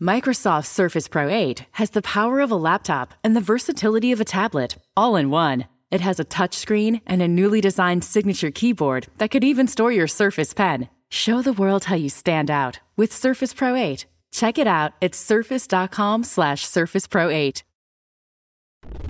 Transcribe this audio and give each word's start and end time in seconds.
Microsoft 0.00 0.64
Surface 0.64 1.08
Pro 1.08 1.28
8 1.28 1.66
has 1.72 1.90
the 1.90 2.00
power 2.00 2.40
of 2.40 2.50
a 2.50 2.56
laptop 2.56 3.12
and 3.22 3.36
the 3.36 3.40
versatility 3.42 4.12
of 4.12 4.20
a 4.20 4.24
tablet, 4.24 4.78
all 4.96 5.14
in 5.14 5.28
one. 5.28 5.66
It 5.90 6.00
has 6.00 6.18
a 6.18 6.24
touchscreen 6.24 7.02
and 7.06 7.20
a 7.20 7.28
newly 7.28 7.60
designed 7.60 8.02
signature 8.02 8.50
keyboard 8.50 9.08
that 9.18 9.30
could 9.30 9.44
even 9.44 9.68
store 9.68 9.92
your 9.92 10.06
Surface 10.06 10.54
Pen. 10.54 10.88
Show 11.10 11.42
the 11.42 11.52
world 11.52 11.84
how 11.84 11.96
you 11.96 12.08
stand 12.08 12.50
out 12.50 12.80
with 12.96 13.12
Surface 13.12 13.52
Pro 13.52 13.74
8. 13.74 14.06
Check 14.32 14.56
it 14.56 14.66
out 14.66 14.92
at 15.02 15.14
surface.com 15.14 16.24
slash 16.24 16.64
surface 16.64 17.06
pro 17.06 17.28
8. 17.28 17.62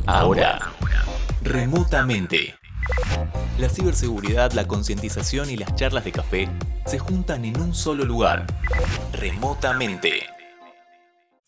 Ahora, 0.08 0.72
remotamente. 1.44 2.54
La 3.58 3.68
ciberseguridad, 3.68 4.54
la 4.54 4.66
concientización 4.66 5.50
y 5.50 5.56
las 5.56 5.72
charlas 5.76 6.04
de 6.04 6.10
café 6.10 6.48
se 6.84 6.98
juntan 6.98 7.44
en 7.44 7.60
un 7.60 7.74
solo 7.74 8.04
lugar. 8.04 8.44
Remotamente. 9.12 10.39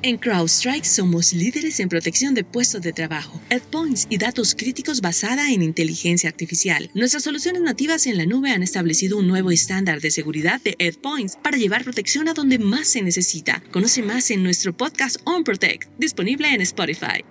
En 0.00 0.16
CrowdStrike 0.16 0.84
somos 0.84 1.32
líderes 1.32 1.80
en 1.80 1.88
protección 1.88 2.32
de 2.32 2.44
puestos 2.44 2.82
de 2.82 2.92
trabajo, 2.92 3.40
endpoints 3.50 4.06
y 4.08 4.16
datos 4.16 4.54
críticos 4.54 5.00
basada 5.00 5.50
en 5.52 5.60
inteligencia 5.60 6.30
artificial. 6.30 6.88
Nuestras 6.94 7.24
soluciones 7.24 7.62
nativas 7.62 8.06
en 8.06 8.16
la 8.16 8.24
nube 8.24 8.52
han 8.52 8.62
establecido 8.62 9.18
un 9.18 9.26
nuevo 9.26 9.50
estándar 9.50 10.00
de 10.00 10.12
seguridad 10.12 10.60
de 10.62 10.76
endpoints 10.78 11.36
para 11.42 11.56
llevar 11.56 11.82
protección 11.82 12.28
a 12.28 12.34
donde 12.34 12.60
más 12.60 12.86
se 12.86 13.02
necesita. 13.02 13.60
Conoce 13.72 14.02
más 14.02 14.30
en 14.30 14.44
nuestro 14.44 14.72
podcast 14.72 15.16
On 15.24 15.42
Protect, 15.42 15.90
disponible 15.98 16.54
en 16.54 16.60
Spotify. 16.60 17.24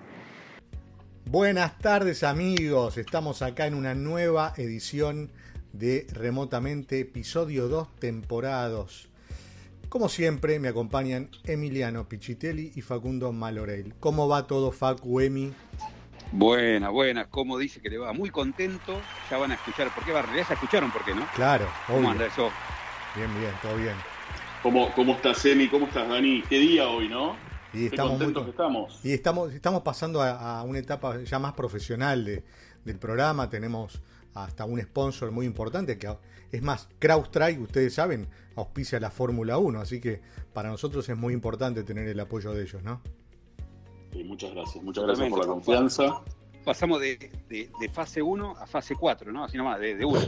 Buenas 1.24 1.80
tardes 1.80 2.22
amigos, 2.24 2.98
estamos 2.98 3.42
acá 3.44 3.68
en 3.68 3.76
una 3.76 3.96
nueva 3.96 4.54
edición 4.58 5.32
de 5.72 6.06
Remotamente, 6.12 7.00
episodio 7.00 7.70
2, 7.70 7.96
temporada 7.96 8.68
2. 8.68 9.08
Como 9.90 10.10
siempre, 10.10 10.60
me 10.60 10.68
acompañan 10.68 11.30
Emiliano 11.46 12.08
Pichitelli 12.10 12.74
y 12.76 12.82
Facundo 12.82 13.32
Maloreil. 13.32 13.94
¿Cómo 14.00 14.28
va 14.28 14.46
todo, 14.46 14.72
Facu, 14.72 15.22
Emi? 15.22 15.54
Buena, 16.34 16.90
buena. 16.90 17.30
Como 17.30 17.58
dice 17.58 17.80
que 17.80 17.90
le 17.90 17.98
va 17.98 18.12
muy 18.12 18.30
contento, 18.30 19.00
ya 19.32 19.38
van 19.38 19.52
a 19.52 19.54
escuchar 19.56 19.94
por 19.96 20.04
qué. 20.04 20.12
Va, 20.12 20.26
ya 20.36 20.42
escucharon 20.42 20.92
por 20.92 21.06
qué, 21.06 21.16
¿no? 21.16 21.26
Claro, 21.36 21.66
¿Cómo 21.88 22.00
obvio. 22.00 22.10
anda 22.10 22.26
eso? 22.26 22.50
Bien, 23.16 23.34
bien, 23.40 23.52
todo 23.62 23.78
bien. 23.78 23.96
¿Cómo, 24.62 24.92
¿Cómo 24.94 25.14
estás, 25.14 25.44
Emi? 25.46 25.70
¿Cómo 25.70 25.86
estás, 25.88 26.08
Dani? 26.10 26.44
¿Qué 26.50 26.60
día 26.60 26.90
hoy, 26.90 27.08
no? 27.08 27.38
Y 27.74 27.86
estamos 27.86 28.12
muy 28.14 28.20
contentos 28.20 28.44
que 28.44 28.50
estamos. 28.52 29.00
Y 29.06 29.14
estamos, 29.14 29.54
estamos 29.54 29.82
pasando 29.84 30.22
a, 30.22 30.60
a 30.60 30.64
una 30.64 30.80
etapa 30.80 31.18
ya 31.24 31.40
más 31.40 31.54
profesional 31.54 32.26
de- 32.26 32.44
del 32.84 32.98
programa. 33.00 33.50
Tenemos 33.50 34.02
hasta 34.34 34.66
un 34.66 34.82
sponsor 34.82 35.32
muy 35.32 35.46
importante 35.46 35.98
que 35.98 36.14
es 36.52 36.62
más, 36.62 36.90
CrowdStrike, 37.00 37.60
ustedes 37.62 37.94
saben, 37.94 38.28
auspicia 38.56 39.00
la 39.00 39.10
Fórmula 39.12 39.58
1, 39.58 39.80
así 39.80 40.00
que 40.00 40.22
para 40.54 40.70
nosotros 40.70 41.08
es 41.10 41.18
muy 41.18 41.34
importante 41.34 41.84
tener 41.84 42.08
el 42.08 42.20
apoyo 42.20 42.54
de 42.54 42.64
ellos, 42.64 42.82
¿no? 42.84 43.02
Sí, 44.14 44.24
muchas 44.24 44.54
gracias. 44.54 44.84
Muchas 44.84 45.04
gracias 45.06 45.30
por 45.30 45.40
la 45.40 45.46
confianza. 45.48 46.22
Pasamos 46.64 47.00
de, 47.02 47.18
de- 47.50 47.70
de 47.80 47.90
fase 47.90 48.22
1 48.22 48.56
a 48.58 48.66
fase 48.68 48.96
4, 48.96 49.32
¿no? 49.32 49.44
Así 49.44 49.58
nomás, 49.58 49.80
de, 49.80 49.96
de 49.96 50.06
uno. 50.06 50.20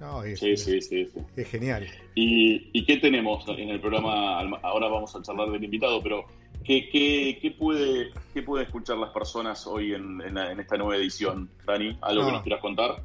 No, 0.00 0.22
es, 0.24 0.40
Sí, 0.40 0.56
sí, 0.56 0.80
sí. 0.80 1.04
sí. 1.06 1.20
es 1.36 1.48
genial. 1.48 1.86
¿Y, 2.14 2.70
y 2.72 2.86
qué 2.86 2.96
tenemos 2.96 3.44
en 3.48 3.68
el 3.68 3.80
programa? 3.80 4.40
Ahora 4.62 4.88
vamos 4.88 5.14
a 5.14 5.20
charlar 5.22 5.50
del 5.50 5.62
invitado, 5.62 6.02
pero 6.02 6.24
¿qué, 6.64 6.88
qué, 6.90 7.38
qué 7.42 7.50
puede, 7.50 8.10
qué 8.32 8.42
escuchar 8.62 8.96
las 8.96 9.10
personas 9.10 9.66
hoy 9.66 9.92
en, 9.94 10.20
en 10.22 10.34
la- 10.34 10.50
en 10.52 10.58
esta 10.60 10.76
nueva 10.78 10.96
edición, 10.96 11.50
Dani? 11.66 11.98
¿Algo 12.00 12.22
que 12.22 12.26
No. 12.28 12.32
nos 12.32 12.42
quieras 12.42 12.60
contar? 12.62 13.02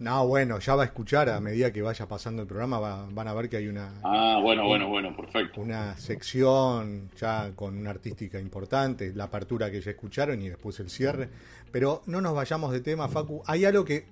No, 0.00 0.26
bueno, 0.26 0.58
ya 0.60 0.74
va 0.74 0.82
a 0.82 0.86
escuchar 0.86 1.28
a 1.28 1.40
medida 1.40 1.70
que 1.72 1.82
vaya 1.82 2.08
pasando 2.08 2.40
el 2.40 2.48
programa, 2.48 2.80
va- 2.80 3.06
van 3.10 3.28
a 3.28 3.34
ver 3.34 3.50
que 3.50 3.58
hay 3.58 3.68
una, 3.68 3.92
Ah, 4.02 4.38
bueno, 4.42 4.66
bueno, 4.66 4.88
bueno, 4.88 5.14
perfecto. 5.14 5.60
una 5.60 5.94
sección 5.98 7.10
ya 7.18 7.52
con 7.54 7.76
una 7.76 7.90
artística 7.90 8.40
importante, 8.40 9.12
la 9.14 9.24
apertura 9.24 9.70
que 9.70 9.80
ya 9.82 9.90
escucharon 9.90 10.40
y 10.40 10.48
después 10.48 10.80
el 10.80 10.88
cierre. 10.88 11.28
Pero 11.70 12.02
no 12.06 12.22
nos 12.22 12.34
vayamos 12.34 12.72
de 12.72 12.80
tema, 12.80 13.08
Facu. 13.08 13.42
Hay 13.46 13.66
algo 13.66 13.84
que 13.84 14.06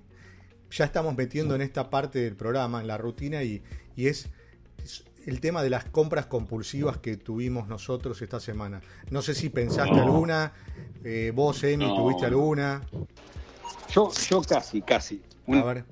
ya 0.69 0.85
estamos 0.85 1.17
metiendo 1.17 1.55
en 1.55 1.61
esta 1.61 1.89
parte 1.89 2.19
del 2.19 2.35
programa, 2.35 2.81
en 2.81 2.87
la 2.87 2.97
rutina, 2.99 3.41
y, 3.43 3.61
y 3.95 4.07
es 4.07 4.29
es 4.83 5.03
el 5.25 5.41
tema 5.41 5.61
de 5.63 5.69
las 5.71 5.83
compras 5.85 6.27
compulsivas 6.27 6.97
que 6.99 7.17
tuvimos 7.17 7.67
nosotros 7.67 8.21
esta 8.21 8.39
semana. 8.39 8.79
No 9.11 9.21
sé 9.21 9.33
si 9.33 9.49
pensaste 9.49 9.91
No. 9.95 10.03
alguna, 10.03 10.53
eh, 11.03 11.33
vos, 11.35 11.61
Emi, 11.63 11.85
No. 11.85 11.95
tuviste 11.95 12.25
alguna. 12.27 12.81
Yo, 13.91 14.11
yo 14.29 14.41
casi, 14.43 14.81
casi. 14.81 15.21
Una, 15.49 15.63
ver, 15.63 15.83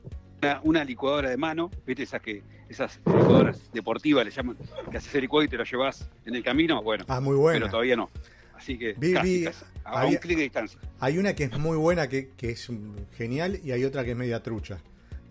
una- 0.41 0.61
una 0.63 0.83
licuadora 0.83 1.29
de 1.29 1.37
mano, 1.37 1.71
¿viste? 1.85 2.03
Esas, 2.03 2.21
que, 2.21 2.43
esas 2.69 2.99
licuadoras 3.05 3.59
deportivas 3.73 4.23
le 4.25 4.31
llaman, 4.31 4.57
que 4.91 4.97
haces 4.97 5.13
el 5.15 5.21
licuado 5.21 5.43
y 5.43 5.47
te 5.47 5.57
lo 5.57 5.63
llevas 5.63 6.09
en 6.25 6.35
el 6.35 6.43
camino. 6.43 6.81
Bueno, 6.83 7.05
ah, 7.07 7.19
muy 7.19 7.35
buena. 7.35 7.59
pero 7.59 7.71
todavía 7.71 7.95
no. 7.95 8.09
Así 8.55 8.77
que 8.77 8.93
Vi- 8.93 9.13
casi, 9.13 9.37
vi- 9.39 9.43
casi. 9.45 9.65
a 9.83 9.99
había- 10.01 10.09
un 10.11 10.15
clic 10.17 10.37
de 10.37 10.43
distancia. 10.43 10.79
Hay 10.99 11.17
una 11.17 11.33
que 11.33 11.43
es 11.45 11.57
muy 11.57 11.77
buena, 11.77 12.07
que, 12.07 12.29
que 12.37 12.51
es 12.51 12.69
genial, 13.15 13.59
y 13.63 13.71
hay 13.71 13.83
otra 13.83 14.03
que 14.03 14.11
es 14.11 14.17
media 14.17 14.41
trucha. 14.43 14.79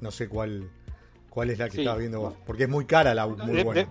No 0.01 0.11
sé 0.11 0.29
cuál, 0.29 0.71
cuál 1.31 1.51
es 1.51 1.59
la 1.59 1.67
que 1.69 1.73
Sí. 1.77 1.81
estaba 1.81 1.97
viendo 1.99 2.21
vos. 2.21 2.35
Porque 2.47 2.65
es 2.65 2.69
muy 2.69 2.85
cara 2.85 3.15
la 3.15 3.27
muy 3.27 3.57
De- 3.57 3.65
buena. 3.65 3.83
de- 3.83 3.89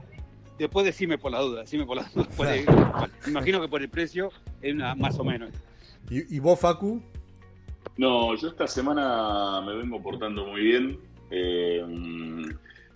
después 0.60 0.86
decime 0.86 1.18
por 1.18 1.32
la 1.32 1.40
duda, 1.40 1.62
decime 1.62 1.86
por 1.86 1.98
la 1.98 2.04
duda. 2.14 2.28
Me 3.26 3.32
imagino 3.32 3.62
que 3.62 3.68
por 3.68 3.82
el 3.82 3.90
precio 3.90 4.32
es 4.62 4.74
una, 4.74 4.96
más 4.96 5.18
o 5.20 5.24
menos. 5.24 5.50
¿Y, 6.10 6.36
y 6.36 6.40
vos, 6.40 6.60
Facu? 6.60 7.02
No, 7.98 8.36
yo 8.36 8.50
esta 8.50 8.68
semana 8.68 9.62
me 9.66 9.76
vengo 9.76 10.02
portando 10.02 10.46
muy 10.46 10.62
bien. 10.62 11.00
Eh, 11.32 11.84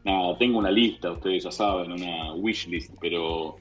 nada, 0.04 0.38
tengo 0.38 0.60
una 0.60 0.72
lista, 0.72 1.12
ustedes 1.12 1.44
ya 1.44 1.52
saben, 1.52 1.92
una 1.92 2.34
wish 2.34 2.68
list, 2.68 2.94
pero, 3.02 3.56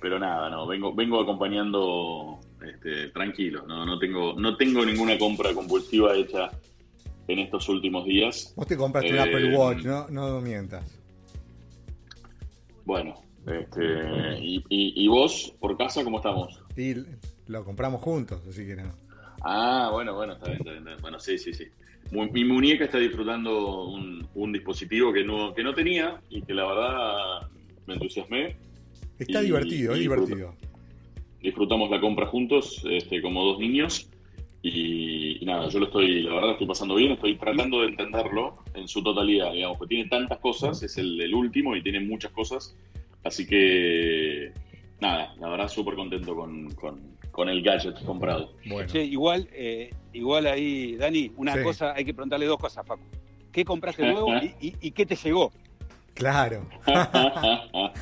pero 0.00 0.18
nada, 0.18 0.50
no, 0.50 0.66
vengo, 0.66 0.94
vengo 0.94 1.20
acompañando 1.20 2.38
este, 2.66 3.08
tranquilo, 3.08 3.64
no, 3.66 3.86
no 3.86 3.98
tengo, 3.98 4.34
no 4.34 4.56
tengo 4.56 4.84
ninguna 4.84 5.16
compra 5.18 5.54
compulsiva 5.54 6.14
hecha 6.14 6.50
en 7.28 7.38
estos 7.38 7.68
últimos 7.68 8.04
días. 8.04 8.52
Vos 8.56 8.66
te 8.66 8.76
compraste 8.76 9.10
un 9.12 9.16
Eh, 9.18 9.20
Apple 9.22 9.56
Watch, 9.56 9.84
no, 9.84 10.08
no 10.08 10.40
mientas. 10.40 10.98
Bueno, 12.84 13.14
este, 13.46 14.38
y, 14.40 14.56
y- 14.68 15.04
y 15.04 15.08
vos, 15.08 15.54
por 15.60 15.76
casa, 15.78 16.02
¿cómo 16.04 16.18
estamos? 16.18 16.60
Y 16.76 16.94
lo 17.46 17.64
compramos 17.64 18.02
juntos, 18.02 18.42
así 18.48 18.66
que 18.66 18.74
no. 18.76 18.90
Ah, 19.44 19.90
bueno, 19.92 20.14
bueno, 20.14 20.34
está 20.34 20.46
bien, 20.46 20.58
está 20.58 20.70
bien. 20.70 20.78
está 20.78 20.90
bien. 20.90 21.02
Bueno, 21.02 21.18
sí, 21.18 21.38
sí, 21.38 21.52
sí. 21.52 21.64
Mi 22.10 22.44
muñeca 22.44 22.84
está 22.84 22.98
disfrutando 22.98 23.88
un, 23.88 24.28
un 24.34 24.52
dispositivo 24.52 25.12
que 25.12 25.24
no, 25.24 25.54
que 25.54 25.62
no 25.62 25.74
tenía 25.74 26.20
y 26.28 26.42
que 26.42 26.52
la 26.54 26.66
verdad 26.66 27.48
me 27.86 27.94
entusiasmé. 27.94 28.56
Está 29.18 29.40
Y- 29.42 29.46
divertido, 29.46 29.94
es 29.94 30.00
divertido. 30.00 30.54
Disfrutamos 31.40 31.90
la 31.90 32.00
compra 32.00 32.26
juntos, 32.26 32.82
este, 32.88 33.20
como 33.20 33.44
dos 33.44 33.58
niños. 33.58 34.08
Y, 34.64 35.42
y 35.42 35.44
nada, 35.44 35.68
yo 35.68 35.80
lo 35.80 35.86
estoy, 35.86 36.22
la 36.22 36.34
verdad, 36.34 36.50
estoy 36.52 36.66
pasando 36.68 36.94
bien. 36.94 37.12
Estoy 37.12 37.36
tratando 37.36 37.80
de 37.80 37.88
entenderlo 37.88 38.58
en 38.74 38.86
su 38.86 39.02
totalidad, 39.02 39.52
digamos, 39.52 39.78
porque 39.78 39.96
tiene 39.96 40.08
tantas 40.08 40.38
cosas, 40.38 40.80
es 40.84 40.96
el, 40.98 41.20
el 41.20 41.34
último 41.34 41.74
y 41.74 41.82
tiene 41.82 41.98
muchas 42.00 42.30
cosas. 42.30 42.76
Así 43.24 43.46
que, 43.46 44.31
nada, 45.02 45.34
la 45.38 45.48
verdad, 45.50 45.68
súper 45.68 45.94
contento 45.96 46.34
con, 46.34 46.70
con, 46.70 47.00
con 47.30 47.48
el 47.48 47.62
gadget 47.62 48.02
comprado. 48.04 48.52
Bueno, 48.64 48.88
Che, 48.88 49.02
igual, 49.04 49.48
eh, 49.52 49.90
igual 50.12 50.46
ahí, 50.46 50.96
Dani, 50.96 51.30
una 51.36 51.54
Sí. 51.56 51.62
cosa, 51.62 51.92
hay 51.94 52.04
que 52.04 52.14
preguntarle 52.14 52.46
dos 52.46 52.58
cosas, 52.58 52.86
Facu. 52.86 53.02
¿Qué 53.52 53.64
compraste 53.64 54.10
nuevo 54.10 54.28
y, 54.42 54.54
y- 54.68 54.76
y 54.80 54.90
qué 54.92 55.04
te 55.04 55.16
llegó? 55.16 55.52
claro. 56.14 56.66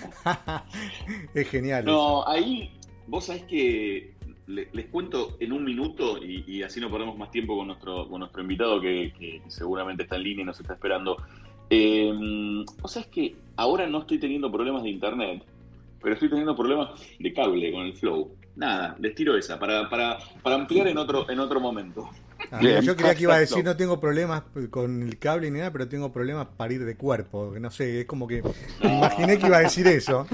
es 1.35 1.49
genial. 1.49 1.83
eso. 1.85 1.93
No, 1.93 2.29
ahí 2.29 2.71
vos 3.07 3.27
sabés 3.27 3.45
que 3.45 4.15
le- 4.47 4.69
les 4.73 4.87
cuento 4.87 5.37
en 5.41 5.53
un 5.53 5.65
minuto 5.65 6.19
y, 6.23 6.45
y 6.47 6.63
así 6.63 6.81
no 6.81 6.91
perdemos 6.91 7.17
más 7.17 7.31
tiempo 7.31 7.57
con 7.57 7.69
nuestro, 7.69 8.09
con 8.09 8.21
nuestro 8.21 8.43
invitado 8.43 8.81
que, 8.81 9.13
que 9.19 9.43
seguramente 9.49 10.05
está 10.05 10.17
en 10.17 10.23
línea 10.25 10.43
y 10.43 10.47
nos 10.47 10.61
está 10.61 10.75
esperando. 10.75 11.17
Eh, 11.71 12.13
o 12.83 12.89
sea, 12.89 13.03
es 13.03 13.09
que 13.09 13.37
ahora 13.57 13.87
no 13.87 14.01
estoy 14.01 14.19
teniendo 14.19 14.51
problemas 14.51 14.83
de 14.83 14.91
internet, 14.91 15.43
pero 16.01 16.15
estoy 16.15 16.29
teniendo 16.29 16.57
problemas 16.57 17.01
de 17.19 17.33
cable 17.33 17.73
con 17.73 17.83
el 17.83 17.95
flow. 17.95 18.37
Nada, 18.57 18.97
les 18.99 19.15
tiro 19.15 19.37
esa, 19.37 19.59
para, 19.59 19.89
para, 19.89 20.19
para 20.43 20.57
ampliar 20.57 20.89
en 20.89 20.99
otro, 20.99 21.29
en 21.31 21.41
otro 21.41 21.61
momento. 21.61 22.09
Ah, 22.51 22.59
Bien, 22.59 22.81
yo 22.83 22.97
creía 22.97 23.15
que 23.15 23.23
iba 23.25 23.35
a 23.35 23.39
decir 23.41 23.65
no 23.65 23.77
tengo 23.77 24.01
problemas 24.01 24.43
con 24.71 25.03
el 25.03 25.19
cable 25.19 25.51
ni 25.51 25.59
nada, 25.59 25.71
pero 25.73 25.89
tengo 25.89 26.11
problemas 26.13 26.47
para 26.57 26.73
ir 26.73 26.85
de 26.85 26.97
cuerpo. 26.97 27.53
que 27.53 27.61
No 27.61 27.71
sé, 27.71 28.01
es 28.01 28.07
como 28.07 28.27
que 28.27 28.43
me 28.83 28.97
imaginé 28.97 29.39
que 29.39 29.47
iba 29.47 29.59
a 29.59 29.61
decir 29.61 29.87
eso. 29.87 30.27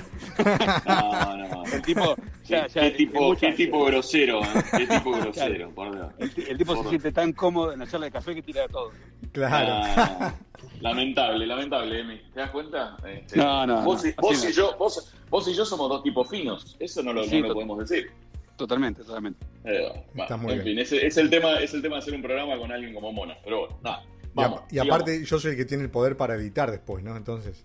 No, 0.87 1.37
no. 1.37 1.65
El 1.73 1.83
tipo, 1.83 2.15
ya, 2.45 2.67
ya, 2.69 2.83
qué 2.83 2.91
tipo, 2.93 3.35
qué 3.37 3.53
tipo 3.53 3.85
grosero, 3.87 4.41
¿eh? 4.43 4.47
qué 4.79 4.87
tipo 4.99 5.13
grosero, 5.13 5.71
por 5.71 5.93
Dios. 5.93 6.09
el, 6.19 6.31
ti- 6.35 6.45
el 6.49 6.59
tipo 6.59 6.77
se 6.83 6.89
siente 6.91 7.13
tan 7.13 7.33
cómodo 7.33 7.73
en 7.73 7.81
la 7.81 7.87
charla 7.87 8.07
de 8.07 8.13
café 8.13 8.35
que 8.35 8.43
tira 8.43 8.63
de 8.63 8.69
todo. 8.69 8.93
Claro. 9.33 9.67
Ah, 9.97 10.35
lamentable, 10.81 11.45
lamentable, 11.47 12.01
Emi. 12.01 12.21
¿Te 12.33 12.41
das 12.41 12.51
cuenta? 12.51 12.97
Este, 13.07 13.37
No, 13.39 13.67
no, 13.67 13.83
Vos, 13.83 14.05
no, 14.05 14.11
y, 14.11 14.15
vos 14.17 14.43
y 14.45 14.47
no. 14.47 14.53
yo, 14.53 14.77
vos, 14.79 15.13
vos 15.29 15.49
y 15.49 15.55
yo 15.55 15.65
somos 15.65 15.89
dos 15.89 16.03
tipos 16.03 16.29
finos. 16.31 16.77
Eso 16.79 17.03
no 17.03 17.13
lo, 17.13 17.25
Sí, 17.25 17.41
no 17.43 17.49
lo 17.49 17.55
podemos 17.55 17.79
decir. 17.81 18.11
Totalmente, 18.57 19.03
totalmente. 19.05 19.45
Eh, 19.65 19.87
Está 20.17 20.37
bueno, 20.37 20.39
muy 20.39 20.53
en 20.55 20.65
bien. 20.65 20.77
fin, 20.77 20.79
ese, 20.79 21.07
es 21.07 21.17
el 21.19 21.29
tema, 21.29 21.59
es 21.61 21.75
el 21.75 21.83
tema 21.83 21.97
de 21.97 22.03
hacer 22.03 22.15
un 22.15 22.23
programa 22.23 22.57
con 22.59 22.73
alguien 22.73 22.95
como 22.95 23.13
Mona. 23.13 23.37
Pero 23.45 23.61
bueno, 23.61 23.79
nada. 23.83 24.03
Y, 24.03 24.41
a- 24.41 24.49
Vamos, 24.49 24.61
y 24.71 24.79
aparte, 24.79 25.25
yo 25.25 25.39
soy 25.39 25.53
el 25.53 25.57
que 25.57 25.65
tiene 25.65 25.83
el 25.85 25.91
poder 25.91 26.17
para 26.17 26.35
editar 26.37 26.71
después, 26.71 27.05
¿no? 27.05 27.17
Entonces, 27.17 27.65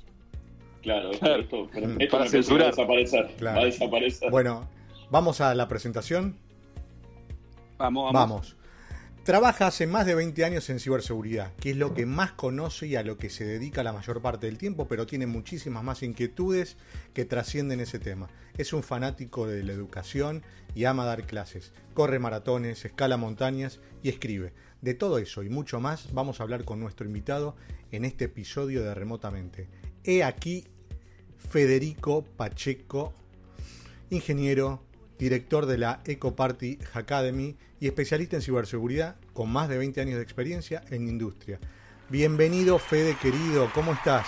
Claro, 0.82 1.12
Claro. 1.20 1.42
esto, 1.44 1.66
Mm. 1.74 2.02
esto 2.02 2.18
Para 2.18 2.30
censurar. 2.30 2.62
va 2.64 2.68
a 2.68 2.72
desaparecer. 2.72 3.36
Claro. 3.38 3.58
Va 3.58 3.62
a 3.64 3.66
desaparecer. 3.66 4.32
bueno, 4.32 4.68
vamos 5.10 5.40
a 5.40 5.54
la 5.56 5.68
presentación. 5.68 6.38
Vamos, 7.78 8.12
vamos. 8.14 8.14
Vamos. 8.14 8.56
Trabaja 9.24 9.68
hace 9.68 9.86
más 9.86 10.08
de 10.08 10.16
20 10.16 10.44
años 10.46 10.68
en 10.72 10.80
ciberseguridad, 10.80 11.54
que 11.58 11.70
es 11.70 11.78
lo 11.78 11.94
que 11.94 12.08
más 12.08 12.32
conoce 12.32 12.88
y 12.88 12.96
a 12.96 13.04
lo 13.04 13.20
que 13.20 13.30
se 13.30 13.46
dedica 13.46 13.84
la 13.84 13.94
mayor 13.94 14.20
parte 14.20 14.48
del 14.48 14.58
tiempo, 14.58 14.88
pero 14.88 15.06
tiene 15.06 15.28
muchísimas 15.28 15.84
más 15.84 16.02
inquietudes 16.02 16.76
que 17.14 17.24
trascienden 17.24 17.82
ese 17.82 18.00
tema. 18.00 18.30
Es 18.58 18.74
un 18.74 18.82
fanático 18.82 19.46
de 19.46 19.62
la 19.62 19.74
educación 19.74 20.42
y 20.74 20.86
ama 20.86 21.06
dar 21.06 21.28
clases. 21.28 21.72
Corre 21.94 22.18
maratones, 22.18 22.84
escala 22.84 23.16
montañas 23.18 23.80
y 24.02 24.10
escribe. 24.10 24.54
De 24.82 24.96
todo 24.96 25.20
eso 25.20 25.44
y 25.44 25.50
mucho 25.50 25.80
más 25.80 26.12
vamos 26.14 26.40
a 26.40 26.44
hablar 26.44 26.66
con 26.66 26.80
nuestro 26.80 27.06
invitado 27.06 27.56
en 27.92 28.06
este 28.06 28.26
episodio 28.26 28.82
de 28.82 28.96
Remotamente. 28.96 29.68
He 30.04 30.24
aquí 30.24 30.66
Federico 31.38 32.24
Pacheco, 32.24 33.14
ingeniero, 34.10 34.82
director 35.22 35.68
de 35.68 35.78
la 35.78 36.00
EcoParty 36.04 36.80
Academy 36.96 37.56
y 37.80 37.86
especialista 37.86 38.38
en 38.38 38.42
ciberseguridad 38.42 39.18
con 39.34 39.52
más 39.52 39.70
de 39.70 39.78
20 39.78 40.02
años 40.02 40.16
de 40.16 40.24
experiencia 40.24 40.82
en 40.90 41.08
industria. 41.08 41.60
Bienvenido, 42.10 42.80
Fede 42.80 43.16
querido, 43.22 43.70
¿cómo 43.76 43.94
estás? 43.94 44.28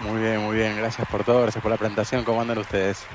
Muy 0.00 0.20
bien, 0.20 0.40
muy 0.40 0.56
bien. 0.56 0.76
Gracias 0.76 1.06
por 1.08 1.22
todo, 1.22 1.42
gracias 1.42 1.62
por 1.62 1.70
la 1.70 1.78
presentación. 1.78 2.24
¿Cómo 2.24 2.40
andan 2.40 2.58
ustedes? 2.58 3.06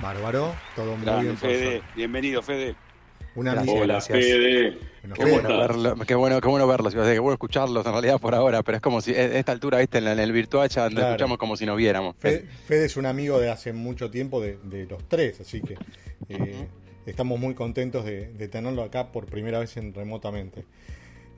Bárbaro, 0.00 0.54
todo 0.74 0.96
muy 0.96 1.04
Grande, 1.04 1.24
bien. 1.24 1.36
Fede. 1.36 1.82
Bienvenido, 1.94 2.42
Fede. 2.42 2.74
Un 3.38 3.44
Gracias. 3.44 3.62
amigo. 3.68 3.82
Hola, 3.84 3.94
gracias. 3.94 4.18
Fede. 4.18 4.78
Qué 5.14 5.24
bueno, 5.24 5.48
verlo, 5.48 5.94
qué 6.06 6.14
bueno, 6.16 6.40
qué 6.40 6.48
bueno 6.48 6.66
verlos. 6.66 6.92
Qué 6.94 7.18
bueno 7.18 7.32
escucharlos 7.34 7.86
en 7.86 7.92
realidad 7.92 8.18
por 8.20 8.34
ahora, 8.34 8.62
pero 8.64 8.76
es 8.76 8.82
como 8.82 9.00
si 9.00 9.14
a 9.14 9.24
esta 9.38 9.52
altura, 9.52 9.78
viste, 9.78 9.98
en, 9.98 10.06
el 10.08 10.32
virtual 10.32 10.68
ya 10.68 10.84
nos 10.86 10.94
Claro. 10.94 11.08
escuchamos 11.10 11.38
como 11.38 11.56
si 11.56 11.64
nos 11.64 11.76
viéramos. 11.76 12.16
Fe- 12.18 12.46
Fede 12.66 12.86
es 12.86 12.96
un 12.96 13.06
amigo 13.06 13.38
de 13.38 13.48
hace 13.50 13.72
mucho 13.72 14.10
tiempo 14.10 14.40
de, 14.40 14.58
de 14.64 14.86
los 14.86 15.06
tres, 15.08 15.40
así 15.40 15.60
que 15.60 15.76
eh, 16.28 16.66
estamos 17.06 17.38
muy 17.38 17.54
contentos 17.54 18.04
de, 18.04 18.32
de 18.32 18.48
tenerlo 18.48 18.82
acá 18.82 19.12
por 19.12 19.26
primera 19.26 19.60
vez 19.60 19.76
en 19.76 19.94
remotamente. 19.94 20.64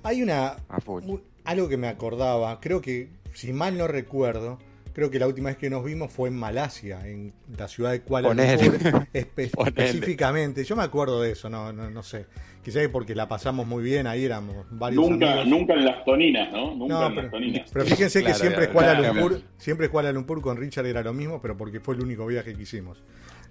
Hay 0.03 0.23
una 0.23 0.57
un- 0.87 1.23
algo 1.45 1.69
que 1.69 1.77
me 1.77 1.89
acordaba, 1.89 2.61
creo 2.61 2.81
que 2.81 3.09
si 3.35 3.53
mal 3.53 3.77
no 3.77 3.87
recuerdo, 3.87 4.59
creo 5.01 5.11
que 5.11 5.19
la 5.19 5.27
última 5.27 5.49
vez 5.49 5.57
que 5.57 5.71
nos 5.71 5.83
vimos 5.83 6.13
fue 6.13 6.29
en 6.29 6.37
Malasia, 6.37 7.09
en 7.09 7.33
la 7.57 7.69
ciudad 7.69 7.93
de 7.93 8.03
Kuala. 8.03 8.35
Lumpur, 8.35 9.07
espe- 9.15 9.51
Ponele. 9.51 9.83
específicamente. 9.87 10.63
Yo 10.63 10.77
me 10.77 10.83
acuerdo 10.83 11.23
de 11.23 11.33
eso, 11.33 11.49
no, 11.49 11.73
no, 11.73 11.89
no 11.89 12.03
sé. 12.03 12.27
Quizás 12.63 12.87
porque 12.93 13.15
la 13.15 13.27
pasamos 13.27 13.67
muy 13.67 13.83
bien, 13.83 14.07
ahí 14.07 14.27
éramos 14.27 14.67
varios 14.71 15.03
Nunca, 15.09 15.31
amigos. 15.41 15.47
nunca 15.49 15.73
en 15.73 15.85
las 15.87 16.05
toninas, 16.05 16.53
¿no? 16.53 16.75
Nunca 16.75 16.93
No, 16.95 17.07
en 17.07 17.11
pero, 17.15 17.23
las 17.23 17.31
toninas. 17.31 17.71
pero 17.73 17.85
fíjense 17.87 18.23
que 18.23 18.35
siempre 18.35 18.69
claro, 18.69 18.73
Kuala 18.75 18.99
claro. 18.99 19.15
Lumpur, 19.15 19.43
siempre 19.57 19.89
Kuala 19.89 20.13
Lumpur 20.13 20.43
con 20.43 20.59
Richard 20.59 20.85
era 20.85 21.03
lo 21.03 21.15
mismo, 21.15 21.41
pero 21.41 21.57
porque 21.57 21.81
fue 21.81 21.95
el 21.95 22.03
único 22.03 22.27
viaje 22.27 22.55
que 22.55 22.61
hicimos. 22.63 23.03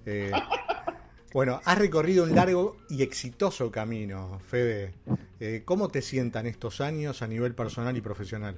Eh, 0.06 0.30
bueno, 1.34 1.60
has 1.66 1.80
recorrido 1.80 2.26
un 2.26 2.36
largo 2.36 2.78
y 2.92 3.02
exitoso 3.02 3.72
camino, 3.72 4.40
Fede. 4.48 4.94
Eh, 5.40 5.64
¿Cómo 5.66 5.88
te 5.88 6.04
sientan 6.04 6.46
estos 6.46 6.80
años 6.80 7.24
a 7.24 7.28
nivel 7.28 7.56
personal 7.56 7.98
y 7.98 8.02
profesional? 8.02 8.56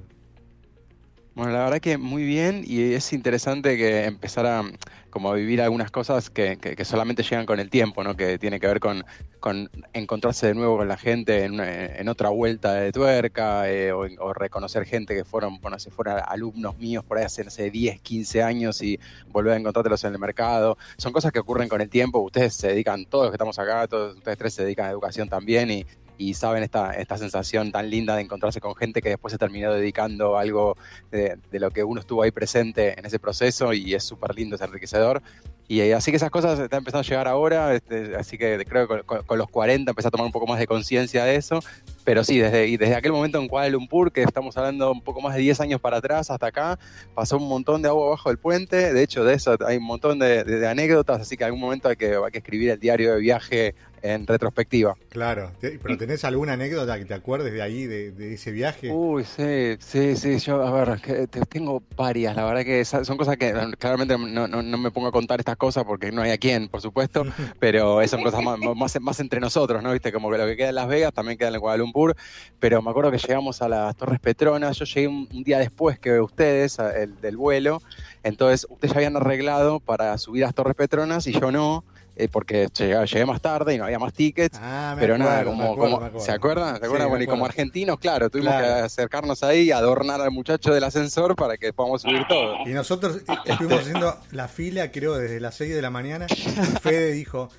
Bueno, 1.34 1.54
la 1.54 1.64
verdad 1.64 1.80
que 1.80 1.98
muy 1.98 2.26
bien 2.26 2.62
y 2.68 2.94
es 2.94 3.14
interesante 3.14 3.78
que 3.78 4.04
empezar 4.04 4.46
a, 4.46 4.64
como 5.10 5.32
a 5.32 5.36
vivir 5.36 5.62
algunas 5.62 5.90
cosas 5.90 6.30
que, 6.30 6.58
que- 6.58 6.84
solamente 6.84 7.24
llegan 7.24 7.46
con 7.46 7.62
el 7.62 7.70
tiempo, 7.70 8.04
¿no? 8.04 8.18
Que 8.18 8.38
tiene 8.38 8.60
que 8.60 8.68
ver 8.68 8.82
con, 8.82 9.06
con 9.40 9.70
encontrarse 9.94 10.48
de 10.48 10.56
nuevo 10.56 10.76
con 10.78 10.90
la 10.90 10.98
gente 10.98 11.46
en, 11.46 11.58
en 11.62 12.10
otra 12.10 12.30
vuelta 12.30 12.74
de 12.74 12.92
tuerca 12.92 13.70
eh, 13.72 13.94
o, 13.94 14.34
reconocer 14.34 14.84
gente 14.86 15.16
que 15.16 15.24
fueron, 15.24 15.62
bueno, 15.62 15.80
si 15.80 15.90
fueran 15.90 16.22
alumnos 16.28 16.78
míos 16.78 17.06
por 17.06 17.18
ahí 17.18 17.24
hace, 17.24 17.50
sé, 17.50 17.72
10, 17.72 18.02
15 18.02 18.44
años 18.44 18.82
y 18.82 19.00
volver 19.30 19.54
a 19.54 19.56
encontrártelos 19.56 20.04
en 20.04 20.12
el 20.12 20.20
mercado. 20.20 20.78
Son 20.98 21.14
cosas 21.14 21.32
que 21.32 21.40
ocurren 21.40 21.70
con 21.70 21.80
el 21.80 21.90
tiempo. 21.90 22.20
Ustedes 22.20 22.56
se 22.56 22.68
dedican, 22.68 23.06
todos 23.06 23.26
los 23.26 23.32
que 23.32 23.36
estamos 23.36 23.58
acá, 23.58 23.88
todos 23.88 24.18
ustedes 24.18 24.38
tres 24.38 24.54
se 24.54 24.64
dedican 24.64 24.88
a 24.88 24.90
educación 24.92 25.30
también 25.30 25.72
y, 25.72 25.86
y 26.22 26.34
saben 26.36 26.62
esta, 26.62 26.92
esta 26.94 27.18
sensación 27.18 27.72
tan 27.72 27.90
linda 27.90 28.16
de 28.16 28.22
encontrarse 28.22 28.62
con 28.62 28.76
gente 28.76 29.02
que 29.02 29.10
después 29.10 29.32
se 29.32 29.38
terminó 29.38 29.74
dedicando 29.74 30.38
algo 30.38 30.78
de, 31.10 31.38
de 31.52 31.60
lo 31.60 31.72
que 31.72 31.84
uno 31.84 32.00
estuvo 32.00 32.22
ahí 32.22 32.32
presente 32.32 33.00
en 33.00 33.06
ese 33.06 33.18
proceso 33.18 33.74
y 33.74 33.94
es 33.96 34.04
súper 34.04 34.36
lindo, 34.36 34.56
es 34.56 34.62
enriquecedor. 34.62 35.22
Y 35.68 35.80
eh, 35.80 35.94
así 35.96 36.12
que 36.12 36.18
esas 36.18 36.30
cosas 36.30 36.60
están 36.60 36.80
empezando 36.80 37.00
a 37.00 37.10
llegar 37.10 37.28
ahora, 37.30 37.74
este, 37.74 38.16
así 38.18 38.38
que 38.38 38.64
creo 38.68 38.88
que 38.90 39.04
con, 39.04 39.24
con- 39.24 39.38
los 39.38 39.48
40 39.50 39.92
empecé 39.92 40.10
a 40.10 40.12
tomar 40.12 40.26
un 40.26 40.32
poco 40.34 40.46
más 40.46 40.60
de 40.60 40.68
conciencia 40.68 41.24
de 41.24 41.36
eso, 41.38 41.60
pero 42.04 42.26
sí, 42.26 42.40
desde, 42.40 42.68
y 42.68 42.76
desde 42.76 42.96
aquel 42.96 43.14
momento 43.14 43.40
en 43.40 43.48
Kuala 43.48 43.70
Lumpur, 43.70 44.12
que 44.12 44.22
estamos 44.22 44.58
hablando 44.58 44.92
un 44.92 45.02
poco 45.02 45.22
más 45.22 45.34
de 45.34 45.42
10 45.42 45.62
años 45.62 45.80
para 45.80 45.98
atrás 45.98 46.30
hasta 46.30 46.48
acá, 46.48 46.78
pasó 47.16 47.38
un 47.38 47.48
montón 47.48 47.82
de 47.82 47.88
agua 47.88 48.08
abajo 48.08 48.28
del 48.30 48.38
puente, 48.38 48.94
de 48.94 49.02
hecho 49.02 49.24
de 49.24 49.34
eso 49.36 49.56
hay 49.66 49.78
un 49.78 49.86
montón 49.86 50.20
de 50.20 50.68
anécdotas, 50.68 51.22
así 51.22 51.38
que 51.38 51.44
en 51.44 51.48
algún 51.48 51.62
momento 51.62 51.88
hay 51.88 51.96
que, 51.96 52.16
hay 52.16 52.32
que 52.32 52.40
escribir 52.40 52.72
el 52.72 52.80
diario 52.80 53.14
de 53.14 53.20
viaje 53.22 53.74
en 54.02 54.28
retrospectiva. 54.28 54.96
Claro, 55.10 55.52
pero 55.60 55.98
¿tenés 55.98 56.24
alguna 56.24 56.54
anécdota 56.54 56.98
que 56.98 57.06
te 57.06 57.14
acuerdes 57.14 57.54
de 57.54 57.62
ahí, 57.62 57.86
de, 57.86 58.12
de 58.12 58.34
ese 58.34 58.52
viaje? 58.52 58.92
Uy, 58.92 59.24
sí, 59.24 59.78
sí, 59.80 60.16
sí, 60.16 60.40
yo, 60.40 60.64
a 60.64 60.72
ver, 60.72 61.28
tengo 61.50 61.84
varias, 61.96 62.36
la 62.36 62.46
verdad 62.46 62.64
que 62.64 62.84
son 62.86 63.18
cosas 63.18 63.38
que 63.38 63.50
eh, 63.50 63.72
claramente 63.78 64.18
no, 64.18 64.48
no, 64.48 64.62
no 64.62 64.78
me 64.78 64.92
pongo 64.92 65.08
a 65.08 65.12
contar 65.12 65.40
estas 65.40 65.58
cosas 65.58 65.84
porque 65.84 66.12
no 66.12 66.22
hay 66.22 66.32
a 66.32 66.38
quién, 66.38 66.68
por 66.68 66.82
supuesto, 66.82 67.24
pero 67.60 68.06
son 68.08 68.24
cosas 68.24 68.42
más, 68.42 68.58
más, 68.60 69.02
más 69.02 69.20
entre 69.20 69.40
nosotros, 69.40 69.82
¿no? 69.84 69.92
Viste, 69.92 70.12
como 70.12 70.32
que 70.32 70.38
lo 70.38 70.46
que 70.46 70.58
queda 70.58 70.70
en 70.70 70.76
Las 70.76 70.88
Vegas 70.88 71.14
también 71.14 71.38
queda 71.38 71.50
en 71.50 71.60
Kuala 71.60 71.78
Lumpur, 71.78 72.16
pero 72.60 72.82
me 72.82 72.90
acuerdo 72.90 73.12
que 73.12 73.18
llegamos 73.18 73.62
a 73.62 73.70
las 73.70 73.96
Torres 73.96 74.20
Petronas, 74.20 74.78
yo 74.78 74.86
llegué 74.86 75.08
un, 75.08 75.28
un 75.34 75.44
día 75.44 75.60
después 75.60 76.00
que 76.00 76.20
ustedes, 76.20 76.80
el, 76.80 77.20
del 77.22 77.38
vuelo, 77.38 77.82
entonces 78.24 78.68
ustedes 78.70 78.94
ya 78.94 78.98
habían 78.98 79.18
arreglado 79.18 79.80
para 79.80 80.18
subir 80.18 80.44
a 80.44 80.48
las 80.48 80.56
Torres 80.56 80.76
Petronas 80.76 81.28
y 81.28 81.34
yo 81.34 81.52
no, 81.52 81.84
eh, 82.16 82.28
porque 82.30 82.68
llegué, 82.78 82.96
llegué 83.06 83.26
más 83.26 83.42
tarde 83.42 83.74
y 83.74 83.78
no 83.78 83.86
había 83.86 83.98
más 84.00 84.14
tickets. 84.14 84.58
Ah, 84.62 84.94
me 84.96 85.02
Pero 85.02 85.16
acuerdo, 85.16 85.30
nada, 85.32 85.40
me 85.44 85.46
como, 85.50 85.64
acuerdo, 85.64 85.76
como- 85.82 86.00
me 86.02 86.08
acuerdo. 86.08 86.26
¿se 86.26 86.32
acuerdan? 86.32 86.80
¿Se 86.80 86.86
acuerdan? 86.86 87.10
bueno, 87.10 87.24
y 87.24 87.28
como 87.28 87.46
argentinos, 87.46 88.00
claro, 88.00 88.30
tuvimos 88.30 88.54
Claro. 88.54 88.66
que 88.68 88.82
acercarnos 88.82 89.44
ahí 89.44 89.62
y 89.64 89.72
adornar 89.72 90.22
al 90.22 90.32
muchacho 90.32 90.74
del 90.74 90.84
ascensor 90.84 91.36
para 91.36 91.58
que 91.58 91.74
podamos 91.74 92.02
subir 92.02 92.26
todo. 92.28 92.56
Y 92.66 92.70
nosotros 92.74 93.22
estuvimos 93.46 93.80
haciendo 93.82 94.18
la 94.32 94.48
fila, 94.48 94.92
creo, 94.92 95.16
desde 95.18 95.40
las 95.40 95.56
6 95.56 95.74
de 95.74 95.82
la 95.82 95.90
mañana. 95.90 96.28
Y 96.30 96.36
Fede 96.80 97.12
dijo: 97.14 97.50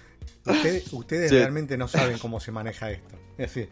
Ustedes, 0.46 0.92
ustedes 0.92 1.30
Sí. 1.30 1.36
realmente 1.38 1.76
no 1.76 1.88
saben 1.88 2.18
cómo 2.18 2.40
se 2.40 2.52
maneja 2.52 2.90
esto. 2.90 3.16
Así. 3.44 3.68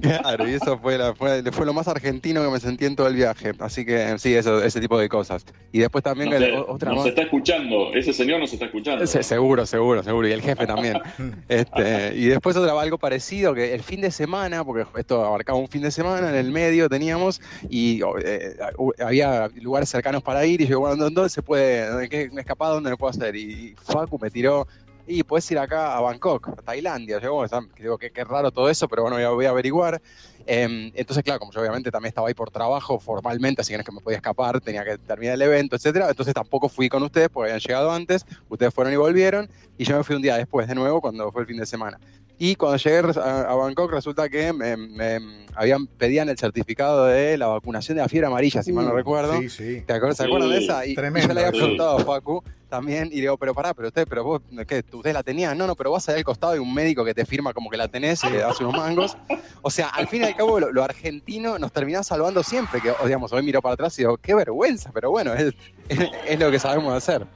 Claro, 0.00 0.48
y 0.48 0.54
eso 0.54 0.78
fue, 0.78 0.98
la- 0.98 1.14
fue, 1.14 1.42
fue 1.52 1.66
lo 1.66 1.72
más 1.72 1.88
argentino 1.88 2.42
que 2.42 2.50
me 2.50 2.60
sentí 2.60 2.84
en 2.86 2.96
todo 2.96 3.06
el 3.08 3.14
viaje. 3.14 3.52
Así 3.58 3.84
que 3.84 4.18
sí, 4.18 4.34
eso, 4.34 4.62
ese 4.62 4.80
tipo 4.80 4.98
de 4.98 5.08
cosas. 5.08 5.44
Y 5.72 5.78
después 5.80 6.02
también 6.02 6.30
No 6.30 6.38
que- 6.38 6.44
sé, 6.44 6.52
o- 6.56 6.72
otra 6.72 6.90
nos 6.90 6.98
más. 7.00 7.06
está 7.08 7.22
escuchando, 7.22 7.92
ese 7.94 8.12
señor 8.12 8.40
nos 8.40 8.52
está 8.52 8.66
escuchando. 8.66 9.06
Se- 9.06 9.22
seguro, 9.22 9.66
seguro, 9.66 10.02
seguro. 10.02 10.28
Y 10.28 10.32
el 10.32 10.42
jefe 10.42 10.66
también. 10.66 10.98
Este, 11.48 12.14
y 12.16 12.26
después 12.26 12.56
otra, 12.56 12.78
algo 12.80 12.98
parecido, 12.98 13.54
que 13.54 13.74
el 13.74 13.82
fin 13.82 14.00
de 14.00 14.10
semana, 14.10 14.64
porque 14.64 14.86
esto 14.98 15.24
abarcaba 15.24 15.58
un 15.58 15.68
fin 15.68 15.82
de 15.82 15.90
semana, 15.90 16.28
en 16.30 16.34
el 16.34 16.50
medio 16.52 16.88
teníamos, 16.88 17.40
y 17.68 18.00
eh, 18.24 18.56
hu- 18.76 18.92
había 19.02 19.48
lugares 19.60 19.88
cercanos 19.88 20.22
para 20.22 20.44
ir, 20.46 20.60
y 20.60 20.66
yo, 20.66 20.80
bueno, 20.80 20.96
¿dónde 20.96 21.28
se 21.28 21.42
puede, 21.42 22.08
qué 22.08 22.30
escapada, 22.36 22.74
dónde 22.74 22.90
lo 22.90 22.96
puedo 22.98 23.10
hacer? 23.10 23.34
Y 23.36 23.74
Facu 23.82 24.18
me 24.20 24.30
tiró, 24.30 24.66
y 25.08 25.22
puedes 25.22 25.50
ir 25.50 25.58
acá 25.58 25.96
a 25.96 26.00
Bangkok, 26.02 26.48
a 26.50 26.56
Tailandia. 26.62 27.18
Yo, 27.18 27.32
bueno, 27.34 27.68
digo, 27.78 27.96
qué, 27.98 28.10
qué 28.10 28.24
raro 28.24 28.50
todo 28.50 28.68
eso, 28.68 28.86
pero 28.88 29.02
bueno, 29.02 29.16
voy 29.16 29.24
a, 29.24 29.30
voy 29.30 29.46
a 29.46 29.50
averiguar. 29.50 30.00
Eh, 30.46 30.92
entonces, 30.94 31.24
claro, 31.24 31.40
como 31.40 31.50
yo 31.52 31.60
obviamente 31.60 31.90
también 31.90 32.10
estaba 32.10 32.28
ahí 32.28 32.34
por 32.34 32.50
trabajo 32.50 32.98
formalmente, 33.00 33.62
así 33.62 33.72
que 33.72 33.78
no 33.78 33.80
es 33.80 33.86
que 33.86 33.92
me 33.92 34.00
podía 34.00 34.16
escapar, 34.18 34.60
tenía 34.60 34.84
que 34.84 34.98
terminar 34.98 35.34
el 35.34 35.42
evento, 35.42 35.76
etcétera. 35.76 36.08
Entonces 36.10 36.34
tampoco 36.34 36.68
fui 36.68 36.88
con 36.88 37.02
ustedes 37.02 37.28
porque 37.30 37.50
habían 37.50 37.60
llegado 37.60 37.90
antes, 37.90 38.24
ustedes 38.48 38.72
fueron 38.72 38.92
y 38.92 38.96
volvieron, 38.96 39.48
y 39.78 39.84
yo 39.84 39.96
me 39.96 40.04
fui 40.04 40.14
un 40.16 40.22
día 40.22 40.36
después 40.36 40.68
de 40.68 40.74
nuevo 40.74 41.00
cuando 41.00 41.32
fue 41.32 41.42
el 41.42 41.48
fin 41.48 41.56
de 41.56 41.66
semana. 41.66 41.98
Y 42.40 42.54
cuando 42.54 42.76
llegué 42.76 42.98
a, 43.20 43.54
Bangkok 43.54 43.90
resulta 43.90 44.28
que 44.28 44.52
me, 44.52 44.76
me- 44.76 45.46
habían, 45.56 45.86
pedían 45.88 46.28
el 46.28 46.38
certificado 46.38 47.06
de 47.06 47.36
la 47.36 47.48
vacunación 47.48 47.96
de 47.96 48.02
la 48.02 48.08
fiebre 48.08 48.28
amarilla, 48.28 48.62
si 48.62 48.72
mal 48.72 48.84
no 48.86 48.92
Uh, 48.92 48.96
recuerdo. 48.96 49.40
Sí, 49.40 49.48
sí. 49.48 49.82
¿Te 49.86 49.94
acuerdas, 49.94 50.18
¿Se 50.18 50.24
acuerdan 50.24 50.50
de 50.50 50.58
Sí, 50.58 50.64
esa? 50.64 50.86
Y, 50.86 50.92
y 50.92 50.94
tremendo, 50.94 51.28
yo 51.28 51.34
le 51.34 51.40
había 51.40 51.52
sí. 51.52 51.58
preguntado 51.58 51.96
a 51.98 52.04
Facu 52.04 52.42
también, 52.68 53.08
y 53.12 53.20
digo, 53.20 53.36
pero 53.36 53.54
pará, 53.54 53.74
pero 53.74 53.88
usted, 53.88 54.06
pero 54.08 54.24
vos, 54.24 54.42
¿qué? 54.66 54.84
¿Usted 54.92 55.12
la 55.12 55.22
tenía? 55.22 55.54
No, 55.54 55.66
no, 55.66 55.74
pero 55.74 55.90
vas 55.90 56.08
allá 56.08 56.18
al 56.18 56.24
costado 56.24 56.52
de 56.52 56.60
un 56.60 56.72
médico 56.72 57.04
que 57.04 57.14
te 57.14 57.24
firma 57.24 57.52
como 57.52 57.70
que 57.70 57.76
la 57.76 57.88
tenés 57.88 58.22
y 58.24 58.30
le 58.30 58.38
das 58.38 58.60
unos 58.60 58.74
mangos. 58.74 59.16
O 59.62 59.70
sea, 59.70 59.88
al 59.88 60.06
fin 60.06 60.22
y 60.22 60.26
al 60.26 60.34
cabo, 60.36 60.60
lo, 60.60 60.70
lo 60.72 60.84
argentino 60.84 61.58
nos 61.58 61.72
termina 61.72 62.02
salvando 62.02 62.42
siempre, 62.42 62.80
que, 62.80 62.90
o, 62.90 63.04
digamos, 63.06 63.32
hoy 63.32 63.42
miro 63.42 63.60
para 63.62 63.74
atrás 63.74 63.98
y 63.98 64.02
digo, 64.02 64.16
qué 64.18 64.34
vergüenza, 64.34 64.90
pero 64.92 65.10
bueno, 65.10 65.32
es, 65.34 65.54
es, 65.88 65.98
es 66.26 66.38
lo 66.38 66.50
que 66.50 66.58
sabemos 66.58 66.94
hacer. 66.94 67.26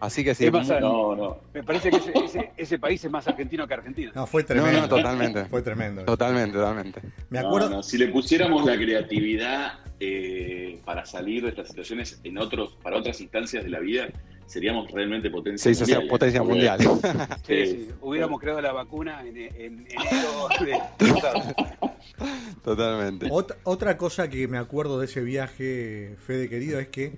Así 0.00 0.24
que 0.24 0.34
sí, 0.34 0.50
más, 0.50 0.66
muy- 0.68 0.80
No, 0.80 1.14
no. 1.16 1.36
Me 1.54 1.62
parece 1.62 1.90
que 1.90 1.96
ese, 1.96 2.12
ese- 2.24 2.50
ese 2.56 2.78
país 2.78 3.02
es 3.04 3.10
más 3.10 3.26
argentino 3.28 3.66
que 3.66 3.74
Argentina. 3.74 4.12
No, 4.14 4.26
fue 4.26 4.42
no, 4.42 4.48
tremendo. 4.48 4.80
no, 4.82 4.88
totalmente. 4.88 5.44
Fue 5.46 5.62
tremendo. 5.62 6.04
Totalmente, 6.04 6.52
totalmente. 6.56 7.00
Me 7.30 7.40
No, 7.40 7.46
acuerdo. 7.48 7.70
no, 7.70 7.82
Si 7.82 7.96
le 7.96 8.08
pusiéramos 8.08 8.64
la 8.64 8.76
creatividad 8.76 9.74
eh, 10.00 10.80
para 10.84 11.04
salir 11.06 11.42
de 11.42 11.50
estas 11.50 11.68
situaciones 11.68 12.20
en 12.24 12.38
otros, 12.38 12.76
para 12.82 12.96
otras 12.96 13.20
instancias 13.20 13.64
de 13.64 13.70
la 13.70 13.80
vida, 13.80 14.08
seríamos 14.50 14.90
realmente 14.90 15.30
potencia 15.30 15.72
Sí, 15.72 15.78
mundial. 15.80 16.02
¿eh? 16.02 16.08
potencia 16.08 16.42
mundial. 16.42 16.78
Sí, 17.46 17.66
Sí. 17.66 17.66
sí. 17.66 17.88
Hubiéramos 18.00 18.40
creado 18.40 18.60
la 18.60 18.72
vacuna 18.72 19.22
en, 19.26 19.36
en 19.36 19.86
enero 19.88 20.48
de- 20.60 20.80
Totalmente. 22.64 23.28
Ot- 23.30 23.56
otra 23.64 23.96
cosa 23.96 24.28
que 24.28 24.46
me 24.48 24.58
acuerdo 24.58 24.98
de 24.98 25.06
ese 25.06 25.22
viaje, 25.22 26.16
Fede 26.26 26.48
querido, 26.48 26.78
es 26.78 26.88
que 26.88 27.12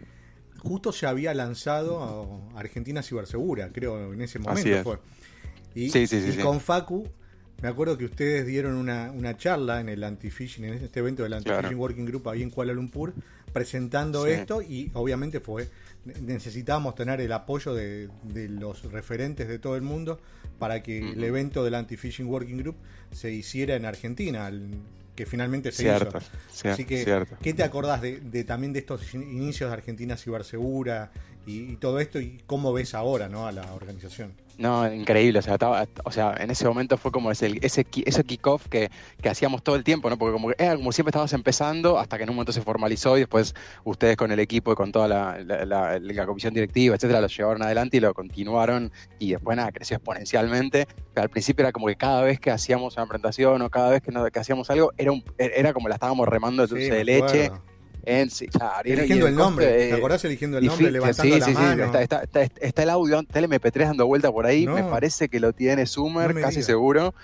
justo 0.58 0.92
se 0.92 1.06
había 1.06 1.34
lanzado 1.34 2.40
a 2.54 2.60
Argentina 2.60 3.02
Cibersegura, 3.02 3.70
creo, 3.72 4.12
en 4.12 4.20
ese 4.22 4.38
Así 4.38 4.48
momento 4.48 4.68
es. 4.70 4.82
fue. 4.82 4.98
Y, 5.74 5.90
Sí, 5.90 6.06
sí, 6.06 6.20
sí, 6.20 6.28
y 6.28 6.32
sí. 6.32 6.38
con 6.38 6.60
Facu, 6.60 7.08
me 7.62 7.68
acuerdo 7.68 7.96
que 7.96 8.04
ustedes 8.04 8.46
dieron 8.46 8.76
una, 8.76 9.10
una 9.12 9.36
charla 9.36 9.80
en 9.80 9.88
el 9.88 10.04
anti-phishing, 10.04 10.64
en 10.64 10.74
este 10.74 11.00
evento 11.00 11.22
del 11.22 11.32
anti-phishing 11.34 11.60
Claro. 11.62 11.78
Working 11.78 12.04
Group 12.06 12.28
ahí 12.28 12.42
en 12.42 12.50
Kuala 12.50 12.72
Lumpur, 12.72 13.14
presentando 13.52 14.24
Sí. 14.26 14.32
esto 14.32 14.62
y 14.62 14.90
obviamente 14.94 15.40
fue 15.40 15.68
necesitábamos 16.04 16.94
tener 16.94 17.20
el 17.20 17.32
apoyo 17.32 17.74
de, 17.74 18.08
de 18.24 18.48
los 18.48 18.82
referentes 18.90 19.48
de 19.48 19.58
todo 19.58 19.76
el 19.76 19.82
mundo 19.82 20.20
para 20.58 20.82
que 20.82 20.98
el 21.12 21.22
evento 21.22 21.64
del 21.64 21.74
anti-phishing 21.74 22.26
Working 22.26 22.58
Group 22.58 22.76
se 23.12 23.30
hiciera 23.32 23.76
en 23.76 23.84
Argentina, 23.84 24.48
el- 24.48 24.74
que 25.14 25.26
finalmente 25.26 25.70
se 25.72 25.82
Cierto, 25.82 26.18
hizo. 26.18 26.68
Así 26.70 26.86
que, 26.86 27.04
cierto. 27.04 27.36
¿qué 27.42 27.52
te 27.52 27.62
acordás 27.62 28.00
de, 28.00 28.20
de 28.20 28.44
también 28.44 28.72
de 28.72 28.78
estos 28.78 29.12
in- 29.12 29.22
inicios 29.22 29.68
de 29.68 29.74
Argentina 29.74 30.16
Cibersegura 30.16 31.12
y, 31.46 31.72
y 31.72 31.76
todo 31.76 32.00
esto 32.00 32.18
y 32.18 32.42
cómo 32.46 32.72
ves 32.72 32.94
ahora 32.94 33.28
¿no? 33.28 33.46
a 33.46 33.52
la 33.52 33.74
organización? 33.74 34.32
No, 34.58 34.92
increíble, 34.92 35.38
o 35.38 35.42
sea, 35.42 35.54
estaba- 35.54 35.86
o 36.04 36.10
sea, 36.12 36.34
en 36.38 36.50
ese 36.50 36.66
momento 36.68 36.96
fue 36.98 37.10
como 37.10 37.30
ese, 37.32 37.58
ese, 37.62 37.86
ese 38.04 38.24
kickoff 38.24 38.68
que, 38.68 38.90
que 39.20 39.28
hacíamos 39.28 39.62
todo 39.62 39.76
el 39.76 39.82
tiempo, 39.82 40.08
¿no? 40.10 40.18
Porque 40.18 40.32
como, 40.34 40.48
que 40.50 40.56
como 40.76 40.92
siempre 40.92 41.10
estabas 41.10 41.32
empezando, 41.32 41.98
hasta 41.98 42.16
que 42.18 42.24
en 42.24 42.30
un 42.30 42.36
momento 42.36 42.52
se 42.52 42.60
formalizó 42.60 43.16
y 43.16 43.20
después 43.20 43.54
ustedes 43.84 44.16
con 44.16 44.30
el 44.30 44.38
equipo 44.40 44.72
y 44.72 44.74
con 44.76 44.92
toda 44.92 45.08
la, 45.08 45.38
la- 45.44 45.64
la- 45.64 45.98
la 45.98 46.26
comisión 46.26 46.52
directiva, 46.54 46.94
etcétera, 46.94 47.20
lo 47.20 47.26
llevaron 47.28 47.62
adelante 47.62 47.96
y 47.96 48.00
lo 48.00 48.12
continuaron 48.14 48.92
y 49.18 49.32
después 49.32 49.56
nada, 49.56 49.72
creció 49.72 49.96
exponencialmente. 49.96 50.86
Pero 51.14 51.22
al 51.22 51.30
principio 51.30 51.62
era 51.64 51.72
como 51.72 51.86
que 51.86 51.96
cada 51.96 52.22
vez 52.22 52.38
que 52.38 52.50
hacíamos 52.50 52.96
una 52.96 53.06
presentación 53.06 53.62
o 53.62 53.70
cada 53.70 53.90
vez 53.90 54.02
que, 54.02 54.12
no- 54.12 54.24
que 54.30 54.38
hacíamos 54.38 54.70
algo, 54.70 54.92
era, 54.98 55.12
un, 55.12 55.24
era 55.38 55.72
como 55.72 55.88
la 55.88 55.94
estábamos 55.94 56.28
remando 56.28 56.62
de 56.62 56.68
dulce 56.68 56.92
de 56.94 57.04
leche. 57.04 57.50
En, 58.04 58.30
sí, 58.30 58.48
claro, 58.48 58.82
y- 58.84 58.90
y 58.90 58.92
Eligiendo 58.94 59.26
el 59.28 59.34
nombre, 59.34 59.66
¿te 59.88 59.94
acordás 59.94 60.24
eligiendo 60.24 60.58
el 60.58 60.66
nombre, 60.66 60.90
levantando 60.90 61.34
sí, 61.34 61.40
la 61.40 61.46
sí, 61.46 61.52
sí, 61.52 61.58
mano? 61.58 61.84
está, 61.84 62.02
está- 62.02 62.22
está- 62.22 62.44
está 62.60 62.82
el 62.82 62.90
audio, 62.90 63.20
está 63.20 63.38
el 63.38 63.44
MP3 63.44 63.86
dando 63.88 64.06
vuelta 64.06 64.30
por 64.32 64.44
ahí, 64.46 64.66
No. 64.66 64.74
me 64.74 64.82
parece 64.82 65.28
que 65.28 65.38
lo 65.38 65.52
tiene 65.52 65.86
Sumer, 65.86 66.28
No 66.28 66.34
me 66.34 66.40
casi 66.40 66.62
seguro. 66.62 67.14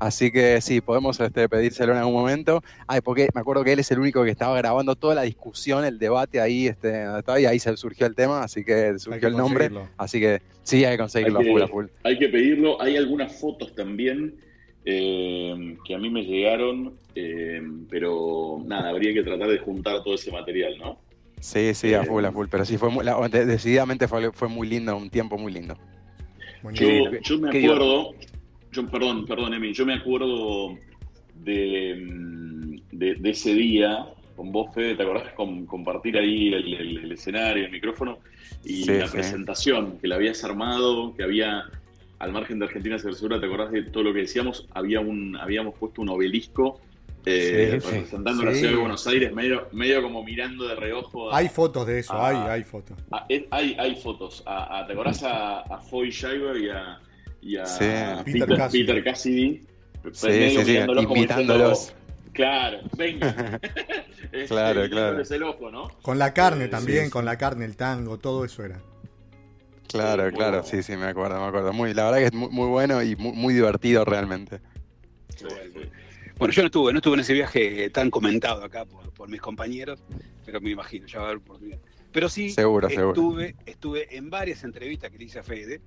Así 0.00 0.30
que 0.30 0.60
sí, 0.60 0.80
podemos 0.80 1.18
este, 1.18 1.48
pedírselo 1.48 1.90
en 1.90 1.98
algún 1.98 2.14
momento. 2.14 2.62
Ay, 2.86 3.00
porque 3.00 3.28
me 3.34 3.40
acuerdo 3.40 3.64
que 3.64 3.72
él 3.72 3.80
es 3.80 3.90
el 3.90 3.98
único 3.98 4.22
que 4.22 4.30
estaba 4.30 4.56
grabando 4.56 4.94
toda 4.94 5.16
la 5.16 5.22
discusión, 5.22 5.84
el 5.84 5.98
debate 5.98 6.40
ahí, 6.40 6.68
este, 6.68 7.02
donde 7.02 7.18
estaba, 7.18 7.40
y 7.40 7.46
ahí 7.46 7.58
se 7.58 7.76
surgió 7.76 8.06
el 8.06 8.14
tema, 8.14 8.44
así 8.44 8.62
que 8.62 8.96
surgió 9.00 9.20
que 9.20 9.26
el 9.26 9.36
nombre. 9.36 9.70
Así 9.96 10.20
que 10.20 10.40
sí, 10.62 10.84
hay 10.84 10.92
que 10.92 10.98
conseguirlo 10.98 11.40
Hay 11.40 11.46
que- 11.46 11.50
full, 11.50 11.62
a 11.62 11.66
full. 11.66 11.86
Hay 12.04 12.16
que 12.16 12.28
pedirlo. 12.28 12.80
Hay 12.80 12.96
algunas 12.96 13.34
fotos 13.40 13.74
también 13.74 14.36
eh, 14.84 15.76
que 15.84 15.94
a 15.94 15.98
mí 15.98 16.10
me 16.10 16.22
llegaron, 16.22 16.94
eh, 17.14 17.60
pero 17.90 18.62
nada, 18.66 18.90
habría 18.90 19.12
que 19.12 19.22
tratar 19.22 19.48
de 19.48 19.58
juntar 19.58 20.02
todo 20.02 20.14
ese 20.14 20.30
material, 20.32 20.78
¿no? 20.78 21.00
Sí, 21.40 21.72
sí, 21.74 21.94
a 21.94 22.04
full, 22.04 22.24
a 22.24 22.32
full. 22.32 22.46
Pero 22.50 22.64
sí, 22.64 22.76
fue 22.78 22.90
muy- 22.90 23.04
la- 23.04 23.28
de- 23.28 23.46
decididamente 23.46 24.08
fue, 24.08 24.32
fue 24.32 24.48
muy 24.48 24.68
lindo, 24.68 24.96
un 24.96 25.10
tiempo 25.10 25.38
muy 25.38 25.52
lindo. 25.52 25.76
Yo, 26.72 27.10
yo 27.20 27.38
me 27.38 27.48
acuerdo, 27.56 28.14
yo, 28.72 28.88
perdón, 28.90 29.24
perdón, 29.26 29.54
Emi, 29.54 29.72
yo 29.72 29.86
me 29.86 29.94
acuerdo 29.94 30.76
de, 31.34 32.80
de, 32.92 33.14
de 33.14 33.30
ese 33.30 33.54
día 33.54 34.06
con 34.34 34.52
vos, 34.52 34.72
Fede, 34.74 34.94
¿te 34.94 35.02
acordás? 35.02 35.32
Con, 35.34 35.66
compartir 35.66 36.16
ahí 36.16 36.48
el, 36.48 36.74
el- 36.74 36.98
el 37.04 37.12
escenario, 37.12 37.64
el 37.66 37.72
micrófono 37.72 38.18
y 38.64 38.84
Sí, 38.84 38.92
la 38.92 39.06
sí. 39.06 39.12
presentación, 39.12 39.98
que 40.00 40.06
la 40.08 40.14
habías 40.16 40.42
armado, 40.44 41.14
que 41.16 41.22
había, 41.24 41.64
al 42.18 42.32
margen 42.32 42.58
de 42.58 42.66
Argentina 42.66 42.98
Segura, 42.98 43.38
¿te 43.40 43.46
acordás 43.46 43.70
de 43.72 43.82
todo 43.82 44.02
lo 44.04 44.12
que 44.12 44.20
decíamos? 44.20 44.66
Había 44.74 45.00
un, 45.00 45.36
habíamos 45.36 45.74
puesto 45.78 46.02
un 46.02 46.08
obelisco 46.08 46.80
eh, 47.26 47.80
Sí, 47.82 47.88
sí. 47.88 47.92
representando 47.92 48.42
la 48.44 48.52
Sí. 48.52 48.58
ciudad 48.60 48.72
de 48.72 48.78
Buenos 48.78 49.06
Aires, 49.06 49.32
medio, 49.34 49.68
medio 49.72 50.02
como 50.02 50.22
mirando 50.24 50.66
de 50.66 50.74
reojo. 50.76 51.30
a- 51.32 51.36
Hay 51.38 51.48
fotos 51.48 51.86
de 51.86 51.98
eso, 51.98 52.14
hay, 52.14 52.36
hay 52.36 52.64
fotos. 52.64 52.96
a- 53.10 53.26
hay, 53.50 53.76
hay 53.78 53.94
fotos. 53.96 54.42
A, 54.46 54.78
a- 54.80 54.86
¿Te 54.86 54.92
acordás 54.94 55.22
a, 55.24 55.60
a 55.60 55.78
Foy 55.78 56.10
Shiver 56.10 56.56
y 56.56 56.70
a, 56.70 57.00
y 57.42 57.56
a 57.56 57.66
Sí. 57.66 57.84
Peter 58.24 58.24
Peter, 58.46 58.56
Cassidy. 58.56 58.84
Peter 58.86 59.04
Cassidy? 59.04 59.62
Sí, 60.12 60.26
medio 60.28 60.60
sí, 60.60 60.64
sí, 60.66 60.70
mirándolos 60.72 61.04
como 61.04 61.16
invitándolos. 61.16 61.78
diciendo, 61.80 61.98
Claro, 62.32 62.78
venga. 62.96 63.60
Este, 64.32 64.46
Claro, 64.46 64.82
claro. 64.88 65.06
dándoles 65.06 65.30
el 65.32 65.42
ojo, 65.42 65.70
¿no? 65.70 65.88
Con 66.02 66.18
la 66.18 66.32
carne 66.34 66.64
Eh, 66.66 66.68
también, 66.68 67.06
sí. 67.06 67.10
con 67.10 67.24
la 67.24 67.36
carne, 67.38 67.64
el 67.64 67.76
tango, 67.76 68.18
todo 68.18 68.44
eso 68.44 68.62
era. 68.64 68.80
Claro, 69.88 70.30
claro, 70.30 70.62
sí, 70.62 70.82
sí, 70.82 70.96
me 70.96 71.06
acuerdo, 71.06 71.40
me 71.40 71.46
acuerdo. 71.46 71.72
Muy, 71.72 71.94
la 71.94 72.04
verdad 72.04 72.18
que 72.18 72.24
es 72.26 72.32
muy, 72.34 72.48
muy 72.50 72.68
bueno 72.68 73.02
y 73.02 73.16
muy, 73.16 73.32
muy 73.32 73.54
divertido 73.54 74.04
realmente. 74.04 74.60
Sí, 75.34 75.46
sí. 75.72 75.80
Bueno, 76.38 76.52
yo 76.52 76.62
no 76.62 76.66
estuve, 76.66 76.92
no 76.92 76.98
estuve 76.98 77.14
en 77.14 77.20
ese 77.20 77.32
viaje 77.32 77.90
tan 77.90 78.10
comentado 78.10 78.62
acá 78.62 78.84
por, 78.84 79.10
por 79.12 79.28
mis 79.28 79.40
compañeros, 79.40 80.04
pero 80.44 80.60
me 80.60 80.70
imagino, 80.70 81.06
ya 81.06 81.18
va 81.18 81.24
a 81.24 81.28
haber 81.28 81.38
oportunidad. 81.38 81.78
Pero 82.12 82.28
sí, 82.28 82.50
Seguro, 82.50 82.88
seguro. 82.88 83.08
estuve, 83.10 83.56
estuve 83.66 84.16
en 84.16 84.30
varias 84.30 84.62
entrevistas 84.64 85.10
que 85.10 85.18
le 85.18 85.24
hice 85.24 85.40
a 85.40 85.42
Fede. 85.42 85.80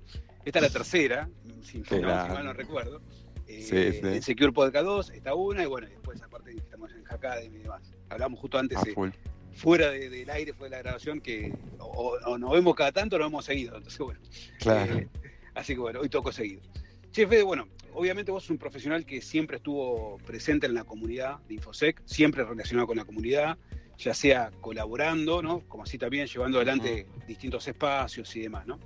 Esta 0.44 0.58
es 0.58 0.62
la 0.62 0.70
tercera, 0.70 1.28
si, 1.62 1.78
no, 1.78 1.84
si 1.84 2.00
mal 2.00 2.44
no 2.44 2.52
recuerdo. 2.52 3.00
Eh, 3.46 3.62
Sí, 3.62 4.00
sí. 4.00 4.06
En 4.16 4.22
Secure 4.22 4.52
Podcast 4.52 4.84
2 4.84 5.10
está 5.10 5.34
una, 5.34 5.62
y 5.62 5.66
bueno, 5.66 5.88
después 5.88 6.22
aparte 6.22 6.52
estamos 6.52 6.92
en 6.92 7.04
Hackademy 7.04 7.56
y 7.58 7.62
demás. 7.62 7.92
Hablamos 8.08 8.40
justo 8.40 8.58
antes, 8.58 8.78
A 8.78 8.82
eh, 8.82 8.92
full. 8.94 9.10
Fuera 9.52 9.90
de- 9.90 10.08
del 10.10 10.30
aire, 10.30 10.52
fue 10.52 10.68
la 10.70 10.78
grabación, 10.78 11.20
que 11.20 11.52
o, 11.78 12.16
o- 12.26 12.38
nos 12.38 12.52
vemos 12.52 12.74
cada 12.74 12.92
tanto 12.92 13.16
o 13.16 13.18
nos 13.18 13.28
hemos 13.28 13.44
seguido. 13.44 13.76
Entonces, 13.76 13.98
bueno, 14.00 14.20
Claro. 14.58 14.98
eh, 14.98 15.08
así 15.54 15.74
que 15.74 15.80
bueno, 15.80 16.00
hoy 16.00 16.08
toco 16.08 16.32
seguido. 16.32 16.62
Che, 17.10 17.26
Fede, 17.26 17.42
bueno, 17.42 17.68
obviamente 17.92 18.32
vos 18.32 18.42
sos 18.44 18.50
un 18.50 18.58
profesional 18.58 19.04
que 19.04 19.20
siempre 19.20 19.58
estuvo 19.58 20.16
presente 20.24 20.66
en 20.66 20.74
la 20.74 20.84
comunidad 20.84 21.40
de 21.40 21.54
Infosec, 21.54 22.02
siempre 22.06 22.42
relacionado 22.44 22.86
con 22.86 22.96
la 22.96 23.04
comunidad, 23.04 23.58
ya 23.98 24.14
sea 24.14 24.50
colaborando, 24.62 25.42
¿no? 25.42 25.60
Como 25.68 25.82
así 25.82 25.98
también 25.98 26.26
llevando 26.26 26.56
adelante 26.58 27.06
distintos 27.28 27.68
espacios 27.68 28.34
y 28.34 28.40
demás, 28.40 28.66
¿no? 28.66 28.80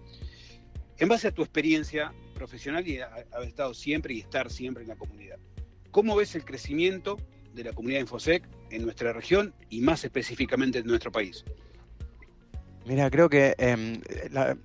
En 0.99 1.09
base 1.09 1.29
a 1.29 1.31
tu 1.33 1.43
experiencia 1.43 2.13
profesional 2.35 2.87
y 2.89 2.99
haber 3.01 3.47
estado 3.49 3.73
siempre 3.75 4.15
y 4.15 4.21
estar 4.21 4.51
siempre 4.51 4.83
en 4.83 4.89
la 4.89 4.97
comunidad, 4.97 5.39
¿cómo 5.91 6.17
ves 6.17 6.35
el 6.35 6.45
crecimiento 6.45 7.17
de 7.57 7.65
la 7.65 7.73
comunidad 7.73 8.01
Infosec 8.01 8.47
en 8.71 8.85
nuestra 8.85 9.13
región 9.13 9.55
y 9.71 9.81
más 9.81 10.05
específicamente 10.05 10.79
en 10.79 10.87
nuestro 10.87 11.11
país? 11.11 11.45
Mira, 12.85 13.11
creo 13.11 13.29
que 13.29 13.57
em, 13.59 14.01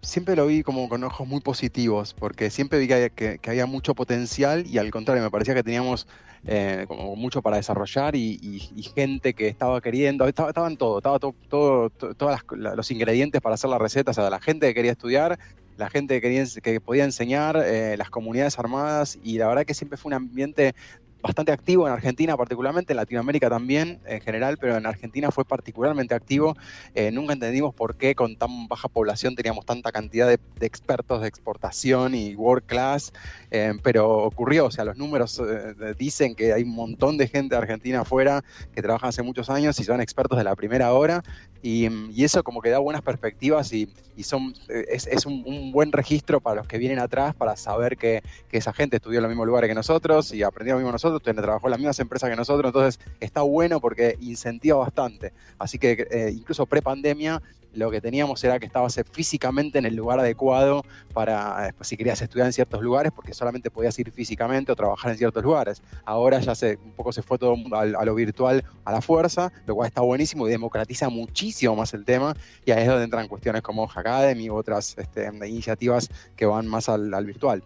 siempre 0.04 0.36
lo 0.36 0.46
vi 0.46 0.62
como 0.62 0.88
con 0.88 1.04
ojos 1.04 1.28
muy 1.28 1.42
positivos, 1.42 2.14
porque 2.14 2.52
siempre 2.52 2.78
vi 2.78 2.88
que, 2.88 2.94
había- 2.94 3.10
que- 3.10 3.40
había 3.50 3.66
mucho 3.66 3.96
potencial 3.96 4.64
y 4.68 4.78
al 4.78 4.92
contrario, 4.92 5.24
me 5.24 5.32
parecía 5.32 5.56
que 5.56 5.64
teníamos 5.64 6.06
eh, 6.46 6.86
como 6.88 7.16
mucho 7.16 7.42
para 7.42 7.58
desarrollar 7.58 8.16
y, 8.16 8.60
gente 8.96 9.34
que 9.34 9.48
estaba 9.48 9.80
queriendo, 9.82 10.28
estaba, 10.28 10.50
estaban 10.50 10.78
todo, 10.78 10.98
estaba 10.98 11.18
todo, 11.20 11.36
todo, 11.50 11.90
to- 11.92 12.14
todos 12.16 12.40
los 12.52 12.92
ingredientes 12.92 13.42
para 13.42 13.56
hacer 13.56 13.70
la 13.70 13.78
receta, 13.80 14.12
o 14.12 14.14
sea, 14.14 14.30
la 14.30 14.40
gente 14.40 14.68
que 14.68 14.74
quería 14.74 14.92
estudiar, 14.92 15.40
la 15.78 15.90
gente 15.90 16.16
que, 16.16 16.22
quería, 16.22 16.44
que 16.62 16.80
podía 16.82 17.04
enseñar, 17.06 17.62
eh, 17.66 17.96
las 17.98 18.10
comunidades 18.10 18.58
armadas 18.60 19.18
y 19.24 19.38
la 19.38 19.48
verdad 19.48 19.66
que 19.66 19.74
siempre 19.74 19.98
fue 19.98 20.10
un 20.10 20.14
ambiente 20.16 20.74
bastante 21.22 21.52
activo 21.52 21.88
en 21.88 21.94
Argentina 21.94 22.36
particularmente, 22.36 22.94
en 22.94 22.98
Latinoamérica 22.98 23.50
también 23.50 24.00
en 24.06 24.22
general, 24.22 24.58
pero 24.58 24.78
en 24.78 24.86
Argentina 24.86 25.32
fue 25.32 25.46
particularmente 25.46 26.16
activo. 26.16 26.56
Eh, 26.96 27.12
nunca 27.12 27.34
entendimos 27.34 27.74
por 27.74 27.96
qué 27.96 28.16
con 28.16 28.36
tan 28.36 28.68
baja 28.68 28.88
población 28.88 29.36
teníamos 29.36 29.66
tanta 29.66 29.92
cantidad 29.92 30.28
de, 30.28 30.40
expertos 30.62 31.22
de 31.22 31.28
exportación 31.28 32.16
y 32.16 32.36
world 32.36 32.66
class, 32.66 33.14
eh, 33.52 33.74
pero 33.84 34.10
ocurrió, 34.10 34.66
o 34.66 34.72
sea, 34.72 34.86
los 34.86 34.98
números 34.98 35.40
eh, 35.40 35.94
dicen 35.98 36.36
que 36.36 36.54
hay 36.54 36.64
un 36.64 36.74
montón 36.74 37.18
de 37.18 37.28
gente 37.28 37.56
de 37.56 37.62
Argentina 37.62 38.02
afuera 38.02 38.44
que 38.74 38.82
trabajan 38.82 39.10
hace 39.10 39.24
muchos 39.24 39.50
años 39.50 39.80
y 39.80 39.84
son 39.84 40.02
expertos 40.02 40.38
de 40.38 40.44
la 40.44 40.56
primera 40.56 40.94
hora 40.94 41.24
y, 41.62 41.90
eso 42.24 42.44
como 42.44 42.62
que 42.62 42.70
da 42.70 42.80
buenas 42.80 43.02
perspectivas 43.02 43.74
y, 43.74 43.90
son, 44.24 44.54
es, 44.68 45.26
un, 45.26 45.72
buen 45.72 45.92
registro 45.92 46.40
para 46.40 46.58
los 46.58 46.68
que 46.68 46.78
vienen 46.78 47.00
atrás 47.00 47.34
para 47.34 47.56
saber 47.56 47.98
que, 47.98 48.22
esa 48.52 48.74
gente 48.74 48.98
estudió 48.98 49.20
en 49.20 49.24
los 49.24 49.30
mismos 49.30 49.48
lugares 49.48 49.70
que 49.70 49.74
nosotros 49.74 50.34
y 50.34 50.44
aprendió 50.44 50.76
lo 50.76 50.80
mismo 50.80 50.92
nosotros, 50.92 51.11
trabajó 51.20 51.68
en 51.68 51.72
las 51.72 51.80
mismas 51.80 52.00
empresas 52.00 52.30
que 52.30 52.36
nosotros, 52.36 52.70
entonces 52.70 53.00
está 53.20 53.42
bueno 53.42 53.80
porque 53.80 54.18
incentiva 54.22 54.78
bastante. 54.78 55.34
Así 55.60 55.78
que 55.78 56.08
eh, 56.10 56.32
incluso 56.34 56.66
pre-pandemia 56.66 57.42
lo 57.74 57.90
que 57.90 58.02
teníamos 58.02 58.44
era 58.44 58.60
que 58.60 58.66
estabas 58.66 59.00
físicamente 59.12 59.80
en 59.80 59.86
el 59.86 59.96
lugar 59.96 60.20
adecuado 60.20 60.84
para, 61.14 61.70
eh, 61.70 61.74
si 61.82 61.96
querías 61.96 62.22
estudiar 62.22 62.48
en 62.48 62.54
ciertos 62.54 62.82
lugares, 62.82 63.12
porque 63.12 63.34
solamente 63.34 63.72
podías 63.72 63.98
ir 64.00 64.12
físicamente 64.12 64.72
o 64.72 64.76
trabajar 64.76 65.12
en 65.12 65.18
ciertos 65.18 65.44
lugares. 65.44 65.82
Ahora 66.06 66.40
ya 66.40 66.56
se, 66.56 66.78
un 66.84 66.92
poco 66.94 67.12
se 67.14 67.22
fue 67.22 67.38
todo 67.38 67.56
a, 67.74 67.82
a 67.82 68.06
lo 68.06 68.16
virtual 68.16 68.64
a 68.84 68.92
la 68.92 69.02
fuerza, 69.02 69.52
lo 69.66 69.76
cual 69.76 69.88
está 69.88 70.02
buenísimo 70.02 70.48
y 70.48 70.52
democratiza 70.52 71.10
muchísimo 71.10 71.76
más 71.76 71.94
el 71.94 72.06
tema, 72.06 72.36
y 72.66 72.72
ahí 72.72 72.82
es 72.82 72.88
donde 72.88 73.06
entran 73.06 73.28
cuestiones 73.28 73.62
como 73.62 73.90
Academy 73.90 74.50
u 74.50 74.56
otras 74.56 74.98
este, 74.98 75.30
iniciativas 75.48 76.10
que 76.36 76.46
van 76.46 76.68
más 76.68 76.90
al, 76.90 77.14
al 77.14 77.26
virtual. 77.26 77.64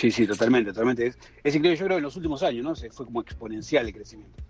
Sí, 0.00 0.10
sí, 0.10 0.26
totalmente, 0.26 0.70
totalmente. 0.70 1.08
Es, 1.08 1.18
es, 1.44 1.54
increíble, 1.54 1.78
yo 1.78 1.84
creo 1.84 1.96
que 1.96 1.98
en 1.98 2.04
los 2.04 2.16
últimos 2.16 2.42
años, 2.42 2.64
¿no? 2.64 2.74
Se 2.74 2.90
fue 2.90 3.04
como 3.04 3.20
exponencial 3.20 3.86
el 3.86 3.92
crecimiento 3.92 4.42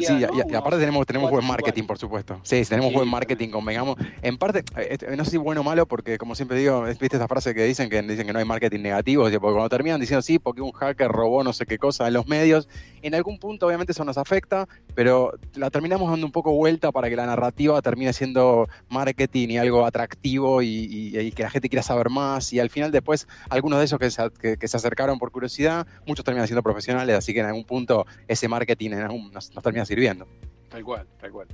sí, 0.00 0.14
y, 0.20 0.54
aparte 0.54 0.78
tenemos, 0.78 1.06
tenemos 1.06 1.30
buen 1.30 1.46
marketing, 1.46 1.84
por 1.84 1.98
supuesto. 1.98 2.40
Sí, 2.42 2.62
tenemos 2.64 2.92
buen 2.92 3.08
marketing, 3.08 3.48
convengamos. 3.48 3.96
En 4.22 4.38
parte, 4.38 4.64
eh, 4.76 4.98
no 5.16 5.24
sé 5.24 5.32
si 5.32 5.36
bueno 5.36 5.60
o 5.60 5.64
malo, 5.64 5.86
porque 5.86 6.18
como 6.18 6.34
siempre 6.34 6.58
digo, 6.58 6.82
viste 6.84 7.16
esta 7.16 7.28
frase 7.28 7.54
que 7.54 7.64
dicen 7.64 7.88
que 7.90 8.00
dicen 8.02 8.26
que 8.26 8.32
no 8.32 8.38
hay 8.38 8.44
marketing 8.44 8.80
negativo, 8.80 9.24
porque 9.24 9.38
cuando 9.40 9.68
terminan 9.68 10.00
diciendo 10.00 10.22
sí, 10.22 10.38
porque 10.38 10.60
un 10.60 10.72
hacker 10.72 11.10
robó 11.10 11.42
no 11.42 11.52
sé 11.52 11.66
qué 11.66 11.78
cosa 11.78 12.06
en 12.06 12.14
los 12.14 12.26
medios, 12.26 12.68
en 13.02 13.14
algún 13.14 13.38
punto 13.38 13.66
obviamente 13.66 13.92
eso 13.92 14.04
nos 14.04 14.18
afecta, 14.18 14.66
pero 14.94 15.32
la 15.54 15.70
terminamos 15.70 16.10
dando 16.10 16.26
un 16.26 16.32
poco 16.32 16.52
vuelta 16.52 16.92
para 16.92 17.10
que 17.10 17.16
la 17.16 17.26
narrativa 17.26 17.80
termine 17.82 18.12
siendo 18.12 18.68
marketing 18.88 19.48
y 19.48 19.58
algo 19.58 19.84
atractivo 19.84 20.62
y, 20.62 21.32
que 21.34 21.42
la 21.42 21.50
gente 21.50 21.68
quiera 21.68 21.82
saber 21.82 22.10
más. 22.10 22.52
Y 22.52 22.60
al 22.60 22.70
final 22.70 22.92
después, 22.92 23.26
algunos 23.50 23.78
de 23.78 23.86
esos 23.86 23.98
que 23.98 24.10
se, 24.10 24.56
que 24.58 24.68
se 24.68 24.76
acercaron 24.76 25.18
por 25.18 25.32
curiosidad, 25.32 25.86
muchos 26.06 26.24
terminan 26.24 26.46
siendo 26.46 26.62
profesionales, 26.62 27.16
así 27.16 27.34
que 27.34 27.40
en 27.40 27.46
algún 27.46 27.64
punto 27.64 28.06
ese 28.28 28.48
marketing 28.48 28.92
en 28.92 29.00
algún 29.00 29.23
nos, 29.32 29.50
termina 29.50 29.84
sirviendo. 29.84 30.26
Tal 30.68 30.84
cual, 30.84 31.06
tal 31.20 31.30
cual. 31.30 31.48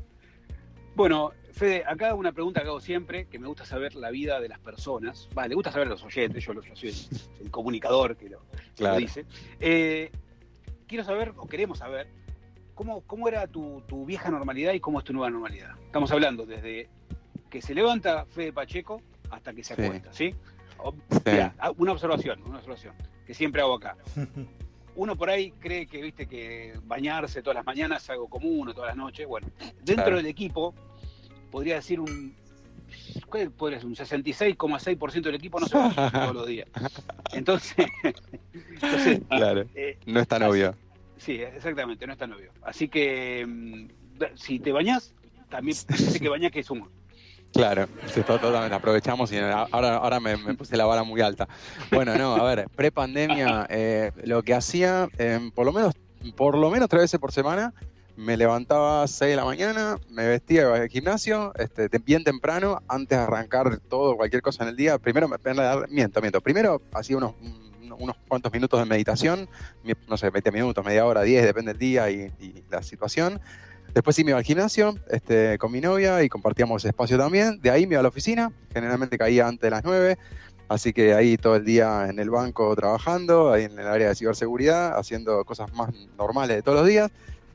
Bueno, 0.94 1.32
Fede, 1.52 1.84
acá 1.86 2.14
una 2.14 2.32
pregunta 2.32 2.62
que 2.62 2.68
hago 2.68 2.80
siempre, 2.80 3.26
que 3.26 3.38
me 3.38 3.46
gusta 3.46 3.64
saber 3.64 3.94
la 3.94 4.10
vida 4.10 4.40
de 4.40 4.48
las 4.48 4.58
personas. 4.58 5.28
Vale, 5.34 5.50
le 5.50 5.54
gusta 5.54 5.72
saber 5.72 5.88
los 5.88 6.02
oyentes, 6.02 6.44
yo, 6.44 6.52
soy 6.74 6.94
el, 7.40 7.50
comunicador 7.50 8.16
que 8.16 8.28
lo, 8.30 8.96
dice. 8.96 9.24
Eh, 9.60 10.10
quiero 10.86 11.04
saber, 11.04 11.32
o 11.36 11.46
queremos 11.46 11.78
saber, 11.78 12.08
cómo, 12.74 13.02
cómo 13.02 13.28
era 13.28 13.46
tu, 13.46 13.82
vieja 14.06 14.30
normalidad 14.30 14.72
y 14.72 14.80
cómo 14.80 14.98
es 14.98 15.04
tu 15.04 15.12
nueva 15.12 15.30
normalidad. 15.30 15.74
Estamos 15.84 16.10
hablando 16.12 16.46
desde 16.46 16.88
que 17.48 17.60
se 17.60 17.74
levanta 17.74 18.26
Fede 18.26 18.52
Pacheco 18.52 19.02
hasta 19.30 19.52
que 19.52 19.62
se 19.62 19.74
acuesta, 19.74 20.12
¿sí? 20.12 20.34
una 21.76 21.92
observación, 21.92 22.42
una 22.46 22.56
observación, 22.56 22.94
que 23.26 23.34
siempre 23.34 23.60
hago 23.60 23.74
acá. 23.74 23.96
uno 24.96 25.16
por 25.16 25.30
ahí 25.30 25.52
cree 25.52 25.86
que, 25.86 26.02
viste, 26.02 26.26
que 26.26 26.74
bañarse 26.84 27.42
todas 27.42 27.56
las 27.56 27.66
mañanas 27.66 28.02
es 28.02 28.10
algo 28.10 28.28
común 28.28 28.68
o 28.68 28.74
todas 28.74 28.88
las 28.88 28.96
noches. 28.96 29.26
Bueno, 29.26 29.48
dentro 29.82 30.16
del 30.16 30.26
equipo, 30.26 30.74
podría 31.50 31.76
decir 31.76 32.00
un. 32.00 32.34
¿Cuál 33.28 33.50
podría 33.52 33.78
ser? 33.78 33.86
Un 33.86 33.94
66,6% 33.94 35.22
del 35.22 35.34
equipo 35.36 35.60
no 35.60 35.66
se 35.66 35.76
baña 35.76 35.94
todos 36.12 36.34
los 36.34 36.46
días. 36.46 36.68
Entonces. 37.32 37.86
claro. 39.28 39.64
Eh, 39.74 39.98
no 40.06 40.20
es 40.20 40.28
tan 40.28 40.42
obvio. 40.42 40.74
Sí, 41.16 41.40
exactamente, 41.40 42.06
no 42.06 42.12
es 42.12 42.18
tan 42.18 42.32
obvio. 42.32 42.52
Así 42.62 42.88
que. 42.88 43.44
Mm, 43.46 43.88
si 44.34 44.58
te 44.58 44.72
bañas, 44.72 45.14
también 45.48 45.74
sé 45.74 46.20
que 46.20 46.28
bañas 46.28 46.52
que 46.52 46.60
es 46.60 46.70
humo. 46.70 46.88
Claro, 47.52 47.88
totalmente, 48.14 48.74
aprovechamos 48.74 49.32
y 49.32 49.38
ahora, 49.38 49.96
ahora 49.96 50.20
me, 50.20 50.36
puse 50.54 50.76
la 50.76 50.86
vara 50.86 51.02
muy 51.02 51.20
alta. 51.20 51.48
Bueno, 51.90 52.16
no, 52.16 52.36
a 52.36 52.44
ver, 52.44 52.68
pre-pandemia, 52.76 53.66
eh, 53.68 54.12
lo 54.24 54.42
que 54.42 54.54
hacía, 54.54 55.08
em, 55.18 55.50
por 55.50 55.66
lo 55.66 55.72
menos 55.72 55.94
por 56.36 56.56
lo 56.56 56.70
menos 56.70 56.88
tres 56.88 57.02
veces 57.02 57.20
por 57.20 57.32
semana, 57.32 57.72
me 58.16 58.36
levantaba 58.36 59.02
a 59.02 59.06
6 59.06 59.30
de 59.30 59.36
la 59.36 59.44
mañana, 59.44 59.98
me 60.10 60.26
vestía 60.26 60.72
al 60.72 60.88
gimnasio, 60.88 61.52
este, 61.56 61.88
bien 61.98 62.22
temprano, 62.22 62.82
antes 62.88 63.16
de 63.16 63.24
arrancar 63.24 63.78
todo, 63.88 64.16
cualquier 64.16 64.42
cosa 64.42 64.64
en 64.64 64.70
el 64.70 64.76
día. 64.76 64.98
Primero, 64.98 65.26
me 65.28 65.38
miento, 65.88 66.20
miento. 66.20 66.40
Primero 66.42 66.82
hacía 66.92 67.16
unos, 67.16 67.34
unos 67.98 68.16
cuantos 68.28 68.52
minutos 68.52 68.78
de 68.78 68.84
meditación, 68.84 69.48
no 70.06 70.16
sé, 70.18 70.28
20 70.28 70.52
minutos, 70.52 70.84
media 70.84 71.06
hora, 71.06 71.22
10, 71.22 71.44
depende 71.44 71.72
del 71.72 71.78
día 71.78 72.10
y 72.10 72.64
la 72.70 72.82
situación. 72.82 73.40
Después 73.94 74.14
sí 74.14 74.22
me 74.22 74.30
iba 74.30 74.38
al 74.38 74.44
gimnasio 74.44 74.94
este, 75.10 75.58
con 75.58 75.72
mi 75.72 75.80
novia 75.80 76.22
y 76.22 76.28
compartíamos 76.28 76.84
espacio 76.84 77.18
también. 77.18 77.60
De 77.60 77.70
ahí 77.70 77.86
me 77.86 77.94
iba 77.94 78.00
a 78.00 78.02
la 78.02 78.08
oficina, 78.08 78.52
generalmente 78.72 79.18
caía 79.18 79.48
antes 79.48 79.62
de 79.62 79.70
las 79.70 79.82
9, 79.84 80.16
así 80.68 80.92
que 80.92 81.14
ahí 81.14 81.36
todo 81.36 81.56
el 81.56 81.64
día 81.64 82.06
en 82.08 82.20
el 82.20 82.30
banco 82.30 82.74
trabajando, 82.76 83.52
ahí 83.52 83.64
en 83.64 83.78
el 83.78 83.86
área 83.86 84.08
de 84.08 84.14
ciberseguridad, 84.14 84.96
haciendo 84.96 85.44
cosas 85.44 85.72
más 85.72 85.90
normales 86.16 86.56
de 86.56 86.62
todos 86.62 86.78
los 86.78 86.86
días. 86.86 87.10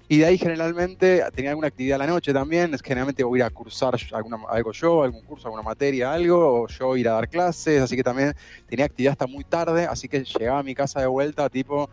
Y 0.07 0.19
de 0.19 0.25
ahí 0.25 0.37
generalmente 0.37 1.23
tenía 1.33 1.49
alguna 1.51 1.69
actividad 1.69 1.95
a 1.95 2.05
la 2.05 2.11
noche 2.11 2.31
también, 2.31 2.77
generalmente 2.83 3.23
voy 3.23 3.39
a 3.39 3.45
ir 3.45 3.47
a 3.47 3.49
cursar 3.49 3.95
alguna, 4.11 4.37
algo 4.49 4.71
yo, 4.71 5.03
algún 5.03 5.21
curso, 5.21 5.47
alguna 5.47 5.63
materia, 5.63 6.13
algo, 6.13 6.61
o 6.61 6.67
yo 6.67 6.95
ir 6.95 7.09
a 7.09 7.13
dar 7.13 7.27
clases, 7.27 7.81
así 7.81 7.95
que 7.95 8.03
también 8.03 8.35
tenía 8.67 8.85
actividad 8.85 9.13
hasta 9.13 9.25
muy 9.25 9.43
tarde, 9.45 9.87
así 9.87 10.07
que 10.07 10.23
llegaba 10.23 10.59
a 10.59 10.63
mi 10.63 10.75
casa 10.75 10.99
de 10.99 11.07
vuelta 11.07 11.49
tipo 11.49 11.89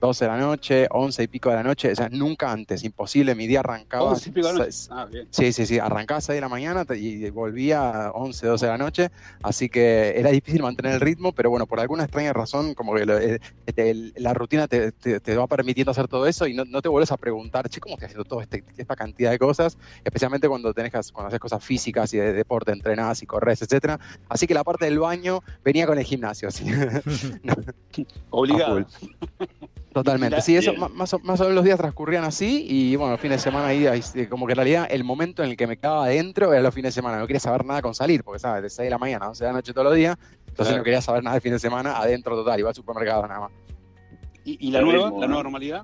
12 0.00 0.24
de 0.24 0.30
la 0.30 0.38
noche, 0.38 0.86
11 0.90 1.22
y 1.22 1.28
pico 1.28 1.50
de 1.50 1.56
la 1.56 1.62
noche, 1.62 1.92
o 1.92 1.96
sea, 1.96 2.08
nunca 2.08 2.50
antes, 2.50 2.84
imposible, 2.84 3.34
mi 3.34 3.46
día 3.46 3.60
arrancaba. 3.60 4.10
11 4.10 4.28
y 4.28 4.32
pico 4.32 4.46
de 4.48 4.52
la 4.54 4.58
noche. 4.64 4.78
Ah, 4.90 5.04
bien. 5.04 5.28
Sí, 5.30 5.52
sí, 5.52 5.66
sí, 5.66 5.78
arrancaba 5.78 6.18
a 6.18 6.20
6 6.20 6.36
de 6.36 6.40
la 6.40 6.48
mañana 6.48 6.84
y 6.94 7.28
volvía 7.30 8.06
a 8.06 8.10
11, 8.12 8.46
12 8.46 8.66
de 8.66 8.72
la 8.72 8.78
noche, 8.78 9.10
así 9.42 9.68
que 9.68 10.14
era 10.16 10.30
difícil 10.30 10.62
mantener 10.62 10.94
el 10.94 11.00
ritmo, 11.00 11.32
pero 11.32 11.50
bueno, 11.50 11.66
por 11.66 11.80
alguna 11.80 12.04
extraña 12.04 12.32
razón, 12.32 12.74
como 12.74 12.94
que 12.94 13.40
eh, 13.76 14.12
la 14.16 14.34
rutina 14.34 14.66
te, 14.68 14.90
va 15.36 15.46
permitiendo 15.46 15.90
hacer 15.90 16.08
todo 16.08 16.26
eso 16.26 16.46
y 16.46 16.54
no, 16.54 16.82
te 16.82 16.88
vuelves 16.88 17.12
a 17.12 17.16
preguntar, 17.16 17.68
che, 17.68 17.80
¿cómo 17.80 17.94
estoy 17.94 18.06
haciendo 18.06 18.24
toda 18.24 18.42
este, 18.42 18.64
esta 18.76 18.96
cantidad 18.96 19.30
de 19.30 19.38
cosas? 19.38 19.76
Especialmente 20.04 20.48
cuando 20.48 20.72
tenés 20.72 20.90
cuando 21.12 21.28
haces 21.28 21.40
cosas 21.40 21.64
físicas 21.64 22.12
y 22.14 22.18
de 22.18 22.32
deporte, 22.32 22.72
entrenás 22.72 23.22
y 23.22 23.26
corres, 23.26 23.62
etcétera. 23.62 23.98
Así 24.28 24.46
que 24.46 24.54
la 24.54 24.64
parte 24.64 24.86
del 24.86 24.98
baño 24.98 25.42
venía 25.64 25.86
con 25.86 25.98
el 25.98 26.04
gimnasio, 26.04 26.50
¿sí? 26.50 26.64
Obligado. 28.30 28.84
Totalmente, 29.92 30.40
sí, 30.40 30.56
eso 30.56 30.72
más, 30.74 31.12
o, 31.14 31.18
menos 31.18 31.40
los 31.40 31.64
días 31.64 31.76
transcurrían 31.76 32.22
así 32.22 32.64
y 32.68 32.94
bueno, 32.94 33.12
los 33.12 33.20
fines 33.20 33.38
de 33.38 33.42
semana 33.42 33.66
ahí, 33.66 33.86
como 34.28 34.46
que 34.46 34.52
en 34.52 34.56
realidad 34.56 34.88
el 34.88 35.02
momento 35.02 35.42
en 35.42 35.50
el 35.50 35.56
que 35.56 35.66
me 35.66 35.76
quedaba 35.76 36.04
adentro 36.04 36.52
era 36.52 36.62
los 36.62 36.72
fines 36.72 36.94
de 36.94 37.00
semana, 37.00 37.18
no 37.18 37.26
quería 37.26 37.40
saber 37.40 37.64
nada 37.64 37.82
con 37.82 37.92
salir, 37.92 38.22
porque 38.22 38.38
sabes, 38.38 38.62
de 38.62 38.70
6 38.70 38.86
de 38.86 38.90
la 38.90 38.98
mañana 38.98 39.26
a 39.26 39.28
11 39.30 39.42
de 39.42 39.48
la 39.50 39.52
noche 39.54 39.72
todos 39.72 39.86
los 39.86 39.96
días, 39.96 40.16
entonces 40.46 40.76
no 40.76 40.84
quería 40.84 41.00
saber 41.00 41.24
nada 41.24 41.34
del 41.34 41.42
fin 41.42 41.52
de 41.52 41.58
semana 41.58 41.98
adentro 41.98 42.36
total, 42.36 42.60
iba 42.60 42.68
al 42.68 42.74
supermercado 42.74 43.26
nada 43.26 43.40
más. 43.40 43.50
¿Y, 44.44 44.70
la 44.70 44.80
nueva, 44.80 45.10
la 45.10 45.26
nueva 45.26 45.42
normalidad? 45.42 45.82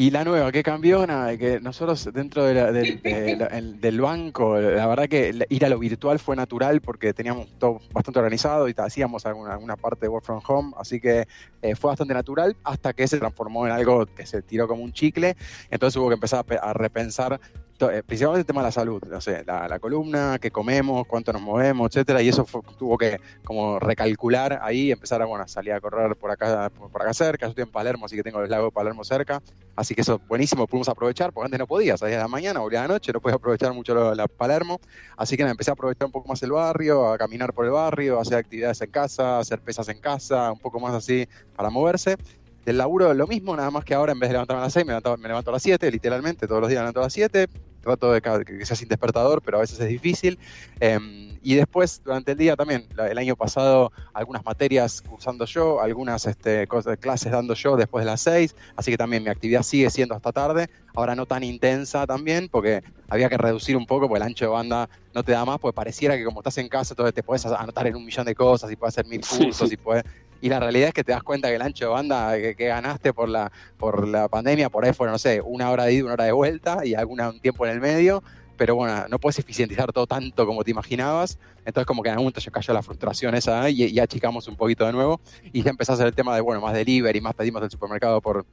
Y 0.00 0.10
la 0.10 0.24
nueva, 0.24 0.50
¿qué 0.50 0.62
cambió? 0.62 1.06
Nada, 1.06 1.36
que 1.36 1.60
nosotros 1.60 2.08
dentro 2.14 2.42
del, 2.46 4.00
banco, 4.00 4.58
la 4.58 4.86
verdad 4.86 5.10
que 5.10 5.46
ir 5.50 5.64
a 5.66 5.68
lo 5.68 5.78
virtual 5.78 6.18
fue 6.18 6.34
natural 6.36 6.80
porque 6.80 7.12
teníamos 7.12 7.48
todo 7.58 7.82
bastante 7.92 8.18
organizado 8.18 8.66
y 8.66 8.74
hacíamos 8.78 9.26
alguna, 9.26 9.52
alguna 9.52 9.76
parte 9.76 10.06
de 10.06 10.08
work 10.08 10.24
from 10.24 10.40
home, 10.48 10.72
así 10.78 11.02
que 11.02 11.28
eh, 11.60 11.74
fue 11.76 11.88
bastante 11.88 12.14
natural 12.14 12.56
hasta 12.64 12.94
que 12.94 13.06
se 13.06 13.18
transformó 13.18 13.66
en 13.66 13.72
algo 13.72 14.06
que 14.06 14.24
se 14.24 14.40
tiró 14.40 14.66
como 14.66 14.82
un 14.82 14.94
chicle, 14.94 15.36
entonces 15.70 15.98
hubo 15.98 16.08
que 16.08 16.14
empezar 16.14 16.46
a, 16.62 16.72
repensar 16.72 17.38
eh, 17.88 18.02
principalmente 18.02 18.40
el 18.40 18.46
tema 18.46 18.62
de 18.62 18.66
la 18.66 18.72
salud, 18.72 19.00
no 19.08 19.20
sé, 19.20 19.44
la, 19.46 19.78
columna, 19.78 20.38
qué 20.40 20.50
comemos, 20.50 21.06
cuánto 21.06 21.32
nos 21.32 21.40
movemos, 21.40 21.88
etcétera, 21.88 22.20
y 22.20 22.28
eso 22.28 22.44
tuvo 22.78 22.98
que 22.98 23.20
como 23.44 23.78
recalcular 23.78 24.58
ahí, 24.62 24.90
empezar 24.90 25.22
a, 25.22 25.24
bueno, 25.24 25.46
salir 25.46 25.72
a 25.72 25.80
correr 25.80 26.16
por 26.16 26.30
acá, 26.30 26.70
por, 26.70 27.00
acá 27.00 27.14
cerca, 27.14 27.46
yo 27.46 27.50
estoy 27.50 27.62
en 27.62 27.70
Palermo, 27.70 28.06
así 28.06 28.16
que 28.16 28.22
tengo 28.22 28.42
el 28.42 28.50
lago 28.50 28.66
de 28.66 28.72
Palermo 28.72 29.04
cerca, 29.04 29.40
así 29.76 29.94
que 29.94 30.00
eso 30.00 30.20
buenísimo, 30.28 30.66
pudimos 30.66 30.88
aprovechar, 30.88 31.32
porque 31.32 31.46
antes 31.46 31.60
no 31.60 31.66
podía, 31.66 31.96
salía 31.96 32.16
de 32.16 32.22
la 32.22 32.28
mañana, 32.28 32.60
volvía 32.60 32.82
de 32.82 32.88
la 32.88 32.94
noche, 32.94 33.12
no 33.12 33.20
podía 33.20 33.36
aprovechar 33.36 33.72
mucho 33.72 33.94
la 34.14 34.26
Palermo, 34.26 34.80
así 35.16 35.36
que 35.36 35.44
empecé 35.44 35.70
a 35.70 35.74
aprovechar 35.74 36.06
un 36.06 36.12
poco 36.12 36.28
más 36.28 36.42
el 36.42 36.52
barrio, 36.52 37.08
a 37.08 37.18
caminar 37.18 37.52
por 37.52 37.64
el 37.64 37.70
barrio, 37.70 38.18
a 38.18 38.22
hacer 38.22 38.38
actividades 38.38 38.80
en 38.80 38.90
casa, 38.90 39.36
a 39.36 39.40
hacer 39.40 39.60
pesas 39.60 39.88
en 39.88 40.00
casa, 40.00 40.50
un 40.50 40.58
poco 40.58 40.80
más 40.80 40.94
así 40.94 41.28
para 41.56 41.70
moverse. 41.70 42.16
Del 42.64 42.76
laburo 42.76 43.14
lo 43.14 43.26
mismo, 43.26 43.56
nada 43.56 43.70
más 43.70 43.84
que 43.84 43.94
ahora 43.94 44.12
en 44.12 44.20
vez 44.20 44.28
de 44.28 44.34
levantarme 44.34 44.60
a 44.60 44.64
las 44.64 44.72
6 44.74 44.84
me 44.84 44.90
levanto, 44.90 45.16
me 45.16 45.28
levanto 45.28 45.50
a 45.50 45.54
las 45.54 45.62
7, 45.62 45.90
literalmente, 45.90 46.46
todos 46.46 46.60
los 46.60 46.68
días 46.68 46.80
me 46.80 46.84
levanto 46.84 47.00
a 47.00 47.04
las 47.04 47.12
7, 47.12 47.48
trato 47.80 48.12
de 48.12 48.20
que 48.20 48.66
sea 48.66 48.76
sin 48.76 48.88
despertador, 48.88 49.42
pero 49.42 49.58
a 49.58 49.60
veces 49.60 49.80
es 49.80 49.88
difícil. 49.88 50.38
Em, 50.78 51.38
y 51.42 51.54
después, 51.54 52.02
durante 52.04 52.32
el 52.32 52.38
día 52.38 52.56
también, 52.56 52.86
el 52.98 53.16
año 53.16 53.34
pasado, 53.34 53.92
algunas 54.12 54.44
materias 54.44 55.00
cursando 55.00 55.46
yo, 55.46 55.80
algunas 55.80 56.26
este, 56.26 56.66
cosas, 56.66 56.98
clases 56.98 57.32
dando 57.32 57.54
yo 57.54 57.76
después 57.76 58.04
de 58.04 58.10
las 58.10 58.20
seis, 58.20 58.54
así 58.76 58.90
que 58.90 58.98
también 58.98 59.22
mi 59.22 59.30
actividad 59.30 59.62
sigue 59.62 59.88
siendo 59.88 60.14
hasta 60.14 60.32
tarde, 60.32 60.68
ahora 60.94 61.14
no 61.14 61.24
tan 61.24 61.42
intensa 61.42 62.06
también, 62.06 62.48
porque 62.50 62.82
había 63.08 63.28
que 63.28 63.38
reducir 63.38 63.76
un 63.76 63.86
poco, 63.86 64.06
porque 64.06 64.22
el 64.22 64.28
ancho 64.28 64.44
de 64.44 64.50
banda 64.50 64.88
no 65.14 65.22
te 65.22 65.32
da 65.32 65.44
más, 65.44 65.58
porque 65.58 65.74
pareciera 65.74 66.16
que 66.16 66.24
como 66.24 66.40
estás 66.40 66.58
en 66.58 66.68
casa, 66.68 66.92
entonces 66.92 67.14
te 67.14 67.22
puedes 67.22 67.46
anotar 67.46 67.86
en 67.86 67.96
un 67.96 68.04
millón 68.04 68.26
de 68.26 68.34
cosas 68.34 68.70
y 68.70 68.76
puedes 68.76 68.94
hacer 68.94 69.06
mil 69.06 69.22
cursos 69.26 69.72
y 69.72 69.76
puedes 69.76 70.04
y 70.40 70.48
la 70.48 70.60
realidad 70.60 70.88
es 70.88 70.94
que 70.94 71.04
te 71.04 71.12
das 71.12 71.22
cuenta 71.22 71.48
que 71.48 71.56
el 71.56 71.62
ancho 71.62 71.86
de 71.86 71.90
banda 71.90 72.34
que, 72.36 72.54
ganaste 72.54 73.12
por 73.12 73.28
la, 73.28 73.52
por 73.76 74.06
la 74.08 74.28
pandemia, 74.28 74.70
por 74.70 74.84
ahí 74.84 74.92
fueron, 74.92 75.12
no 75.12 75.18
sé, 75.18 75.40
una 75.40 75.70
hora 75.70 75.84
de 75.84 75.94
ida, 75.94 76.04
una 76.04 76.14
hora 76.14 76.24
de 76.24 76.32
vuelta 76.32 76.84
y 76.84 76.94
algún 76.94 77.40
tiempo 77.40 77.66
en 77.66 77.72
el 77.72 77.80
medio, 77.80 78.22
pero 78.56 78.74
bueno, 78.74 79.06
no 79.08 79.18
puedes 79.18 79.38
eficientizar 79.38 79.92
todo 79.92 80.06
tanto 80.06 80.46
como 80.46 80.64
te 80.64 80.70
imaginabas, 80.70 81.38
entonces 81.64 81.86
como 81.86 82.02
que 82.02 82.08
en 82.08 82.14
algún 82.14 82.24
momento 82.24 82.40
ya 82.40 82.50
cayó 82.50 82.74
la 82.74 82.82
frustración 82.82 83.34
esa 83.34 83.70
y, 83.70 83.84
y 83.84 83.98
achicamos 83.98 84.48
un 84.48 84.56
poquito 84.56 84.86
de 84.86 84.92
nuevo 84.92 85.20
y 85.52 85.62
ya 85.62 85.70
empezás 85.70 85.94
a 85.94 85.94
hacer 85.94 86.06
el 86.08 86.14
tema 86.14 86.34
de, 86.34 86.40
bueno, 86.40 86.60
más 86.60 86.74
delivery, 86.74 87.20
más 87.20 87.34
pedimos 87.34 87.62
del 87.62 87.70
supermercado 87.70 88.20
por, 88.20 88.44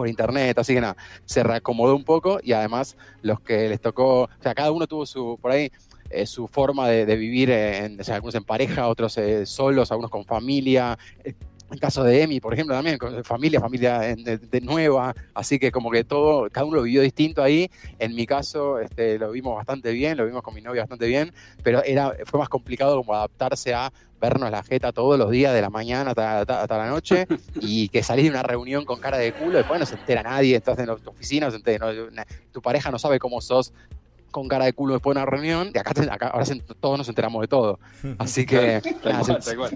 por 0.00 0.08
internet, 0.08 0.58
así 0.58 0.74
que 0.74 0.80
nada, 0.80 0.96
se 1.24 1.42
reacomodó 1.42 1.94
un 1.94 2.04
poco 2.04 2.40
y 2.42 2.52
además 2.52 2.96
los 3.22 3.40
que 3.40 3.68
les 3.68 3.80
tocó, 3.80 4.22
o 4.22 4.28
sea, 4.40 4.54
cada 4.54 4.72
uno 4.72 4.86
tuvo 4.86 5.04
su, 5.04 5.38
por 5.42 5.50
ahí, 5.50 5.70
eh, 6.10 6.26
su 6.26 6.48
forma 6.48 6.88
de, 6.88 7.16
vivir, 7.16 7.50
en, 7.50 7.98
algunos 8.10 8.34
en 8.34 8.44
pareja, 8.44 8.88
otros 8.88 9.16
eh, 9.18 9.46
solos, 9.46 9.90
algunos 9.90 10.10
con 10.10 10.24
familia. 10.24 10.98
En 11.24 11.36
el 11.70 11.80
caso 11.80 12.02
de 12.02 12.22
Emi, 12.22 12.40
por 12.40 12.52
ejemplo, 12.52 12.74
también 12.74 12.98
con 12.98 13.22
familia, 13.22 13.60
familia 13.60 14.00
de, 14.00 14.60
nueva, 14.60 15.14
así 15.34 15.60
que 15.60 15.70
como 15.70 15.88
que 15.92 16.02
todo, 16.02 16.50
cada 16.50 16.66
uno 16.66 16.78
lo 16.78 16.82
vivió 16.82 17.00
distinto 17.00 17.44
ahí. 17.44 17.70
En 18.00 18.16
mi 18.16 18.26
caso, 18.26 18.80
este, 18.80 19.20
lo 19.20 19.30
vimos 19.30 19.54
bastante 19.54 19.92
bien, 19.92 20.16
lo 20.16 20.26
vimos 20.26 20.42
con 20.42 20.52
mi 20.52 20.62
novia 20.62 20.82
bastante 20.82 21.06
bien, 21.06 21.32
pero 21.62 21.84
era, 21.84 22.16
fue 22.26 22.40
más 22.40 22.48
complicado 22.48 22.96
como 22.96 23.14
adaptarse 23.14 23.72
a 23.72 23.92
vernos 24.20 24.50
la 24.50 24.64
jeta 24.64 24.92
todos 24.92 25.16
los 25.16 25.30
días, 25.30 25.54
de 25.54 25.62
la 25.62 25.70
mañana 25.70 26.10
hasta, 26.10 26.66
la 26.76 26.88
noche, 26.88 27.28
y 27.60 27.88
que 27.88 28.02
salís 28.02 28.24
de 28.24 28.30
una 28.30 28.42
reunión 28.42 28.84
con 28.84 28.98
cara 28.98 29.18
de 29.18 29.32
culo, 29.32 29.58
después 29.58 29.78
no 29.78 29.86
se 29.86 29.94
entera 29.94 30.24
nadie, 30.24 30.56
estás 30.56 30.76
en 30.78 30.86
tu 30.86 31.10
oficina, 31.10 31.48
tu 32.50 32.60
pareja 32.60 32.90
no 32.90 32.98
sabe 32.98 33.20
cómo 33.20 33.40
sos 33.40 33.72
con 34.30 34.48
cara 34.48 34.64
de 34.64 34.72
culo 34.72 34.94
después 34.94 35.14
de 35.14 35.22
una 35.22 35.30
reunión, 35.30 35.70
y 35.74 35.78
acá, 35.78 36.28
ahora 36.28 36.46
todos 36.80 36.98
nos 36.98 37.08
enteramos 37.08 37.40
de 37.42 37.48
todo. 37.48 37.78
Así 38.18 38.46
que 38.46 38.80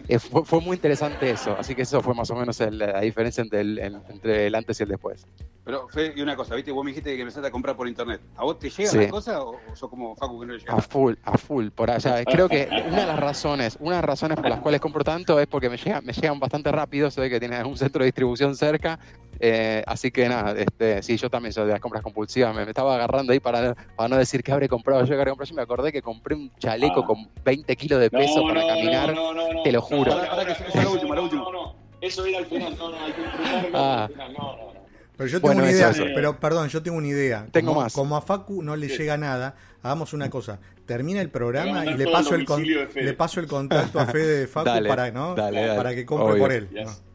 eh, 0.08 0.18
fue, 0.18 0.60
muy 0.60 0.76
interesante 0.76 1.30
eso. 1.30 1.56
Así 1.58 1.74
que 1.74 1.82
eso 1.82 2.00
fue 2.02 2.14
más 2.14 2.30
o 2.30 2.36
menos 2.36 2.58
la 2.60 3.00
diferencia 3.00 3.42
entre 3.42 3.60
el, 3.60 3.78
entre 3.78 4.46
el 4.46 4.54
antes 4.54 4.80
y 4.80 4.82
el 4.82 4.88
después. 4.90 5.26
Pero, 5.64 5.88
Fe, 5.88 6.12
y 6.14 6.20
una 6.20 6.36
cosa, 6.36 6.54
¿viste? 6.54 6.70
Vos 6.72 6.84
me 6.84 6.90
dijiste 6.90 7.14
que 7.16 7.22
empezaste 7.22 7.48
a 7.48 7.50
comprar 7.50 7.74
por 7.74 7.88
internet. 7.88 8.20
¿A 8.36 8.44
vos 8.44 8.58
te 8.58 8.68
llegan 8.68 8.96
las 8.98 9.06
cosas 9.06 9.36
o, 9.38 9.58
sos 9.72 9.88
como 9.88 10.14
Facu 10.14 10.40
que 10.40 10.46
no 10.46 10.52
le 10.52 10.58
llega? 10.58 10.74
A 10.74 10.82
full, 10.82 11.14
a 11.24 11.38
full, 11.38 11.68
por 11.70 11.90
allá. 11.90 12.22
Creo 12.24 12.50
que 12.50 12.68
una 12.86 13.00
de 13.00 13.06
las 13.06 13.18
razones, 13.18 13.78
una 13.80 13.96
de 13.96 14.02
las 14.02 14.04
razones 14.04 14.36
por 14.36 14.50
las 14.50 14.60
cuales 14.60 14.80
compro 14.82 15.02
tanto 15.02 15.40
es 15.40 15.46
porque 15.46 15.70
me, 15.70 15.78
llega, 15.78 16.02
me 16.02 16.12
llegan 16.12 16.38
bastante 16.38 16.70
rápido, 16.70 17.10
sé 17.10 17.30
que 17.30 17.40
tiene 17.40 17.64
un 17.64 17.78
centro 17.78 18.00
de 18.00 18.06
distribución 18.06 18.54
cerca, 18.56 18.98
eh, 19.40 19.82
así 19.86 20.10
que 20.10 20.28
nada, 20.28 20.52
este, 20.52 21.02
sí, 21.02 21.16
yo 21.16 21.30
también 21.30 21.52
soy 21.52 21.66
de 21.66 21.72
las 21.72 21.80
compras 21.80 22.02
compulsivas, 22.02 22.54
me, 22.54 22.62
estaba 22.62 22.94
agarrando 22.94 23.32
ahí 23.32 23.40
para, 23.40 23.74
para 23.96 24.08
no 24.08 24.16
decir 24.16 24.42
que 24.44 24.52
habré 24.52 24.68
comprado 24.68 25.00
yo, 25.02 25.08
que 25.08 25.14
habré 25.14 25.30
comprado 25.30 25.50
yo, 25.50 25.56
me 25.56 25.62
acordé 25.62 25.92
que 25.92 26.02
compré 26.02 26.36
un 26.36 26.52
chaleco 26.58 27.00
ah. 27.00 27.06
con 27.06 27.28
20 27.44 27.76
kilos 27.76 28.00
de 28.00 28.10
peso 28.10 28.44
para 28.46 28.66
caminar, 28.66 29.14
te 29.64 29.72
lo 29.72 29.80
juro. 29.80 30.12
Eso 32.00 32.26
era 32.26 32.38
al 32.38 32.46
final, 32.46 32.76
no, 32.78 32.90
no, 32.90 32.96
hay 33.02 33.12
que 33.12 33.22
ah. 33.72 34.08
no, 34.16 34.28
no. 34.28 34.74
Pero 35.16 35.30
yo 35.30 35.40
tengo 35.40 35.54
una 35.54 35.70
idea, 35.70 35.92
pero 36.14 36.40
perdón, 36.40 36.68
yo 36.68 36.82
tengo 36.82 36.98
una 36.98 37.06
idea. 37.06 37.46
Tengo 37.52 37.68
como, 37.68 37.82
más. 37.82 37.92
Como 37.92 38.16
a 38.16 38.20
Facu 38.20 38.62
no 38.62 38.74
le 38.74 38.88
llega 38.88 39.16
nada, 39.16 39.54
hagamos 39.82 40.12
una 40.12 40.28
cosa. 40.28 40.58
Termina 40.86 41.20
el 41.20 41.30
programa 41.30 41.86
y 41.86 41.94
le 41.94 42.06
paso 42.06 42.34
el, 42.34 42.44
le 42.94 43.14
paso 43.14 43.40
el 43.40 43.46
contacto 43.46 44.00
a 44.00 44.06
Fede 44.06 44.40
de 44.40 44.46
Facu 44.48 44.86
para, 44.86 45.12
¿no? 45.12 45.34
para 45.36 45.94
que 45.94 46.04
compre 46.04 46.38
por 46.38 46.52
él. 46.52 46.68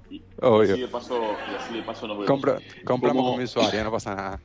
Y, 0.10 0.24
así 0.42 0.82
de 0.82 0.88
paso, 0.88 1.22
así 1.60 1.76
de 1.76 1.84
paso 1.84 2.08
nos 2.08 2.26
compramos 2.26 2.64
como, 2.86 3.38
mi 3.38 3.44
usuario, 3.44 3.84
no 3.84 3.92
pasa 3.92 4.16
nada. 4.16 4.40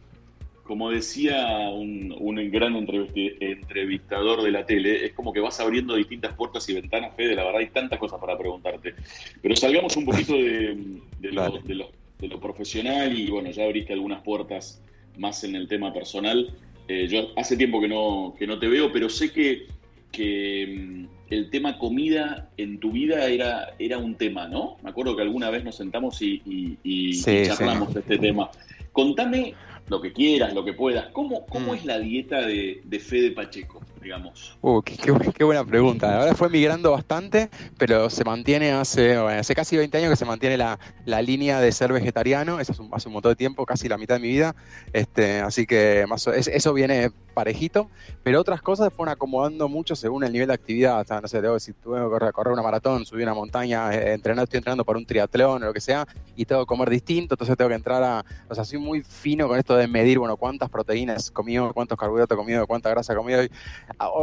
Como 0.64 0.90
decía 0.90 1.68
un, 1.70 2.14
un, 2.18 2.50
gran 2.50 2.74
entrevistador 2.74 4.42
de 4.42 4.50
la 4.50 4.66
tele, 4.66 5.05
es 5.07 5.12
como 5.12 5.33
que 5.33 5.40
vas 5.40 5.61
abriendo 5.61 5.94
distintas 5.94 6.33
puertas 6.35 6.68
y 6.68 6.74
ventanas, 6.74 7.14
Fede, 7.14 7.35
la 7.35 7.44
verdad 7.44 7.61
hay 7.61 7.68
tantas 7.68 7.98
cosas 7.98 8.18
para 8.18 8.37
preguntarte. 8.37 8.94
Pero 9.42 9.57
salgamos 9.57 9.96
un 9.96 10.07
poquito 10.07 10.33
de, 10.35 10.77
de, 11.20 11.33
lo, 11.33 11.50
de, 11.50 11.87
de 12.18 12.29
lo 12.29 12.40
profesional 12.40 13.16
y 13.18 13.31
bueno, 13.31 13.50
ya 13.50 13.64
abriste 13.64 13.92
algunas 13.92 14.22
puertas 14.22 14.83
más 15.18 15.44
en 15.44 15.55
el 15.55 15.68
tema 15.68 15.92
personal. 15.92 16.55
Eh, 16.88 17.09
yo 17.09 17.31
hace 17.37 17.57
tiempo 17.57 17.81
que 17.81 17.88
no, 17.88 18.35
que 18.38 18.46
no 18.46 18.59
te 18.59 18.68
veo, 18.68 18.92
pero 18.92 19.09
sé 19.09 19.33
que, 19.33 19.66
que 20.12 20.77
mm, 20.79 21.07
el 21.31 21.50
tema 21.50 21.79
comida 21.79 22.50
en 22.57 22.79
tu 22.79 22.92
vida 22.92 23.27
era, 23.27 23.74
era 23.79 23.98
un 23.98 24.16
tema, 24.16 24.48
¿no? 24.48 24.77
Me 24.83 24.90
acuerdo 24.90 25.16
que 25.16 25.22
alguna 25.22 25.50
vez 25.50 25.64
nos 25.64 25.77
sentamos 25.77 26.20
y, 26.20 26.42
y, 26.83 27.20
charlamos 27.46 27.94
de 27.94 28.00
este 28.00 28.18
tema. 28.18 28.50
Contame 28.92 29.55
lo 29.88 30.00
que 30.00 30.12
quieras, 30.12 30.54
lo 30.54 30.64
que 30.64 30.72
puedas. 30.72 31.06
¿Cómo, 31.12 31.46
cómo 31.46 31.72
mm. 31.72 31.76
es 31.76 31.84
la 31.84 31.98
dieta 31.98 32.40
de, 32.40 32.80
de 32.84 32.98
Fede 32.98 33.30
Pacheco? 33.32 33.80
Digamos? 34.04 34.56
Uh, 34.60 34.82
qué, 34.82 35.44
buena 35.44 35.64
pregunta. 35.64 36.20
Ahora 36.20 36.34
fue 36.34 36.48
migrando 36.48 36.92
bastante, 36.92 37.50
pero 37.78 38.10
se 38.10 38.24
mantiene 38.24 38.72
hace, 38.72 39.16
hace 39.16 39.54
casi 39.54 39.76
20 39.76 39.98
años 39.98 40.10
que 40.10 40.16
se 40.16 40.24
mantiene 40.24 40.56
la, 40.56 40.78
línea 41.22 41.60
de 41.60 41.72
ser 41.72 41.92
vegetariano. 41.92 42.60
Eso 42.60 42.72
es 42.72 42.78
un, 42.78 42.90
hace 42.92 43.08
un 43.08 43.14
montón 43.14 43.32
de 43.32 43.36
tiempo, 43.36 43.66
casi 43.66 43.88
la 43.88 43.98
mitad 43.98 44.16
de 44.16 44.20
mi 44.20 44.28
vida. 44.28 44.54
Este, 44.92 45.40
así 45.40 45.66
que 45.66 46.04
más, 46.08 46.26
eso 46.26 46.74
viene 46.74 47.10
parejito, 47.34 47.90
pero 48.22 48.40
otras 48.40 48.62
cosas 48.62 48.92
fueron 48.92 49.12
acomodando 49.12 49.68
mucho 49.68 49.96
según 49.96 50.24
el 50.24 50.32
nivel 50.32 50.48
de 50.48 50.54
actividad. 50.54 51.00
O 51.00 51.04
sea, 51.04 51.20
no 51.20 51.28
sé, 51.28 51.42
debo, 51.42 51.58
si 51.58 51.72
tuve 51.72 51.98
que 51.98 52.32
correr, 52.32 52.52
una 52.52 52.62
maratón, 52.62 53.04
subir 53.04 53.24
una 53.24 53.34
montaña, 53.34 53.92
eh, 53.92 54.12
entrenar, 54.12 54.44
estoy 54.44 54.58
entrenando 54.58 54.84
para 54.84 54.98
un 54.98 55.04
triatlón 55.04 55.62
o 55.62 55.66
lo 55.66 55.72
que 55.72 55.80
sea, 55.80 56.06
y 56.36 56.44
tengo 56.44 56.62
que 56.62 56.66
comer 56.66 56.90
distinto, 56.90 57.34
entonces 57.34 57.56
tengo 57.56 57.68
que 57.68 57.74
entrar 57.74 58.02
a. 58.02 58.24
O 58.48 58.54
sea, 58.54 58.64
soy 58.64 58.78
muy 58.78 59.02
fino 59.02 59.48
con 59.48 59.58
esto 59.58 59.76
de 59.76 59.88
medir, 59.88 60.18
bueno, 60.18 60.36
cuántas 60.36 60.70
proteínas 60.70 61.30
comido, 61.30 61.72
cuántos 61.74 61.98
carbohidratos 61.98 62.36
comido, 62.36 62.66
cuánta 62.66 62.90
grasa 62.90 63.14
comido 63.14 63.42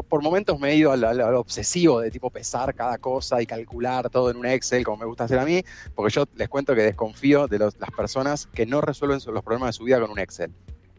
por 0.07 0.21
momentos 0.21 0.59
me 0.59 0.71
he 0.71 0.75
ido 0.75 0.91
al, 0.91 1.21
obsesivo 1.35 1.99
de 1.99 2.11
tipo 2.11 2.29
pesar 2.29 2.73
cada 2.73 2.97
cosa 2.97 3.41
y 3.41 3.45
calcular 3.45 4.09
todo 4.09 4.29
en 4.29 4.37
un 4.37 4.45
Excel, 4.45 4.83
como 4.83 4.97
me 4.97 5.05
gusta 5.05 5.25
hacer 5.25 5.39
a 5.39 5.45
mí, 5.45 5.63
porque 5.95 6.13
yo 6.13 6.25
les 6.35 6.49
cuento 6.49 6.75
que 6.75 6.81
desconfío 6.81 7.47
de 7.47 7.59
las 7.59 7.73
personas 7.95 8.47
que 8.47 8.65
no 8.65 8.81
resuelven 8.81 9.19
los 9.25 9.43
problemas 9.43 9.69
de 9.69 9.73
su 9.73 9.83
vida 9.83 9.99
con 9.99 10.11
un 10.11 10.19
Excel. 10.19 10.51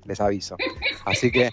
Les 0.05 0.21
aviso. 0.21 0.57
Así 1.05 1.31
que 1.31 1.51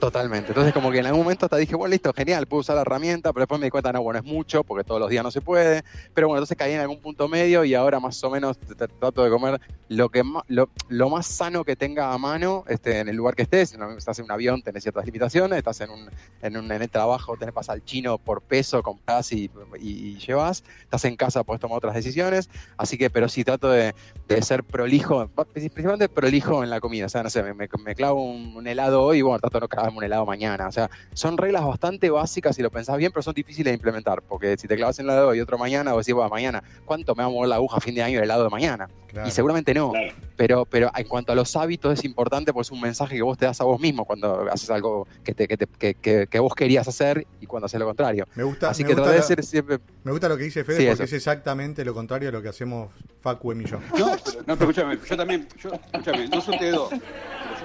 Totalmente. 0.00 0.48
Entonces, 0.48 0.72
como 0.72 0.90
que 0.90 0.98
en 0.98 1.06
algún 1.06 1.24
momento 1.24 1.44
hasta 1.44 1.58
dije, 1.58 1.76
bueno, 1.76 1.90
listo, 1.90 2.10
genial, 2.14 2.46
puedo 2.46 2.62
usar 2.62 2.74
la 2.74 2.82
herramienta, 2.82 3.34
pero 3.34 3.42
después 3.42 3.60
me 3.60 3.66
di 3.66 3.70
cuenta, 3.70 3.92
no, 3.92 4.02
bueno, 4.02 4.18
es 4.18 4.24
mucho, 4.24 4.64
porque 4.64 4.82
todos 4.82 4.98
los 4.98 5.10
días 5.10 5.22
no 5.22 5.30
se 5.30 5.42
puede. 5.42 5.84
Pero 6.14 6.26
bueno, 6.28 6.38
entonces 6.38 6.56
caí 6.56 6.72
en 6.72 6.80
algún 6.80 7.00
punto 7.00 7.28
medio 7.28 7.64
y 7.64 7.74
ahora 7.74 8.00
más 8.00 8.24
o 8.24 8.30
menos 8.30 8.56
trato 8.98 9.22
de 9.22 9.28
comer 9.28 9.60
lo 9.88 10.08
que 10.08 10.22
lo, 10.48 10.70
lo, 10.88 11.10
más 11.10 11.26
sano 11.26 11.64
que 11.64 11.76
tenga 11.76 12.14
a 12.14 12.18
mano 12.18 12.64
este, 12.68 13.00
en 13.00 13.10
el 13.10 13.16
lugar 13.16 13.34
que 13.34 13.42
estés. 13.42 13.76
Estás 13.98 14.18
en 14.20 14.24
un 14.24 14.30
avión, 14.30 14.62
tenés 14.62 14.84
ciertas 14.84 15.04
limitaciones, 15.04 15.58
estás 15.58 15.82
en 15.82 15.90
un, 15.90 16.08
en, 16.40 16.56
un, 16.56 16.72
en 16.72 16.80
el 16.80 16.88
trabajo, 16.88 17.36
tenés 17.36 17.52
pasar 17.52 17.74
al 17.74 17.84
chino 17.84 18.16
por 18.16 18.40
peso, 18.40 18.82
compras 18.82 19.32
y, 19.32 19.50
y, 19.78 20.16
llevas. 20.16 20.64
Estás 20.82 21.04
en 21.04 21.16
casa, 21.16 21.44
puedes 21.44 21.60
tomar 21.60 21.76
otras 21.76 21.94
decisiones. 21.94 22.48
Así 22.78 22.96
que, 22.96 23.10
pero 23.10 23.28
sí 23.28 23.44
trato 23.44 23.68
de, 23.68 23.94
de 24.28 24.42
ser 24.42 24.64
prolijo, 24.64 25.28
principalmente 25.52 26.08
prolijo 26.08 26.64
en 26.64 26.70
la 26.70 26.80
comida. 26.80 27.04
O 27.04 27.08
sea, 27.10 27.22
no 27.22 27.28
sé, 27.28 27.42
me, 27.42 27.52
me, 27.52 27.94
clavo 27.94 28.24
un, 28.24 28.66
helado 28.66 29.02
hoy 29.02 29.18
y 29.18 29.22
bueno, 29.22 29.40
trato 29.40 29.58
de 29.58 29.89
no 29.89 29.89
un 29.98 30.04
helado 30.04 30.26
mañana. 30.26 30.68
O 30.68 30.72
sea, 30.72 30.90
son 31.12 31.36
reglas 31.36 31.64
bastante 31.64 32.10
básicas 32.10 32.56
si 32.56 32.62
lo 32.62 32.70
pensás 32.70 32.96
bien, 32.96 33.12
pero 33.12 33.22
son 33.22 33.34
difíciles 33.34 33.70
de 33.70 33.74
implementar. 33.74 34.22
Porque 34.22 34.56
si 34.56 34.68
te 34.68 34.76
clavas 34.76 34.98
en 34.98 35.06
el 35.06 35.12
helado 35.12 35.34
y 35.34 35.40
otro 35.40 35.58
mañana, 35.58 35.92
vos 35.92 36.04
decís, 36.04 36.14
bueno, 36.14 36.30
mañana, 36.30 36.62
¿cuánto 36.84 37.14
me 37.14 37.22
va 37.22 37.28
a 37.28 37.32
mover 37.32 37.48
la 37.48 37.56
aguja 37.56 37.78
a 37.78 37.80
fin 37.80 37.94
de 37.94 38.02
año 38.02 38.18
el 38.18 38.24
helado 38.24 38.44
de 38.44 38.50
mañana? 38.50 38.88
Y 39.26 39.30
seguramente 39.30 39.74
no. 39.74 39.92
Pero, 40.36 40.64
pero 40.64 40.90
en 40.94 41.06
cuanto 41.06 41.32
a 41.32 41.34
los 41.34 41.54
hábitos 41.56 41.98
es 41.98 42.04
importante, 42.04 42.52
pues 42.52 42.68
es 42.68 42.72
un 42.72 42.80
mensaje 42.80 43.16
que 43.16 43.22
vos 43.22 43.36
te 43.36 43.44
das 43.44 43.60
a 43.60 43.64
vos 43.64 43.80
mismo 43.80 44.04
cuando 44.04 44.46
haces 44.50 44.70
algo 44.70 45.06
que, 45.24 45.34
te, 45.34 45.48
que, 45.48 45.56
te, 45.56 45.94
que, 46.26 46.38
vos 46.38 46.54
querías 46.54 46.86
hacer 46.88 47.26
y 47.40 47.46
cuando 47.46 47.66
haces 47.66 47.80
lo 47.80 47.86
contrario. 47.86 48.26
Me 48.34 48.44
gusta, 48.44 48.70
Así 48.70 48.84
me 48.84 48.90
que 48.90 48.94
gusta 48.94 49.16
lo, 49.16 49.42
siempre... 49.42 49.78
Me 50.04 50.12
gusta 50.12 50.28
lo 50.28 50.36
que 50.36 50.44
dice 50.44 50.64
Fede 50.64 50.88
porque 50.88 51.04
es 51.04 51.12
exactamente 51.12 51.84
lo 51.84 51.94
contrario 51.94 52.28
a 52.28 52.32
lo 52.32 52.40
que 52.40 52.48
hacemos 52.48 52.90
Facu 53.20 53.52
y 53.52 53.64
yo. 53.64 53.80
No, 53.98 54.16
pero, 54.24 54.38
no, 54.46 54.56
pero 54.56 54.70
escúchame, 54.70 54.98
yo 55.08 55.16
también, 55.16 55.48
yo, 55.58 55.70
escúchame, 55.92 56.28
no 56.28 56.40
son 56.40 56.56
dos, 56.72 56.90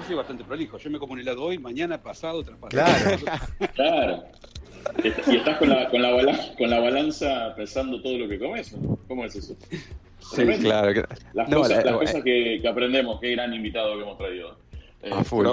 soy 0.06 0.16
bastante 0.16 0.44
prolijo. 0.44 0.78
Yo 0.78 0.90
me 0.90 0.98
como 0.98 1.14
un 1.14 1.20
helado 1.20 1.42
hoy, 1.44 1.58
mañana, 1.58 2.00
pasado, 2.00 2.42
tras 2.42 2.58
Claro. 2.70 3.18
claro. 3.74 4.24
Y 5.02 5.36
estás 5.36 5.58
con 5.58 5.68
la, 5.68 5.88
con, 5.90 6.00
la 6.00 6.54
con 6.56 6.70
la 6.70 6.80
balanza 6.80 7.54
pesando 7.56 8.00
todo 8.00 8.18
lo 8.18 8.28
que 8.28 8.38
comes. 8.38 8.74
¿Cómo 9.08 9.24
es 9.24 9.34
eso? 9.34 9.56
Sí, 10.20 10.46
claro. 10.60 11.02
Las 11.34 11.48
cosas, 11.52 11.84
las 11.84 11.96
cosas 11.96 12.22
que, 12.22 12.60
que, 12.62 12.68
aprendemos, 12.68 13.20
qué 13.20 13.32
gran 13.32 13.52
invitado 13.52 13.96
que 13.96 14.02
hemos 14.02 14.18
traído. 14.18 14.56
Eh, 15.02 15.10
a 15.12 15.24
full, 15.24 15.46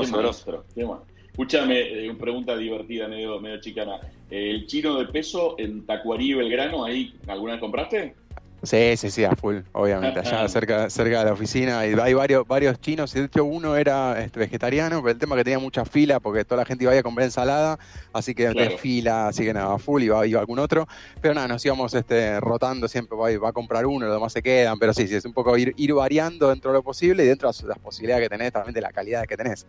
Escúchame, 1.34 1.80
eh, 1.80 2.10
una 2.12 2.20
pregunta 2.20 2.56
divertida, 2.56 3.08
medio, 3.08 3.40
medio 3.40 3.60
chicana. 3.60 4.00
¿El 4.30 4.68
chino 4.68 5.00
de 5.00 5.08
peso 5.08 5.56
en 5.58 5.84
Tacuarí 5.84 6.36
Belgrano, 6.36 6.86
ahí 6.86 7.16
alguna 7.28 7.54
vez 7.54 7.60
compraste? 7.60 8.16
Sí, 8.64 8.96
sí, 8.96 9.12
sí, 9.12 9.26
a 9.26 9.36
full, 9.36 9.58
obviamente. 9.74 10.22
Allá 10.22 10.48
cerca, 10.48 10.90
cerca 10.90 11.20
de 11.20 11.26
la 11.26 11.34
oficina 11.34 11.86
y 11.86 11.94
hay 12.00 12.14
varios, 12.14 12.48
varios 12.48 12.80
chinos. 12.80 13.14
De 13.14 13.26
hecho, 13.26 13.44
uno 13.44 13.76
era 13.76 14.24
este, 14.24 14.40
vegetariano, 14.40 15.02
pero 15.02 15.12
el 15.12 15.18
tema 15.18 15.36
que 15.36 15.44
tenía 15.44 15.60
mucha 15.60 15.84
fila 15.84 16.22
porque 16.22 16.46
toda 16.46 16.62
la 16.62 16.66
gente 16.66 16.86
iba 16.86 16.94
a, 16.94 16.98
a 16.98 17.04
comprar 17.04 17.26
ensalada, 17.26 17.78
así 18.14 18.34
que 18.34 18.48
de 18.48 18.78
fila, 18.78 19.28
así 19.28 19.44
que 19.44 19.54
nada, 19.54 19.78
full, 19.80 20.04
iba, 20.04 20.26
iba 20.26 20.40
algún 20.40 20.60
otro. 20.60 20.88
Pero 21.20 21.34
nada, 21.34 21.50
nos 21.50 21.66
íbamos 21.66 21.94
este, 21.94 22.40
rotando 22.40 22.88
siempre, 22.88 23.18
va, 23.18 23.38
va 23.38 23.50
a 23.50 23.54
comprar 23.54 23.86
uno, 23.86 24.06
los 24.06 24.16
demás 24.16 24.32
se 24.32 24.42
quedan. 24.42 24.80
Pero 24.80 24.94
sí, 24.94 25.10
sí, 25.10 25.16
es 25.16 25.26
un 25.26 25.34
poco 25.34 25.58
ir, 25.58 25.74
ir 25.76 25.94
variando 25.94 26.48
dentro 26.48 26.72
de 26.72 26.78
lo 26.78 26.84
posible 26.84 27.26
y 27.26 27.28
dentro 27.28 27.52
de 27.52 27.68
las 27.68 27.80
posibilidades 27.80 28.24
que 28.24 28.30
tenés, 28.30 28.54
también 28.54 28.74
de 28.74 28.82
la 28.82 28.94
calidad 28.94 29.26
que 29.26 29.36
tenés. 29.36 29.68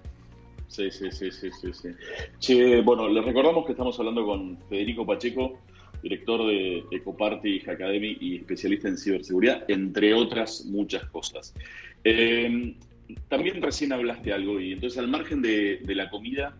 Sí, 0.68 0.88
sí, 0.92 1.10
sí, 1.10 1.32
sí, 1.32 1.50
sí. 1.60 1.72
sí. 1.72 1.88
Che, 2.38 2.80
bueno, 2.82 3.08
les 3.08 3.24
recordamos 3.24 3.66
que 3.66 3.72
estamos 3.72 3.98
hablando 3.98 4.24
con 4.24 4.56
Federico 4.68 5.04
Pacheco 5.04 5.58
director 6.04 6.46
de 6.46 6.84
Ecoparty 6.90 7.62
Academy 7.66 8.18
y 8.20 8.36
especialista 8.36 8.88
en 8.88 8.98
ciberseguridad, 8.98 9.64
entre 9.68 10.12
otras 10.12 10.66
muchas 10.66 11.06
cosas. 11.06 11.54
Eh, 12.04 12.74
también 13.28 13.62
recién 13.62 13.90
hablaste 13.92 14.34
algo 14.34 14.60
y 14.60 14.72
entonces 14.74 14.98
al 14.98 15.08
margen 15.08 15.40
de, 15.40 15.80
la 15.88 16.10
comida, 16.10 16.54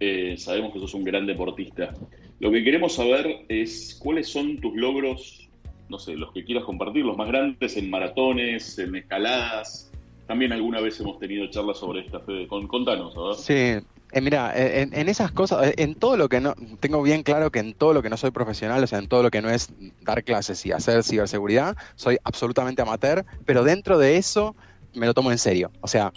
eh, 0.00 0.36
sabemos 0.38 0.72
que 0.72 0.80
sos 0.80 0.94
un 0.94 1.04
gran 1.04 1.26
deportista. 1.26 1.92
Lo 2.40 2.50
que 2.50 2.64
queremos 2.64 2.94
saber 2.94 3.44
es 3.48 3.98
cuáles 4.02 4.28
son 4.28 4.56
tus 4.56 4.74
logros, 4.74 5.50
no 5.90 5.98
sé, 5.98 6.16
los 6.16 6.32
que 6.32 6.44
quieras 6.44 6.64
compartir, 6.64 7.04
los 7.04 7.16
más 7.16 7.28
grandes 7.28 7.76
en 7.76 7.90
maratones, 7.90 8.78
en 8.78 8.96
escaladas. 8.96 9.92
También 10.26 10.52
alguna 10.52 10.80
vez 10.80 10.98
hemos 11.00 11.18
tenido 11.18 11.46
charlas 11.48 11.76
sobre 11.76 12.00
esta, 12.00 12.20
Fede. 12.20 12.46
Contanos, 12.46 13.14
¿verdad? 13.14 13.34
Sí, 13.34 13.86
eh, 14.12 14.20
mira, 14.20 14.52
eh, 14.56 14.88
en, 14.90 15.08
esas 15.08 15.32
cosas, 15.32 15.66
eh, 15.66 15.74
en 15.76 15.94
todo 15.94 16.16
lo 16.16 16.28
que 16.28 16.40
no, 16.40 16.54
tengo 16.80 17.02
bien 17.02 17.22
claro 17.22 17.50
que 17.50 17.58
en 17.58 17.74
todo 17.74 17.92
lo 17.92 18.02
que 18.02 18.08
no 18.08 18.16
soy 18.16 18.30
profesional, 18.30 18.82
o 18.82 18.86
sea, 18.86 18.98
en 18.98 19.08
todo 19.08 19.22
lo 19.22 19.30
que 19.30 19.42
no 19.42 19.50
es 19.50 19.68
dar 20.00 20.24
clases 20.24 20.64
y 20.64 20.72
hacer 20.72 21.04
ciberseguridad, 21.04 21.76
soy 21.94 22.18
absolutamente 22.24 22.80
amateur, 22.80 23.26
pero 23.44 23.64
dentro 23.64 23.98
de 23.98 24.16
eso 24.16 24.56
me 24.94 25.06
lo 25.06 25.12
tomo 25.12 25.30
en 25.30 25.38
serio. 25.38 25.70
O 25.80 25.88
sea, 25.88 26.12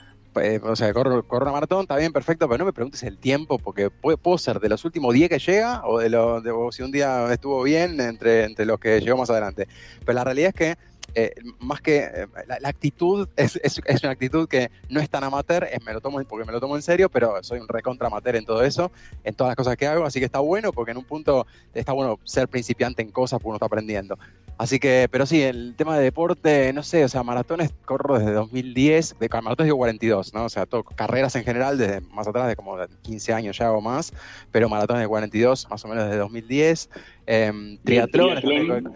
o 0.64 0.76
sea, 0.78 0.94
corro, 0.94 1.28
corro, 1.28 1.44
una 1.44 1.52
maratón, 1.52 1.82
está 1.82 1.98
bien, 1.98 2.14
perfecto, 2.14 2.48
pero 2.48 2.60
no 2.60 2.66
me 2.66 2.72
preguntes 2.72 3.04
el 3.04 3.18
tiempo, 3.18 3.60
porque 3.60 3.90
puedo, 3.90 4.38
ser 4.38 4.62
de 4.62 4.70
los 4.70 4.86
últimos 4.86 5.14
10 5.14 5.30
que 5.30 5.40
llega 5.40 5.86
o 5.86 6.00
de, 6.00 6.10
lo, 6.10 6.72
si 6.72 6.84
un 6.84 6.92
día 6.92 7.32
estuvo 7.34 7.62
bien 7.64 8.00
entre, 8.00 8.46
entre 8.46 8.66
los 8.66 8.80
que 8.80 9.02
llegó 9.02 9.18
más 9.18 9.30
adelante. 9.30 9.68
Pero 10.06 10.14
la 10.14 10.24
realidad 10.24 10.50
es 10.50 10.56
que 10.56 10.91
eh, 11.16 11.34
más 11.60 11.82
que 11.82 11.98
eh, 11.98 12.28
la, 12.48 12.70
actitud 12.70 13.28
es, 13.36 13.60
es, 13.64 13.80
una 14.04 14.12
actitud 14.12 14.48
que 14.48 14.72
no 14.90 15.00
es 15.00 15.10
tan 15.10 15.24
amateur, 15.24 15.68
es, 15.72 15.84
me 15.84 15.94
lo 15.94 16.02
tomo 16.02 16.22
porque 16.24 16.46
me 16.46 16.52
lo 16.52 16.60
tomo 16.60 16.76
en 16.76 16.82
serio, 16.82 17.10
pero 17.10 17.44
soy 17.44 17.60
un 17.60 17.68
recontra 17.68 18.08
amateur 18.08 18.36
en 18.36 18.46
todo 18.46 18.64
eso, 18.64 18.92
en 19.24 19.34
todas 19.36 19.52
las 19.52 19.56
cosas 19.56 19.78
que 19.78 19.88
hago, 19.88 20.06
así 20.06 20.20
que 20.20 20.26
está 20.26 20.40
bueno 20.40 20.72
porque 20.72 20.92
en 20.92 20.98
un 20.98 21.04
punto 21.04 21.46
está 21.74 21.94
bueno 21.94 22.20
ser 22.24 22.48
principiante 22.48 23.02
en 23.02 23.12
cosas 23.12 23.40
porque 23.40 23.50
uno 23.50 23.56
está 23.58 23.66
aprendiendo. 23.66 24.18
Así 24.58 24.80
que, 24.80 25.08
pero 25.10 25.26
sí, 25.26 25.42
el 25.42 25.74
tema 25.76 25.98
de 25.98 26.04
deporte, 26.04 26.72
no 26.72 26.84
sé, 26.84 27.04
o 27.04 27.10
sea, 27.10 27.24
maratones 27.24 27.74
corro 27.86 28.20
desde 28.20 28.32
2010, 28.32 29.16
de 29.20 29.30
maratones 29.30 29.66
digo 29.66 29.78
42, 29.78 30.34
¿no? 30.36 30.46
O 30.46 30.50
sea, 30.50 30.68
todo, 30.68 30.84
carreras 30.84 31.36
en 31.36 31.44
general 31.44 31.80
desde 31.80 32.02
más 32.02 32.28
atrás, 32.28 32.48
de 32.48 32.56
como 32.56 32.78
15 33.02 33.34
años 33.34 33.58
ya 33.58 33.72
o 33.72 33.82
más, 33.82 34.14
pero 34.52 34.70
maratones 34.70 35.02
de 35.02 35.08
42 35.08 35.68
más 35.70 35.84
o 35.84 35.88
menos 35.88 36.04
desde 36.06 36.18
2010. 36.18 36.90
Eh, 37.26 37.80
triatlón, 37.84 38.96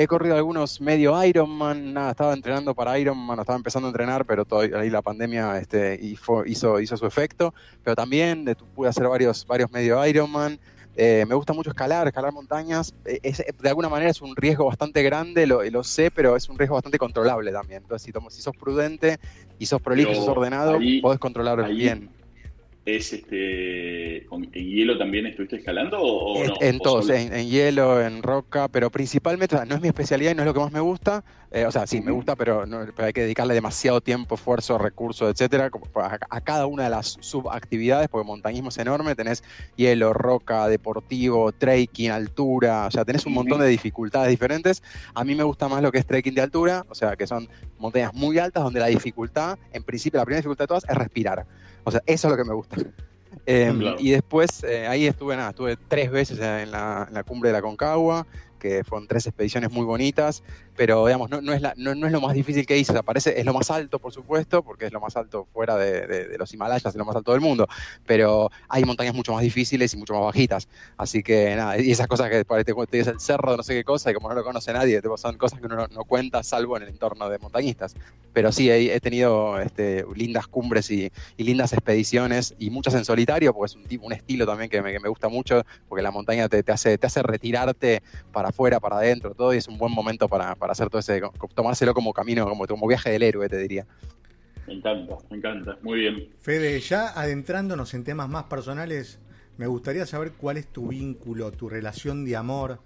He 0.00 0.06
corrido 0.06 0.36
algunos 0.36 0.80
medio 0.80 1.20
Ironman, 1.24 1.92
nada, 1.92 2.12
estaba 2.12 2.32
entrenando 2.32 2.72
para 2.72 2.96
Ironman, 3.00 3.40
estaba 3.40 3.56
empezando 3.56 3.88
a 3.88 3.90
entrenar, 3.90 4.24
pero 4.26 4.44
todavía 4.44 4.78
ahí 4.78 4.90
la 4.90 5.02
pandemia 5.02 5.58
este, 5.58 5.98
hizo, 6.00 6.44
hizo 6.46 6.96
su 6.96 7.04
efecto. 7.04 7.52
Pero 7.82 7.96
también 7.96 8.46
eh, 8.46 8.54
pude 8.76 8.88
hacer 8.88 9.08
varios, 9.08 9.44
varios 9.44 9.72
medio 9.72 10.06
Ironman. 10.06 10.60
Eh, 10.96 11.24
me 11.28 11.34
gusta 11.34 11.52
mucho 11.52 11.70
escalar, 11.70 12.06
escalar 12.06 12.32
montañas. 12.32 12.94
Eh, 13.06 13.32
de 13.60 13.68
alguna 13.68 13.88
manera 13.88 14.12
es 14.12 14.22
un 14.22 14.36
riesgo 14.36 14.66
bastante 14.66 15.02
grande, 15.02 15.48
lo, 15.48 15.64
lo, 15.64 15.82
sé, 15.82 16.12
pero 16.12 16.36
es 16.36 16.48
un 16.48 16.56
riesgo 16.56 16.76
bastante 16.76 16.96
controlable 16.96 17.50
también. 17.50 17.82
Entonces, 17.82 18.06
si, 18.06 18.36
si 18.36 18.40
sos 18.40 18.56
prudente 18.56 19.18
y 19.58 19.66
sos 19.66 19.82
prolijo 19.82 20.12
y 20.12 20.14
sos 20.14 20.28
ordenado, 20.28 20.78
podés 21.02 21.18
controlar 21.18 21.68
bien 21.68 22.08
es 22.96 23.12
este 23.12 24.26
en 24.30 24.52
hielo 24.52 24.96
también 24.98 25.26
estuviste 25.26 25.56
escalando 25.56 26.00
o, 26.00 26.44
no? 26.44 26.54
En 26.60 26.78
todos, 26.78 27.08
en, 27.10 27.48
hielo, 27.48 28.00
en 28.02 28.22
roca, 28.22 28.68
pero 28.68 28.90
principalmente 28.90 29.56
no 29.66 29.74
es 29.74 29.80
mi 29.80 29.88
especialidad 29.88 30.32
y 30.32 30.34
no 30.34 30.42
es 30.42 30.46
lo 30.46 30.54
que 30.54 30.60
más 30.60 30.72
me 30.72 30.80
gusta. 30.80 31.24
Eh, 31.50 31.64
o 31.64 31.72
sea, 31.72 31.86
sí, 31.86 32.02
me 32.02 32.12
gusta, 32.12 32.36
pero, 32.36 32.66
no, 32.66 32.86
hay 32.98 33.12
que 33.12 33.22
dedicarle 33.22 33.54
demasiado 33.54 34.02
tiempo, 34.02 34.34
esfuerzo, 34.34 34.76
recursos, 34.76 35.30
etcétera, 35.30 35.70
a, 36.28 36.40
cada 36.42 36.66
una 36.66 36.84
de 36.84 36.90
las 36.90 37.16
subactividades, 37.20 38.08
porque 38.08 38.26
montañismo 38.26 38.68
es 38.68 38.76
enorme, 38.76 39.14
tenés 39.14 39.42
hielo, 39.76 40.12
roca, 40.12 40.68
deportivo, 40.68 41.52
trekking, 41.52 42.10
altura, 42.10 42.86
o 42.86 42.90
sea, 42.90 43.04
tenés 43.06 43.24
un 43.24 43.32
montón 43.32 43.60
de 43.60 43.66
dificultades 43.66 44.28
diferentes. 44.28 44.82
A 45.14 45.24
mí 45.24 45.34
me 45.34 45.42
gusta 45.42 45.68
más 45.68 45.82
lo 45.82 45.90
que 45.90 45.98
es 45.98 46.06
trekking 46.06 46.34
de 46.34 46.42
altura, 46.42 46.84
o 46.90 46.94
sea, 46.94 47.16
que 47.16 47.26
son 47.26 47.48
montañas 47.78 48.12
muy 48.12 48.38
altas 48.38 48.62
donde 48.62 48.80
la 48.80 48.86
dificultad, 48.86 49.58
en 49.72 49.82
principio, 49.84 50.18
la 50.18 50.26
primera 50.26 50.40
dificultad 50.40 50.64
de 50.64 50.68
todas 50.68 50.84
es 50.86 50.94
respirar. 50.94 51.46
O 51.84 51.90
sea, 51.90 52.02
eso 52.04 52.28
es 52.28 52.30
lo 52.30 52.36
que 52.36 52.48
me 52.48 52.54
gusta. 52.54 52.76
Em, 53.46 53.80
y 53.98 54.10
después 54.10 54.62
eh, 54.64 54.86
ahí 54.86 55.06
estuve, 55.06 55.34
nada, 55.34 55.50
estuve 55.50 55.76
tres 55.76 56.10
veces 56.10 56.38
en 56.38 56.70
la, 56.70 57.06
en 57.08 57.14
la, 57.14 57.24
cumbre 57.24 57.48
de 57.48 57.54
la 57.54 57.62
Concagua, 57.62 58.26
que 58.58 58.84
fueron 58.84 59.08
tres 59.08 59.26
expediciones 59.26 59.70
muy 59.70 59.86
bonitas, 59.86 60.42
pero 60.78 61.04
digamos, 61.04 61.28
no, 61.28 61.40
no, 61.40 61.52
es, 61.52 61.60
la, 61.60 61.74
no, 61.76 61.92
no, 61.96 62.06
es 62.06 62.12
lo 62.12 62.20
más 62.20 62.34
difícil 62.34 62.64
que 62.64 62.78
hice, 62.78 62.92
o 62.92 62.94
sea, 62.94 63.02
parece, 63.02 63.36
es 63.36 63.44
lo 63.44 63.52
más 63.52 63.68
alto, 63.68 63.98
por 63.98 64.12
supuesto, 64.12 64.62
porque 64.62 64.86
es 64.86 64.92
lo 64.92 65.00
más 65.00 65.16
alto 65.16 65.48
fuera 65.52 65.76
de, 65.76 66.06
de, 66.06 66.38
los 66.38 66.54
Himalayas, 66.54 66.86
es 66.86 66.94
lo 66.94 67.04
más 67.04 67.16
alto 67.16 67.32
del 67.32 67.40
mundo, 67.40 67.66
pero 68.06 68.48
hay 68.68 68.84
montañas 68.84 69.12
mucho 69.12 69.32
más 69.32 69.42
difíciles 69.42 69.92
y 69.92 69.96
mucho 69.96 70.14
más 70.14 70.22
bajitas, 70.22 70.68
así 70.96 71.24
que 71.24 71.56
nada, 71.56 71.80
y 71.80 71.90
esas 71.90 72.06
cosas 72.06 72.30
que 72.30 72.44
te, 72.44 72.64
te 72.64 72.96
dices 72.96 73.12
el 73.12 73.18
cerro 73.18 73.50
de 73.50 73.56
no 73.56 73.64
sé 73.64 73.74
qué 73.74 73.82
cosa, 73.82 74.12
y 74.12 74.14
como 74.14 74.28
no 74.28 74.36
lo 74.36 74.44
conoce 74.44 74.72
nadie, 74.72 75.02
son 75.16 75.36
cosas 75.36 75.58
que 75.58 75.66
uno 75.66 75.88
no, 75.88 76.04
cuenta, 76.04 76.44
salvo 76.44 76.76
en 76.76 76.84
el 76.84 76.90
entorno 76.90 77.28
de 77.28 77.40
montañistas, 77.40 77.96
pero 78.32 78.52
sí, 78.52 78.70
he, 78.70 78.94
he 78.94 79.00
tenido 79.00 79.58
este, 79.58 80.04
lindas 80.14 80.46
cumbres 80.46 80.92
y, 80.92 81.10
y, 81.36 81.42
lindas 81.42 81.72
expediciones, 81.72 82.54
y 82.56 82.70
muchas 82.70 82.94
en 82.94 83.04
solitario, 83.04 83.52
porque 83.52 83.72
es 83.72 83.74
un 83.74 83.82
tipo, 83.82 84.06
un 84.06 84.12
estilo 84.12 84.46
también 84.46 84.70
que 84.70 84.80
me, 84.80 84.92
que 84.92 85.00
me 85.00 85.08
gusta 85.08 85.28
mucho, 85.28 85.64
porque 85.88 86.02
la 86.02 86.12
montaña 86.12 86.48
te, 86.48 86.62
te, 86.62 86.70
hace, 86.70 86.98
te 86.98 87.08
hace 87.08 87.20
retirarte 87.24 88.00
para 88.32 88.50
afuera, 88.50 88.78
para 88.78 88.98
adentro, 88.98 89.34
todo, 89.34 89.52
y 89.52 89.56
es 89.56 89.66
un 89.66 89.76
buen 89.76 89.92
momento 89.92 90.28
para, 90.28 90.54
para 90.54 90.67
hacer 90.70 90.88
todo 90.90 91.00
ese, 91.00 91.20
tomárselo 91.54 91.94
como 91.94 92.12
camino, 92.12 92.48
como, 92.48 92.66
como 92.66 92.86
viaje 92.86 93.10
del 93.10 93.22
héroe, 93.22 93.48
te 93.48 93.58
diría. 93.58 93.86
Me 94.66 94.74
encanta, 94.74 95.16
me 95.30 95.36
encanta, 95.38 95.78
muy 95.82 96.00
bien. 96.00 96.28
Fede, 96.40 96.78
ya 96.80 97.08
adentrándonos 97.08 97.94
en 97.94 98.04
temas 98.04 98.28
más 98.28 98.44
personales, 98.44 99.18
me 99.56 99.66
gustaría 99.66 100.04
saber 100.06 100.32
cuál 100.32 100.58
es 100.58 100.66
tu 100.66 100.88
vínculo, 100.88 101.50
tu 101.52 101.68
relación 101.68 102.24
de 102.24 102.36
amor 102.36 102.80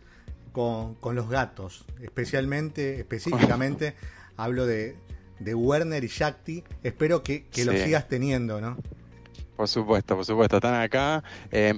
con, 0.52 0.94
con 0.94 1.16
los 1.16 1.28
gatos, 1.28 1.84
especialmente, 2.00 3.00
específicamente, 3.00 3.94
hablo 4.36 4.66
de, 4.66 4.96
de 5.40 5.54
Werner 5.54 6.04
y 6.04 6.08
Shakti, 6.08 6.62
espero 6.82 7.22
que, 7.22 7.46
que 7.46 7.64
lo 7.64 7.72
sigas 7.72 8.08
teniendo, 8.08 8.60
¿no? 8.60 8.76
Por 9.62 9.68
supuesto, 9.68 10.16
por 10.16 10.24
supuesto, 10.24 10.56
están 10.56 10.74
acá. 10.74 11.22
Eh, 11.52 11.72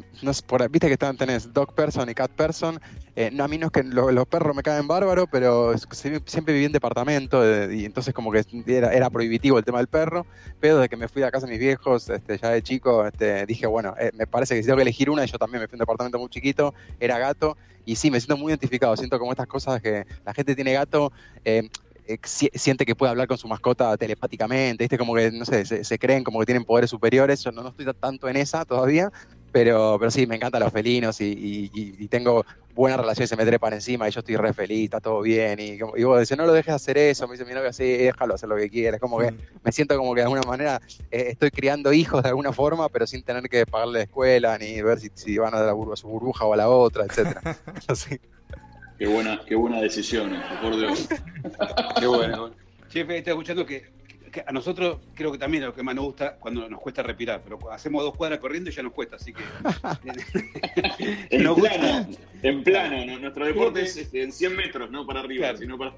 Viste 0.70 0.86
que 0.86 0.94
están, 0.94 1.18
tenés 1.18 1.52
dog 1.52 1.74
person 1.74 2.08
y 2.08 2.14
cat 2.14 2.30
person. 2.30 2.80
Eh, 3.14 3.28
no, 3.30 3.44
a 3.44 3.48
mí 3.48 3.58
no 3.58 3.66
es 3.66 3.72
que 3.72 3.82
los 3.82 4.26
perros 4.26 4.56
me 4.56 4.62
caen 4.62 4.88
bárbaro, 4.88 5.26
pero 5.26 5.76
siempre 5.76 6.54
viví 6.54 6.64
en 6.64 6.72
departamento 6.72 7.44
eh, 7.44 7.76
y 7.76 7.84
entonces 7.84 8.14
como 8.14 8.32
que 8.32 8.42
era, 8.66 9.10
prohibitivo 9.10 9.58
el 9.58 9.66
tema 9.66 9.76
del 9.80 9.88
perro. 9.88 10.24
Pero 10.60 10.76
desde 10.76 10.88
que 10.88 10.96
me 10.96 11.08
fui 11.08 11.20
de 11.20 11.30
casa 11.30 11.44
de 11.44 11.52
mis 11.52 11.60
viejos, 11.60 12.08
este, 12.08 12.38
ya 12.38 12.48
de 12.48 12.62
chico, 12.62 13.06
este, 13.06 13.44
dije, 13.44 13.66
bueno, 13.66 13.94
me 14.14 14.26
parece 14.26 14.54
que 14.54 14.62
si 14.62 14.66
tengo 14.66 14.76
que 14.76 14.82
elegir 14.84 15.10
una, 15.10 15.26
yo 15.26 15.36
también 15.36 15.60
me 15.60 15.68
fui 15.68 15.76
a 15.76 15.76
un 15.76 15.80
departamento 15.80 16.18
muy 16.18 16.30
chiquito, 16.30 16.72
era 16.98 17.18
gato. 17.18 17.58
Y 17.84 17.96
sí, 17.96 18.10
me 18.10 18.18
siento 18.18 18.38
muy 18.38 18.50
identificado. 18.50 18.96
Siento 18.96 19.18
como 19.18 19.32
estas 19.32 19.46
cosas 19.46 19.82
que 19.82 20.06
la 20.24 20.32
gente 20.32 20.54
tiene 20.54 20.72
gato. 20.72 21.12
Eh, 22.06 22.18
siente 22.24 22.84
que 22.84 22.94
puede 22.94 23.10
hablar 23.10 23.26
con 23.26 23.38
su 23.38 23.48
mascota 23.48 23.96
telepáticamente, 23.96 24.84
¿viste? 24.84 24.98
Como 24.98 25.14
que, 25.14 25.30
no 25.30 25.44
sé, 25.46 25.64
se, 25.64 25.98
creen 25.98 26.22
como 26.22 26.38
que 26.40 26.46
tienen 26.46 26.64
poderes 26.64 26.90
superiores. 26.90 27.42
Yo 27.42 27.50
no, 27.50 27.62
no, 27.62 27.70
estoy 27.70 27.86
tanto 27.98 28.28
en 28.28 28.36
esa 28.36 28.66
todavía, 28.66 29.10
pero, 29.52 29.96
pero 29.98 30.10
sí, 30.10 30.26
me 30.26 30.36
encantan 30.36 30.62
los 30.62 30.72
felinos 30.72 31.20
y, 31.20 32.08
tengo 32.10 32.44
buena 32.74 32.96
relación, 32.96 33.26
se 33.26 33.36
me 33.36 33.46
trepan 33.46 33.72
encima 33.72 34.08
y 34.08 34.10
yo 34.10 34.18
estoy 34.18 34.36
re 34.36 34.52
feliz, 34.52 34.84
está 34.84 35.00
todo 35.00 35.22
bien. 35.22 35.58
Y, 35.60 35.78
y 35.96 36.04
vos 36.04 36.18
decís, 36.18 36.36
no 36.36 36.44
lo 36.44 36.52
dejes 36.52 36.74
hacer 36.74 36.98
eso, 36.98 37.26
me 37.26 37.34
dice 37.34 37.46
mi 37.46 37.54
novia, 37.54 37.72
sí, 37.72 37.84
déjalo 37.84 38.34
hacer 38.34 38.48
lo 38.50 38.56
que 38.56 38.68
quieras. 38.68 39.00
Como 39.00 39.18
que 39.18 39.32
me 39.62 39.72
siento 39.72 39.96
como 39.96 40.12
que 40.12 40.20
de 40.20 40.24
alguna 40.24 40.42
manera 40.42 40.82
eh, 41.10 41.28
estoy 41.30 41.50
criando 41.50 41.92
hijos 41.92 42.22
de 42.22 42.28
alguna 42.28 42.52
forma, 42.52 42.88
pero 42.90 43.06
sin 43.06 43.22
tener 43.22 43.44
que 43.48 43.64
pagarle 43.64 44.00
la 44.00 44.04
escuela 44.04 44.58
ni 44.58 44.82
ver 44.82 45.00
si, 45.00 45.10
si 45.14 45.38
van 45.38 45.54
a, 45.54 45.60
la 45.60 45.72
a 45.72 45.96
su 45.96 46.08
burbuja 46.08 46.44
o 46.44 46.52
a 46.52 46.56
la 46.56 46.68
otra, 46.68 47.04
etcétera. 47.04 47.40
Así. 47.88 48.20
Qué 48.98 49.06
buena, 49.06 49.40
qué 49.46 49.54
buena 49.54 49.80
decisión, 49.80 50.32
por 50.62 50.76
Dios. 50.76 51.08
qué 52.00 52.06
bueno. 52.06 52.52
Jefe, 52.90 53.18
está 53.18 53.30
escuchando 53.32 53.66
que, 53.66 53.92
a 54.46 54.52
nosotros 54.52 54.98
creo 55.14 55.32
que 55.32 55.38
también 55.38 55.62
es 55.62 55.68
lo 55.68 55.74
que 55.74 55.82
más 55.82 55.94
nos 55.94 56.04
gusta 56.06 56.36
cuando 56.36 56.68
nos 56.68 56.80
cuesta 56.80 57.02
respirar, 57.02 57.42
pero 57.42 57.70
hacemos 57.70 58.02
dos 58.02 58.14
cuadras 58.16 58.38
corriendo 58.38 58.70
y 58.70 58.72
ya 58.72 58.82
nos 58.82 58.92
cuesta, 58.92 59.16
así 59.16 59.32
que. 59.32 59.42
en, 61.30 61.54
plano, 61.54 62.08
en 62.42 62.62
plano, 62.62 63.18
nuestro 63.18 63.46
deporte 63.46 63.82
es 63.82 63.96
este, 63.96 64.22
en 64.22 64.32
100 64.32 64.56
metros, 64.56 64.90
no 64.90 65.06
para 65.06 65.20
arriba, 65.20 65.56
sino 65.56 65.76
para. 65.78 65.94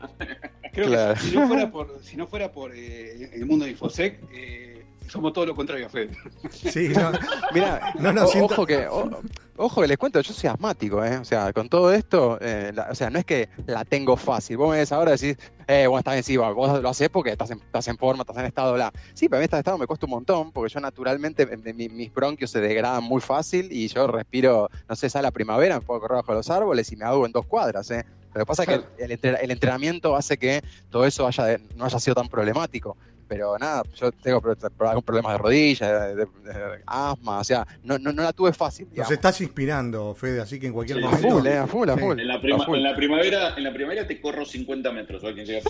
creo 0.73 0.91
que 0.91 1.21
si 1.21 1.37
no 1.37 1.49
fuera 1.49 1.71
por, 1.73 2.03
si 2.03 2.17
no 2.17 2.27
fuera 2.27 2.53
por 2.53 2.75
eh, 2.75 3.31
el 3.33 3.47
mundo 3.47 3.65
de 3.65 3.73
Infosec, 3.73 4.21
eh, 4.33 4.76
somos 5.09 5.33
todo 5.33 5.47
lo 5.47 5.55
contrario, 5.55 5.89
Fede. 5.89 6.11
Sí, 6.51 6.89
no, 6.89 7.13
Mira, 7.55 7.93
No, 7.99 8.13
no, 8.13 8.25
o- 8.25 8.27
siento- 8.29 8.55
ojo 8.55 8.67
que 8.67 8.87
o- 8.89 9.11
ojo 9.57 9.81
que 9.83 9.89
les 9.89 9.97
cuento, 9.99 10.21
yo 10.21 10.33
soy 10.33 10.49
asmático, 10.51 11.03
¿eh? 11.05 11.17
O 11.19 11.25
sea, 11.25 11.53
con 11.53 11.69
todo 11.69 11.93
esto, 11.93 12.39
eh, 12.41 12.73
la- 12.75 12.89
o 12.91 12.95
sea, 12.95 13.11
no 13.11 13.19
es 13.19 13.25
que 13.25 13.49
la 13.67 13.85
tengo 13.85 14.17
fácil. 14.17 14.57
Vos 14.57 14.71
me 14.71 14.79
ves 14.79 14.93
ahora 14.93 15.13
y 15.15 15.19
decís, 15.19 15.37
eh, 15.69 15.87
bueno, 15.87 15.99
está 16.01 16.13
bien, 16.13 16.23
sí, 16.23 16.37
vos 16.37 16.83
lo 16.83 16.89
haces 16.89 17.09
porque 17.09 17.31
estás 17.31 17.51
en, 17.51 17.59
estás 17.59 17.89
en 17.89 17.97
forma, 17.97 18.23
estás 18.23 18.37
en 18.39 18.45
estado, 18.47 18.75
bla. 18.75 18.93
Sí, 19.15 19.29
pero 19.29 19.39
a 19.39 19.41
mí 19.41 19.45
estar 19.45 19.59
en 19.59 19.61
estado 19.61 19.79
me 19.79 19.87
cuesta 19.87 20.07
un 20.07 20.11
montón, 20.11 20.53
porque 20.53 20.73
yo 20.73 20.81
naturalmente, 20.81 21.43
eh, 21.45 21.73
mi- 21.75 21.89
mis 21.89 22.13
bronquios 22.13 22.51
se 22.51 22.61
degradan 22.61 23.03
muy 23.05 23.21
fácil 23.21 23.69
y 23.71 23.89
yo 23.89 24.07
respiro, 24.07 24.69
no 24.89 24.97
sé, 24.97 25.09
sale 25.11 25.23
la 25.25 25.31
primavera, 25.31 25.77
me 25.81 25.81
puedo 25.87 26.01
correr 26.01 26.17
bajo 26.17 26.35
los 26.35 26.51
árboles 26.51 26.93
y 26.93 26.97
me 26.97 27.05
hago 27.05 27.25
en 27.27 27.33
dos 27.33 27.47
cuadras, 27.47 27.91
¿eh? 27.91 28.05
Lo 28.35 28.41
que 28.41 28.47
pasa 28.47 28.65
es 28.65 28.69
que 28.69 29.05
el, 29.05 29.19
el 29.41 29.51
entrenamiento 29.51 30.15
hace 30.15 30.37
que 30.37 30.63
todo 30.91 31.07
eso 31.07 31.27
haya, 31.27 31.57
no 31.75 31.87
haya 31.87 31.99
sido 31.99 32.15
tan 32.15 32.29
problemático. 32.29 32.95
Pero 33.29 33.59
nada, 33.59 33.83
yo 33.97 34.13
tengo 34.13 34.41
algún 34.81 35.03
problemas 35.03 35.33
de 35.33 35.39
rodilla, 35.39 36.07
de, 36.07 36.15
de- 36.15 36.25
de 36.27 36.83
asma, 36.87 37.41
o 37.41 37.45
sea, 37.45 37.67
no, 37.83 37.99
no, 37.99 38.13
no 38.13 38.23
la 38.23 38.33
tuve 38.33 38.53
fácil. 38.53 38.87
nos 38.87 38.93
digamos. 38.93 39.13
estás 39.13 39.41
inspirando, 39.41 40.15
Fede, 40.15 40.41
así 40.41 40.61
que 40.61 40.69
en 40.69 40.73
cualquier 40.73 40.99
Sí, 40.99 41.05
A 41.05 41.09
momento. 41.09 41.29
full, 41.31 41.47
eh, 41.47 41.59
a 41.59 41.67
full, 41.67 41.89
Sí. 41.93 42.01
full. 42.01 42.21
En 42.21 42.29
la, 42.29 42.35
a 42.35 42.41
prima- 42.41 42.65
full. 42.65 42.77
en 42.77 42.83
la 42.85 42.95
primavera, 42.95 43.55
en 43.57 43.65
la 43.65 43.73
primavera 43.73 44.07
te 44.07 44.21
corro 44.21 44.45
50 44.45 44.93
metros. 44.93 45.25
¿o 45.25 45.27
alguien 45.27 45.45
llega? 45.47 45.63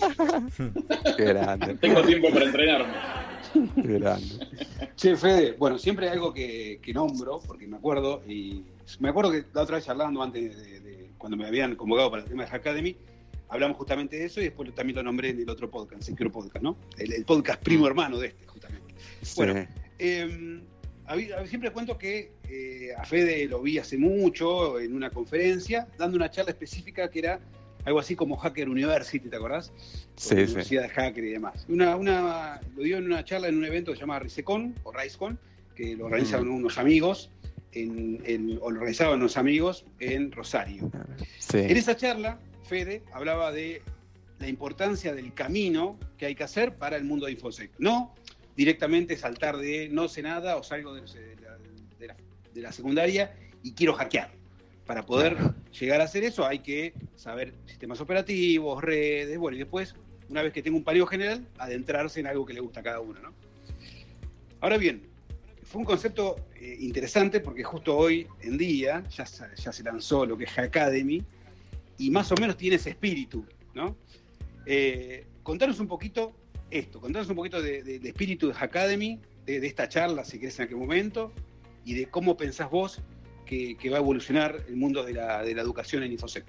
Qué 1.17 1.23
grande, 1.25 1.75
Tengo 1.75 2.01
tiempo 2.03 2.29
para 2.31 2.45
entrenarme. 2.45 2.93
qué 3.75 3.93
grande. 3.99 4.47
Che, 4.95 5.15
Fede, 5.15 5.55
bueno, 5.57 5.77
siempre 5.79 6.07
hay 6.07 6.13
algo 6.13 6.33
que, 6.33 6.79
que 6.81 6.93
nombro, 6.93 7.39
porque 7.45 7.65
me 7.67 7.77
acuerdo, 7.77 8.21
y 8.27 8.63
me 8.99 9.09
acuerdo 9.09 9.31
que 9.31 9.45
la 9.53 9.61
otra 9.63 9.77
vez 9.77 9.85
charlando 9.85 10.21
antes 10.21 10.55
de, 10.57 10.79
de- 10.79 11.09
cuando 11.17 11.35
me 11.37 11.47
habían 11.47 11.75
convocado 11.75 12.11
para 12.11 12.21
el 12.23 12.29
tema 12.29 12.45
de 12.45 12.55
Academy, 12.55 12.95
hablamos 13.49 13.77
justamente 13.77 14.17
de 14.17 14.25
eso 14.25 14.39
y 14.41 14.45
después 14.45 14.73
también 14.75 14.95
lo 14.97 15.03
nombré 15.03 15.29
en 15.29 15.39
el 15.39 15.49
otro 15.49 15.69
podcast, 15.69 16.03
Secure 16.03 16.29
Podcast, 16.29 16.63
¿no? 16.63 16.77
El, 16.97 17.13
el 17.13 17.25
podcast 17.25 17.61
primo 17.63 17.87
hermano 17.87 18.17
de 18.19 18.27
este, 18.27 18.45
justamente. 18.45 18.93
Bueno, 19.35 19.53
Sí. 19.53 19.67
Eh, 19.99 20.61
habí- 21.05 21.29
siempre 21.47 21.71
cuento 21.71 21.97
que 21.97 22.31
eh, 22.49 22.89
a 22.97 23.03
Fede 23.05 23.45
lo 23.47 23.61
vi 23.61 23.77
hace 23.79 23.97
mucho 23.97 24.79
en 24.79 24.93
una 24.95 25.09
conferencia, 25.09 25.87
dando 25.97 26.17
una 26.17 26.29
charla 26.29 26.51
específica 26.51 27.09
que 27.09 27.19
era 27.19 27.39
algo 27.85 27.99
así 27.99 28.15
como 28.15 28.35
Hacker 28.37 28.67
University, 28.69 29.29
¿te 29.29 29.35
acordás? 29.37 29.71
Sí, 30.17 30.35
sí. 30.35 30.41
Universidad 30.43 30.83
de 30.83 30.89
Hacker 30.89 31.23
y 31.23 31.29
demás. 31.31 31.65
Una, 31.69 31.95
una, 31.95 32.59
lo 32.75 32.83
dio 32.83 32.97
en 32.97 33.05
una 33.05 33.23
charla 33.23 33.47
en 33.47 33.57
un 33.57 33.63
evento 33.65 33.91
que 33.91 33.95
se 33.97 34.01
llama 34.01 34.19
RiceCon 34.19 34.75
o 34.83 34.91
RiceCon, 34.91 35.39
que 35.73 35.95
lo 35.95 36.05
organizaban 36.07 36.49
unos 36.49 36.77
amigos, 36.77 37.29
en, 37.71 38.21
en- 38.25 38.57
o 38.61 38.71
lo 38.71 38.79
organizaban 38.79 39.19
unos 39.19 39.37
amigos 39.37 39.85
en 39.99 40.31
Rosario. 40.33 40.91
Sí. 41.39 41.59
En 41.59 41.77
esa 41.77 41.95
charla, 41.95 42.39
Fede 42.67 43.03
hablaba 43.13 43.51
de 43.51 43.81
la 44.39 44.47
importancia 44.47 45.13
del 45.13 45.33
camino 45.33 45.97
que 46.17 46.25
hay 46.27 46.35
que 46.35 46.43
hacer 46.43 46.75
para 46.75 46.97
el 46.97 47.03
mundo 47.05 47.25
de 47.25 47.31
InfoSec. 47.33 47.71
No 47.79 48.13
directamente 48.55 49.15
saltar 49.17 49.57
de 49.57 49.89
no 49.89 50.07
sé 50.07 50.21
nada 50.21 50.57
o 50.57 50.63
salgo 50.63 50.93
de, 50.93 51.01
de 51.01 51.35
la, 51.41 51.57
de 51.99 52.07
la- 52.07 52.17
de 52.53 52.61
la 52.61 52.71
secundaria 52.71 53.35
y 53.63 53.73
quiero 53.73 53.93
hackear. 53.93 54.31
Para 54.85 55.05
poder 55.05 55.37
llegar 55.79 56.01
a 56.01 56.05
hacer 56.05 56.23
eso 56.23 56.45
hay 56.45 56.59
que 56.59 56.93
saber 57.15 57.53
sistemas 57.65 57.99
operativos, 58.01 58.83
redes, 58.83 59.37
bueno, 59.37 59.55
y 59.57 59.59
después, 59.59 59.95
una 60.29 60.41
vez 60.41 60.53
que 60.53 60.63
tengo 60.63 60.77
un 60.77 60.83
paneo 60.83 61.05
general, 61.05 61.45
adentrarse 61.59 62.19
en 62.19 62.27
algo 62.27 62.45
que 62.45 62.53
le 62.53 62.59
gusta 62.61 62.79
a 62.79 62.83
cada 62.83 62.99
uno, 62.99 63.19
¿no? 63.21 63.33
Ahora 64.61 64.77
bien, 64.77 65.03
fue 65.63 65.79
un 65.79 65.85
concepto 65.85 66.37
eh, 66.55 66.77
interesante 66.79 67.41
porque 67.41 67.63
justo 67.63 67.95
hoy 67.95 68.27
en 68.41 68.57
día 68.57 69.03
ya, 69.09 69.25
ya 69.55 69.71
se 69.71 69.83
lanzó 69.83 70.25
lo 70.25 70.37
que 70.37 70.45
es 70.45 70.51
Hackademy 70.51 71.23
y 71.97 72.09
más 72.11 72.31
o 72.31 72.35
menos 72.37 72.57
tiene 72.57 72.75
ese 72.75 72.91
espíritu, 72.91 73.45
¿no? 73.73 73.95
Eh, 74.65 75.25
contanos 75.43 75.79
un 75.79 75.87
poquito 75.87 76.35
esto, 76.69 76.99
contanos 76.99 77.29
un 77.29 77.35
poquito 77.35 77.61
de- 77.61 77.81
de- 77.83 78.07
espíritu 78.07 78.47
de 78.49 78.53
Hackademy, 78.53 79.19
de, 79.45 79.65
esta 79.65 79.87
charla, 79.87 80.25
si 80.25 80.39
querés, 80.39 80.59
en 80.59 80.65
aquel 80.65 80.77
momento, 80.77 81.31
y 81.85 81.93
de 81.93 82.07
cómo 82.07 82.35
pensás 82.35 82.69
vos 82.69 83.01
que, 83.45 83.77
va 83.89 83.95
a 83.97 83.99
evolucionar 83.99 84.65
el 84.67 84.75
mundo 84.75 85.03
de 85.05 85.13
la, 85.13 85.41
la 85.41 85.61
educación 85.61 86.03
en 86.03 86.11
InfoSec. 86.11 86.45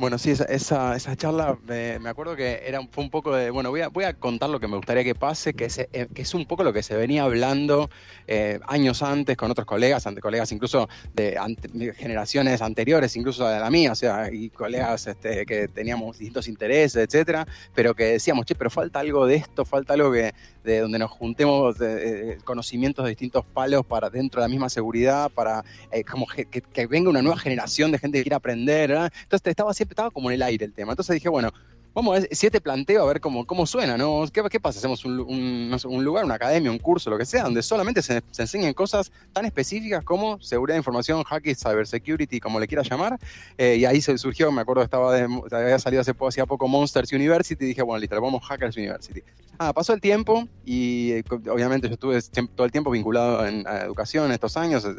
Bueno, 0.00 0.16
sí, 0.16 0.30
esa, 0.30 0.44
esa, 0.44 0.96
esa 0.96 1.14
charla 1.14 1.58
me, 1.62 1.98
me 1.98 2.08
acuerdo 2.08 2.34
que 2.34 2.62
era 2.64 2.80
fue 2.90 3.04
un 3.04 3.10
poco 3.10 3.34
de, 3.36 3.50
bueno, 3.50 3.68
voy 3.68 3.82
a, 3.82 3.88
voy 3.88 4.04
a 4.04 4.14
contar 4.14 4.48
lo 4.48 4.58
que 4.58 4.66
me 4.66 4.76
gustaría 4.76 5.04
que 5.04 5.14
pase, 5.14 5.52
que 5.52 5.66
es, 5.66 5.76
eh, 5.78 6.08
que 6.14 6.22
es 6.22 6.32
un 6.32 6.46
poco 6.46 6.64
lo 6.64 6.72
que 6.72 6.82
se 6.82 6.96
venía 6.96 7.24
hablando 7.24 7.90
eh, 8.26 8.58
años 8.66 9.02
antes 9.02 9.36
con 9.36 9.50
otros 9.50 9.66
colegas, 9.66 10.06
ante 10.06 10.22
colegas 10.22 10.52
incluso 10.52 10.88
de 11.12 11.36
ante- 11.36 11.68
generaciones 11.94 12.62
anteriores, 12.62 13.14
incluso 13.14 13.46
de 13.46 13.60
la 13.60 13.68
mía, 13.68 13.92
o 13.92 13.94
sea, 13.94 14.30
y 14.32 14.48
colegas 14.50 15.06
este, 15.06 15.44
que 15.44 15.68
teníamos 15.68 16.16
distintos 16.16 16.48
intereses, 16.48 17.04
etcétera, 17.06 17.44
pero 17.74 17.94
que 17.94 18.04
decíamos, 18.04 18.46
che, 18.46 18.54
pero 18.54 18.70
falta 18.70 19.00
algo 19.00 19.26
de 19.26 19.34
esto, 19.36 19.66
falta 19.66 19.92
algo 19.92 20.10
que 20.12 20.32
de 20.62 20.78
donde 20.80 20.98
nos 20.98 21.10
juntemos 21.10 21.76
de, 21.78 22.32
eh, 22.32 22.38
conocimientos 22.44 23.04
de 23.04 23.10
distintos 23.10 23.44
palos 23.52 23.82
para 23.86 24.08
dentro 24.10 24.40
de 24.40 24.46
la 24.46 24.50
misma 24.50 24.70
seguridad, 24.70 25.30
para 25.30 25.62
eh, 25.90 26.04
como 26.04 26.26
que, 26.26 26.46
que- 26.46 26.86
venga 26.86 27.10
una 27.10 27.22
nueva 27.22 27.38
generación 27.38 27.92
de 27.92 27.98
gente 27.98 28.18
que 28.18 28.24
quiera 28.24 28.36
aprender, 28.38 28.90
¿verdad? 28.90 29.12
Entonces 29.22 29.50
estaba 29.50 29.72
siempre 29.74 29.89
estaba 29.92 30.10
como 30.10 30.30
en 30.30 30.34
el 30.36 30.42
aire 30.42 30.64
el 30.64 30.72
tema. 30.72 30.92
Entonces 30.92 31.14
dije, 31.14 31.28
bueno, 31.28 31.50
vamos 31.92 32.16
a 32.16 32.20
ver 32.20 32.28
si 32.30 32.46
este 32.46 32.60
planteo 32.60 33.02
a 33.02 33.06
ver 33.06 33.20
cómo, 33.20 33.44
cómo 33.44 33.66
suena, 33.66 33.96
¿no? 33.96 34.24
¿Qué, 34.32 34.42
qué 34.48 34.60
pasa? 34.60 34.78
Hacemos 34.78 35.04
un, 35.04 36.04
lugar, 36.04 36.24
una 36.24 36.34
academia, 36.34 36.70
un 36.70 36.78
curso, 36.78 37.10
lo 37.10 37.18
que 37.18 37.24
sea, 37.24 37.42
donde 37.44 37.62
solamente 37.62 38.00
se, 38.00 38.22
se 38.30 38.42
enseñen 38.42 38.72
cosas 38.74 39.10
tan 39.32 39.44
específicas 39.44 40.04
como 40.04 40.40
seguridad 40.40 40.74
de 40.76 40.78
información, 40.80 41.22
hacking, 41.24 41.56
cybersecurity, 41.56 42.38
como 42.40 42.60
le 42.60 42.68
quieras 42.68 42.88
llamar. 42.88 43.18
Eh, 43.58 43.76
y 43.80 43.84
ahí 43.84 44.00
se 44.00 44.16
surgió, 44.18 44.52
me 44.52 44.60
acuerdo 44.62 44.82
estaba 44.82 45.14
de- 45.14 45.28
había 45.50 45.78
salido 45.78 46.00
hace 46.00 46.14
poco, 46.14 46.68
Monsters 46.68 47.12
University, 47.12 47.64
y 47.64 47.68
dije, 47.68 47.82
bueno, 47.82 48.00
listo, 48.00 48.16
ponemos 48.18 48.44
Hackers 48.46 48.76
University. 48.76 49.22
Ah, 49.58 49.72
pasó 49.74 49.92
el 49.92 50.00
tiempo 50.00 50.48
y 50.64 51.10
eh, 51.12 51.24
obviamente 51.50 51.86
yo 51.88 51.94
estuve 51.94 52.18
todo 52.54 52.64
el 52.64 52.72
tiempo 52.72 52.90
vinculado 52.90 53.46
en 53.46 53.66
a 53.66 53.80
educación 53.80 54.32
estos 54.32 54.56
años, 54.56 54.84
eh, 54.86 54.90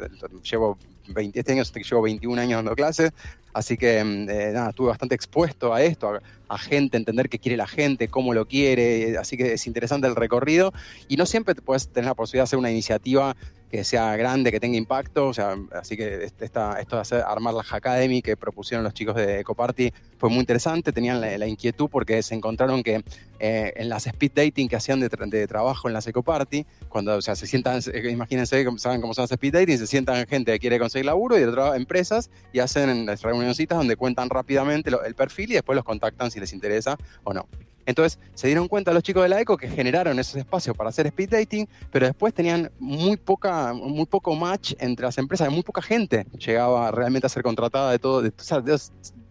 llevo 0.48 0.78
20, 1.08 1.38
este 1.38 1.52
año 1.52 1.62
llevo 1.62 2.02
21 2.02 2.40
años 2.40 2.58
dando 2.58 2.74
clases, 2.74 3.12
así 3.52 3.76
que 3.76 4.02
mm, 4.02 4.30
eh, 4.30 4.50
nada, 4.52 4.70
estuve 4.70 4.88
bastante 4.88 5.14
expuesto 5.14 5.72
a 5.74 5.82
esto, 5.82 6.08
a, 6.08 6.22
a 6.48 6.58
gente, 6.58 6.96
entender 6.96 7.28
qué 7.28 7.38
quiere 7.38 7.56
la 7.56 7.66
gente, 7.66 8.08
cómo 8.08 8.34
lo 8.34 8.46
quiere, 8.46 9.16
así 9.18 9.36
que 9.36 9.54
es 9.54 9.66
interesante 9.66 10.06
el 10.06 10.16
recorrido 10.16 10.72
y 11.08 11.16
no 11.16 11.26
siempre 11.26 11.54
puedes 11.54 11.88
tener 11.88 12.08
la 12.08 12.14
posibilidad 12.14 12.42
de 12.42 12.48
hacer 12.48 12.58
una 12.58 12.70
iniciativa 12.70 13.36
que 13.72 13.84
sea 13.84 14.14
grande, 14.18 14.52
que 14.52 14.60
tenga 14.60 14.76
impacto, 14.76 15.28
o 15.28 15.32
sea, 15.32 15.56
así 15.72 15.96
que 15.96 16.30
esta, 16.40 16.78
esto 16.78 16.96
de 16.96 17.00
hacer, 17.00 17.22
armar 17.26 17.54
la 17.54 17.62
Hackademy 17.62 18.20
que 18.20 18.36
propusieron 18.36 18.84
los 18.84 18.92
chicos 18.92 19.16
de 19.16 19.40
Ecoparty 19.40 19.90
fue 20.18 20.28
muy 20.28 20.40
interesante, 20.40 20.92
tenían 20.92 21.22
la, 21.22 21.46
inquietud 21.46 21.88
porque 21.88 22.22
se 22.22 22.34
encontraron 22.34 22.82
que 22.82 23.02
eh, 23.38 23.72
en 23.74 23.88
las 23.88 24.06
speed 24.06 24.32
dating 24.34 24.68
que 24.68 24.76
hacían 24.76 25.00
de, 25.00 25.10
tra- 25.10 25.26
de 25.26 25.46
trabajo 25.46 25.88
en 25.88 25.94
las 25.94 26.06
Ecoparty, 26.06 26.66
cuando 26.90 27.16
o 27.16 27.22
sea, 27.22 27.34
se 27.34 27.46
sientan, 27.46 27.80
eh, 27.94 28.10
imagínense, 28.10 28.62
saben 28.76 29.00
cómo 29.00 29.14
son 29.14 29.22
las 29.22 29.32
speed 29.32 29.54
dating, 29.54 29.78
se 29.78 29.86
sientan 29.86 30.26
gente 30.26 30.52
que 30.52 30.58
quiere 30.58 30.78
conseguir 30.78 31.06
laburo 31.06 31.38
y 31.38 31.40
de 31.40 31.46
otras 31.46 31.74
empresas 31.74 32.28
y 32.52 32.58
hacen 32.58 33.06
las 33.06 33.22
reunioncitas 33.22 33.78
donde 33.78 33.96
cuentan 33.96 34.28
rápidamente 34.28 34.90
el 35.06 35.14
perfil 35.14 35.50
y 35.52 35.54
después 35.54 35.76
los 35.76 35.84
contactan 35.86 36.30
si 36.30 36.38
les 36.40 36.52
interesa 36.52 36.98
o 37.24 37.32
no. 37.32 37.48
Entonces 37.86 38.18
se 38.34 38.46
dieron 38.46 38.68
cuenta 38.68 38.92
los 38.92 39.02
chicos 39.02 39.22
de 39.22 39.28
la 39.28 39.40
ECO 39.40 39.56
que 39.56 39.68
generaron 39.68 40.18
esos 40.18 40.36
espacios 40.36 40.76
para 40.76 40.90
hacer 40.90 41.06
speed 41.08 41.30
dating, 41.30 41.66
pero 41.90 42.06
después 42.06 42.32
tenían 42.32 42.70
muy 42.78 43.16
poca, 43.16 43.72
muy 43.72 44.06
poco 44.06 44.34
match 44.34 44.74
entre 44.78 45.06
las 45.06 45.18
empresas, 45.18 45.50
muy 45.50 45.62
poca 45.62 45.82
gente 45.82 46.26
llegaba 46.38 46.90
realmente 46.90 47.26
a 47.26 47.30
ser 47.30 47.42
contratada 47.42 47.90
de 47.90 47.98
todo, 47.98 48.22
de, 48.22 48.28
o 48.28 48.42
sea, 48.42 48.60
de- 48.60 48.78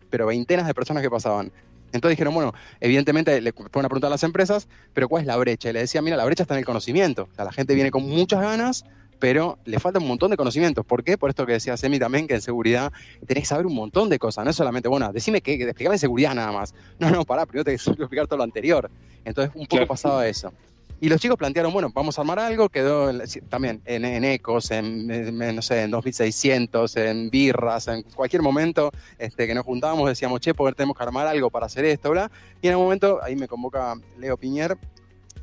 pero 0.10 0.28
veintenas 0.28 0.68
de 0.68 0.74
personas 0.74 1.02
que 1.02 1.10
pasaban. 1.10 1.52
Entonces 1.94 2.12
dijeron, 2.18 2.34
bueno, 2.34 2.54
evidentemente 2.80 3.42
le 3.42 3.52
fueron 3.52 3.86
a 3.86 3.90
preguntar 3.90 4.08
a 4.08 4.12
las 4.12 4.24
empresas, 4.24 4.68
pero 4.94 5.10
¿cuál 5.10 5.22
es 5.22 5.28
la 5.28 5.36
brecha? 5.38 5.70
Y 5.70 5.74
le 5.74 5.80
decía, 5.80 6.02
mira, 6.02 6.16
la 6.16 6.26
brecha 6.26 6.44
está 6.44 6.54
en 6.54 6.60
el 6.60 6.66
conocimiento. 6.66 7.28
O 7.38 7.44
la 7.44 7.52
gente 7.52 7.76
viene 7.76 7.92
con 7.92 8.08
muchas 8.08 8.42
ganas, 8.42 8.86
pero 9.22 9.60
le 9.66 9.80
falta 9.80 10.00
un 10.00 10.08
montón 10.08 10.32
de 10.32 10.36
conocimientos. 10.36 10.84
¿Por 10.84 11.04
qué? 11.04 11.16
Por 11.16 11.30
esto 11.30 11.46
que 11.46 11.54
decía 11.54 11.78
Semi 11.78 12.00
también, 12.00 12.28
que 12.28 12.34
en 12.34 12.42
seguridad 12.42 12.92
tenés 13.28 13.44
que 13.44 13.48
saber 13.48 13.68
un 13.68 13.76
montón 13.76 14.10
de 14.10 14.18
cosas. 14.18 14.44
No 14.44 14.50
es 14.50 14.58
solamente, 14.58 14.90
bueno, 14.90 15.14
decime 15.14 15.42
qué, 15.42 15.54
explícame 15.54 16.00
seguridad 16.00 16.34
nada 16.34 16.52
más. 16.52 16.74
No, 16.98 17.12
no, 17.12 17.24
pará, 17.24 17.46
primero 17.46 17.64
te 17.64 17.78
que 17.78 18.02
explicar 18.02 18.26
todo 18.26 18.38
lo 18.38 18.44
anterior. 18.44 18.90
Entonces, 19.24 19.54
un 19.56 19.62
poco 19.68 19.76
Claro. 19.78 19.88
pasaba 19.88 20.28
eso. 20.28 20.52
Y 21.00 21.08
los 21.10 21.22
chicos 21.22 21.38
plantearon, 21.38 21.72
bueno, 21.72 21.92
vamos 21.94 22.18
a 22.18 22.22
armar 22.22 22.40
algo, 22.40 22.68
quedó 22.70 23.12
en- 23.12 23.22
también 23.48 23.80
en, 23.86 24.06
en 24.06 24.24
ecos, 24.24 24.72
en, 24.72 25.10
en, 25.12 25.56
no 25.56 25.62
sé, 25.62 25.84
en 25.84 25.92
2600, 25.92 26.96
en 26.98 27.30
birras, 27.30 27.88
en 27.90 28.02
cualquier 28.04 28.42
momento 28.42 28.92
este, 29.20 29.46
que 29.46 29.54
nos 29.54 29.66
juntábamos 29.66 30.10
decíamos, 30.10 30.40
che, 30.42 30.54
porque 30.56 30.76
tenemos 30.76 30.98
que 30.98 31.04
armar 31.04 31.28
algo 31.28 31.50
para 31.52 31.68
hacer 31.68 31.86
esto, 31.86 32.10
bla. 32.10 32.32
Y 32.62 32.68
en 32.68 32.76
un 32.76 32.84
momento 32.84 33.20
ahí 33.24 33.36
me 33.36 33.48
convoca 33.48 33.94
Leo 34.20 34.36
Piñer 34.38 34.78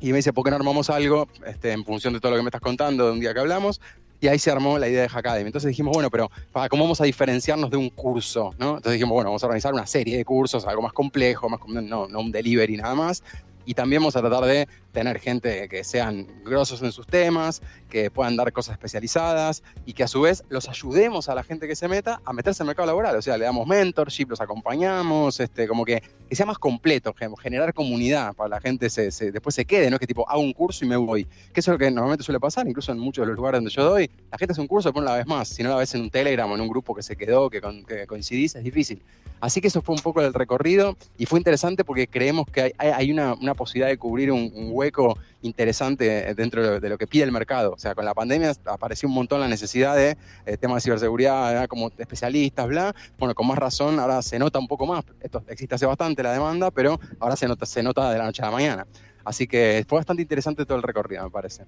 y 0.01 0.11
me 0.11 0.17
dice, 0.17 0.33
¿por 0.33 0.43
qué 0.43 0.49
no 0.49 0.55
armamos 0.55 0.89
algo 0.89 1.27
este, 1.45 1.71
en 1.71 1.83
función 1.83 2.13
de 2.13 2.19
todo 2.19 2.31
lo 2.31 2.37
que 2.37 2.43
me 2.43 2.49
estás 2.49 2.61
contando 2.61 3.05
de 3.05 3.11
un 3.11 3.19
día 3.19 3.33
que 3.33 3.39
hablamos? 3.39 3.81
Y 4.21 4.27
ahí 4.27 4.37
se 4.37 4.51
armó 4.51 4.77
la 4.77 4.89
idea 4.89 5.03
de 5.03 5.09
Hackademy. 5.09 5.47
Entonces 5.47 5.69
dijimos, 5.69 5.93
bueno, 5.93 6.09
pero 6.09 6.29
¿para 6.51 6.67
cómo 6.67 6.83
vamos 6.83 6.99
a 6.99 7.05
diferenciarnos 7.05 7.69
de 7.69 7.77
un 7.77 7.89
curso? 7.89 8.53
¿no? 8.57 8.77
Entonces 8.77 8.93
dijimos, 8.93 9.13
bueno, 9.13 9.29
vamos 9.29 9.43
a 9.43 9.45
organizar 9.45 9.73
una 9.73 9.87
serie 9.87 10.17
de 10.17 10.25
cursos, 10.25 10.65
algo 10.65 10.81
más 10.81 10.93
complejo, 10.93 11.47
más 11.47 11.61
no, 11.67 12.07
no 12.07 12.19
un 12.19 12.31
delivery 12.31 12.75
nada 12.77 12.95
más. 12.95 13.23
Y 13.69 13.75
también 13.75 14.01
vamos 14.01 14.15
a 14.15 14.21
tratar 14.21 14.45
de 14.45 14.67
tener 14.91 15.19
gente 15.19 15.69
que 15.69 15.83
sean 15.83 16.25
grosos 16.43 16.81
en 16.81 16.91
sus 16.91 17.05
temas, 17.05 17.61
que 17.87 18.09
puedan 18.09 18.35
dar 18.35 18.51
cosas 18.51 18.73
especializadas 18.73 19.61
y 19.85 19.93
que 19.93 20.01
a 20.01 20.07
su 20.07 20.21
vez 20.21 20.43
los 20.49 20.67
ayudemos 20.67 21.29
a 21.29 21.35
la 21.35 21.43
gente 21.43 21.67
que 21.67 21.75
se 21.75 21.87
meta 21.87 22.19
a 22.25 22.33
meterse 22.33 22.63
en 22.63 22.65
el 22.65 22.69
mercado 22.69 22.87
laboral. 22.87 23.15
O 23.15 23.21
sea, 23.21 23.37
le 23.37 23.45
damos 23.45 23.67
mentorship, 23.67 24.27
los 24.27 24.41
acompañamos, 24.41 25.39
este, 25.39 25.67
como 25.67 25.85
que, 25.85 26.01
que 26.27 26.35
sea 26.35 26.47
más 26.47 26.57
completo, 26.57 27.13
generar 27.39 27.75
comunidad 27.75 28.33
para 28.33 28.49
la 28.49 28.59
gente 28.59 28.89
se, 28.89 29.11
después 29.31 29.53
se 29.53 29.65
quede, 29.65 29.91
no 29.91 29.97
es 29.97 29.99
que 29.99 30.07
tipo 30.07 30.27
hago 30.27 30.41
un 30.41 30.53
curso 30.53 30.83
y 30.83 30.87
me 30.87 30.97
voy. 30.97 31.25
Que 31.53 31.59
eso 31.59 31.71
es 31.71 31.73
lo 31.73 31.77
que 31.77 31.91
normalmente 31.91 32.23
suele 32.23 32.39
pasar, 32.39 32.67
incluso 32.67 32.91
en 32.91 32.97
muchos 32.97 33.21
de 33.21 33.27
los 33.27 33.35
lugares 33.35 33.59
donde 33.59 33.69
yo 33.69 33.83
doy. 33.83 34.09
La 34.31 34.39
gente 34.39 34.53
hace 34.53 34.61
un 34.61 34.67
curso 34.67 34.91
pone 34.91 35.05
la 35.05 35.15
vez 35.15 35.27
más. 35.27 35.47
Si 35.47 35.61
no 35.61 35.69
la 35.69 35.75
ves 35.75 35.93
en 35.93 36.01
un 36.01 36.09
Telegram 36.09 36.49
o 36.51 36.55
en 36.55 36.61
un 36.61 36.69
grupo 36.69 36.95
que 36.95 37.03
se 37.03 37.15
quedó, 37.15 37.51
que, 37.51 37.61
coincidís, 38.07 38.55
es 38.55 38.63
difícil. 38.63 39.03
Así 39.41 39.61
que 39.61 39.67
eso 39.67 39.81
fue 39.81 39.95
un 39.95 40.01
poco 40.01 40.21
el 40.21 40.33
recorrido 40.33 40.97
y 41.17 41.25
fue 41.27 41.39
interesante 41.39 41.85
porque 41.85 42.07
creemos 42.07 42.47
que 42.47 42.73
hay, 42.77 43.11
una, 43.11 43.35
posibilidad 43.59 43.89
de 43.89 43.97
cubrir 43.97 44.31
un, 44.31 44.51
hueco 44.71 45.17
interesante 45.41 46.33
dentro 46.33 46.79
de 46.79 46.89
lo 46.89 46.97
que 46.97 47.07
pide 47.07 47.23
el 47.23 47.31
mercado. 47.31 47.73
O 47.73 47.77
sea, 47.77 47.93
con 47.93 48.05
la 48.05 48.13
pandemia 48.13 48.53
apareció 48.65 49.09
un 49.09 49.15
montón 49.15 49.41
la 49.41 49.47
necesidad 49.47 49.95
de 49.95 50.17
eh, 50.45 50.57
temas 50.57 50.77
de 50.77 50.81
ciberseguridad, 50.81 51.67
como 51.67 51.91
especialistas, 51.97 52.67
bla. 52.67 52.95
Bueno, 53.17 53.35
con 53.35 53.47
más 53.47 53.57
razón 53.57 53.99
ahora 53.99 54.21
se 54.21 54.39
nota 54.39 54.59
un 54.59 54.67
poco 54.67 54.85
más. 54.85 55.03
Esto 55.21 55.43
existe 55.47 55.75
hace 55.75 55.85
bastante 55.85 56.23
la 56.23 56.31
demanda, 56.31 56.71
pero 56.71 56.99
ahora 57.19 57.35
se 57.35 57.47
nota, 57.47 57.65
se 57.65 57.83
nota 57.83 58.11
de 58.11 58.17
la 58.17 58.25
noche 58.25 58.41
a 58.41 58.45
la 58.45 58.51
mañana. 58.51 58.87
Así 59.25 59.45
que 59.45 59.85
fue 59.87 59.99
bastante 59.99 60.21
interesante 60.21 60.65
todo 60.65 60.77
el 60.77 60.83
recorrido, 60.83 61.23
me 61.25 61.29
parece. 61.29 61.65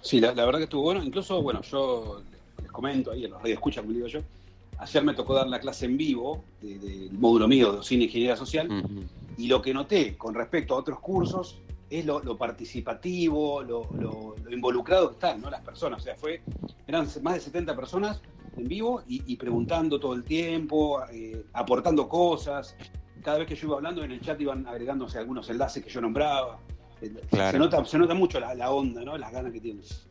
Sí, 0.00 0.20
la, 0.20 0.32
verdad 0.32 0.58
que 0.58 0.64
estuvo 0.64 0.82
bueno. 0.82 1.04
Incluso, 1.04 1.42
bueno, 1.42 1.60
yo 1.62 2.22
les 2.62 2.72
comento 2.72 3.10
ahí 3.10 3.26
en 3.26 3.32
los 3.32 3.44
escucha 3.44 3.82
como 3.82 3.92
digo 3.92 4.06
yo, 4.06 4.20
ayer 4.78 5.04
me 5.04 5.14
tocó 5.14 5.34
dar 5.34 5.46
la 5.46 5.60
clase 5.60 5.84
en 5.84 5.96
vivo 5.96 6.42
del 6.62 7.12
módulo 7.12 7.46
mío 7.46 7.72
de 7.72 7.84
cine 7.84 8.04
e 8.04 8.06
Ingeniería 8.06 8.36
Social 8.36 8.68
y 9.40 9.46
lo 9.46 9.62
que 9.62 9.72
noté 9.72 10.18
con 10.18 10.34
respecto 10.34 10.74
a 10.74 10.76
otros 10.76 11.00
cursos 11.00 11.62
es 11.88 12.04
lo, 12.04 12.36
participativo, 12.36 13.62
lo, 13.62 14.34
involucrado 14.50 15.08
que 15.08 15.14
están 15.14 15.40
¿no? 15.40 15.48
las 15.48 15.62
personas. 15.62 16.02
O 16.02 16.04
sea, 16.04 16.14
fue, 16.14 16.42
eran 16.86 17.08
más 17.22 17.34
de 17.34 17.40
70 17.40 17.74
personas 17.74 18.20
en 18.58 18.68
vivo 18.68 19.02
y, 19.08 19.34
preguntando 19.36 19.98
todo 19.98 20.12
el 20.12 20.24
tiempo, 20.24 21.02
eh, 21.10 21.46
aportando 21.54 22.06
cosas. 22.06 22.76
Cada 23.22 23.38
vez 23.38 23.48
que 23.48 23.54
yo 23.56 23.68
iba 23.68 23.76
hablando 23.76 24.04
en 24.04 24.12
el 24.12 24.20
chat 24.20 24.38
iban 24.42 24.66
agregándose 24.66 25.18
algunos 25.18 25.48
enlaces 25.48 25.82
que 25.82 25.88
yo 25.88 26.02
nombraba. 26.02 26.60
Eh, 27.00 27.14
se, 27.30 27.58
nota, 27.58 27.82
se 27.86 27.96
nota 27.96 28.12
mucho 28.12 28.40
la, 28.40 28.54
la 28.54 28.70
onda, 28.70 29.02
¿no? 29.02 29.16
las 29.16 29.32
ganas 29.32 29.52
que 29.52 29.60
tienes. 29.60 30.06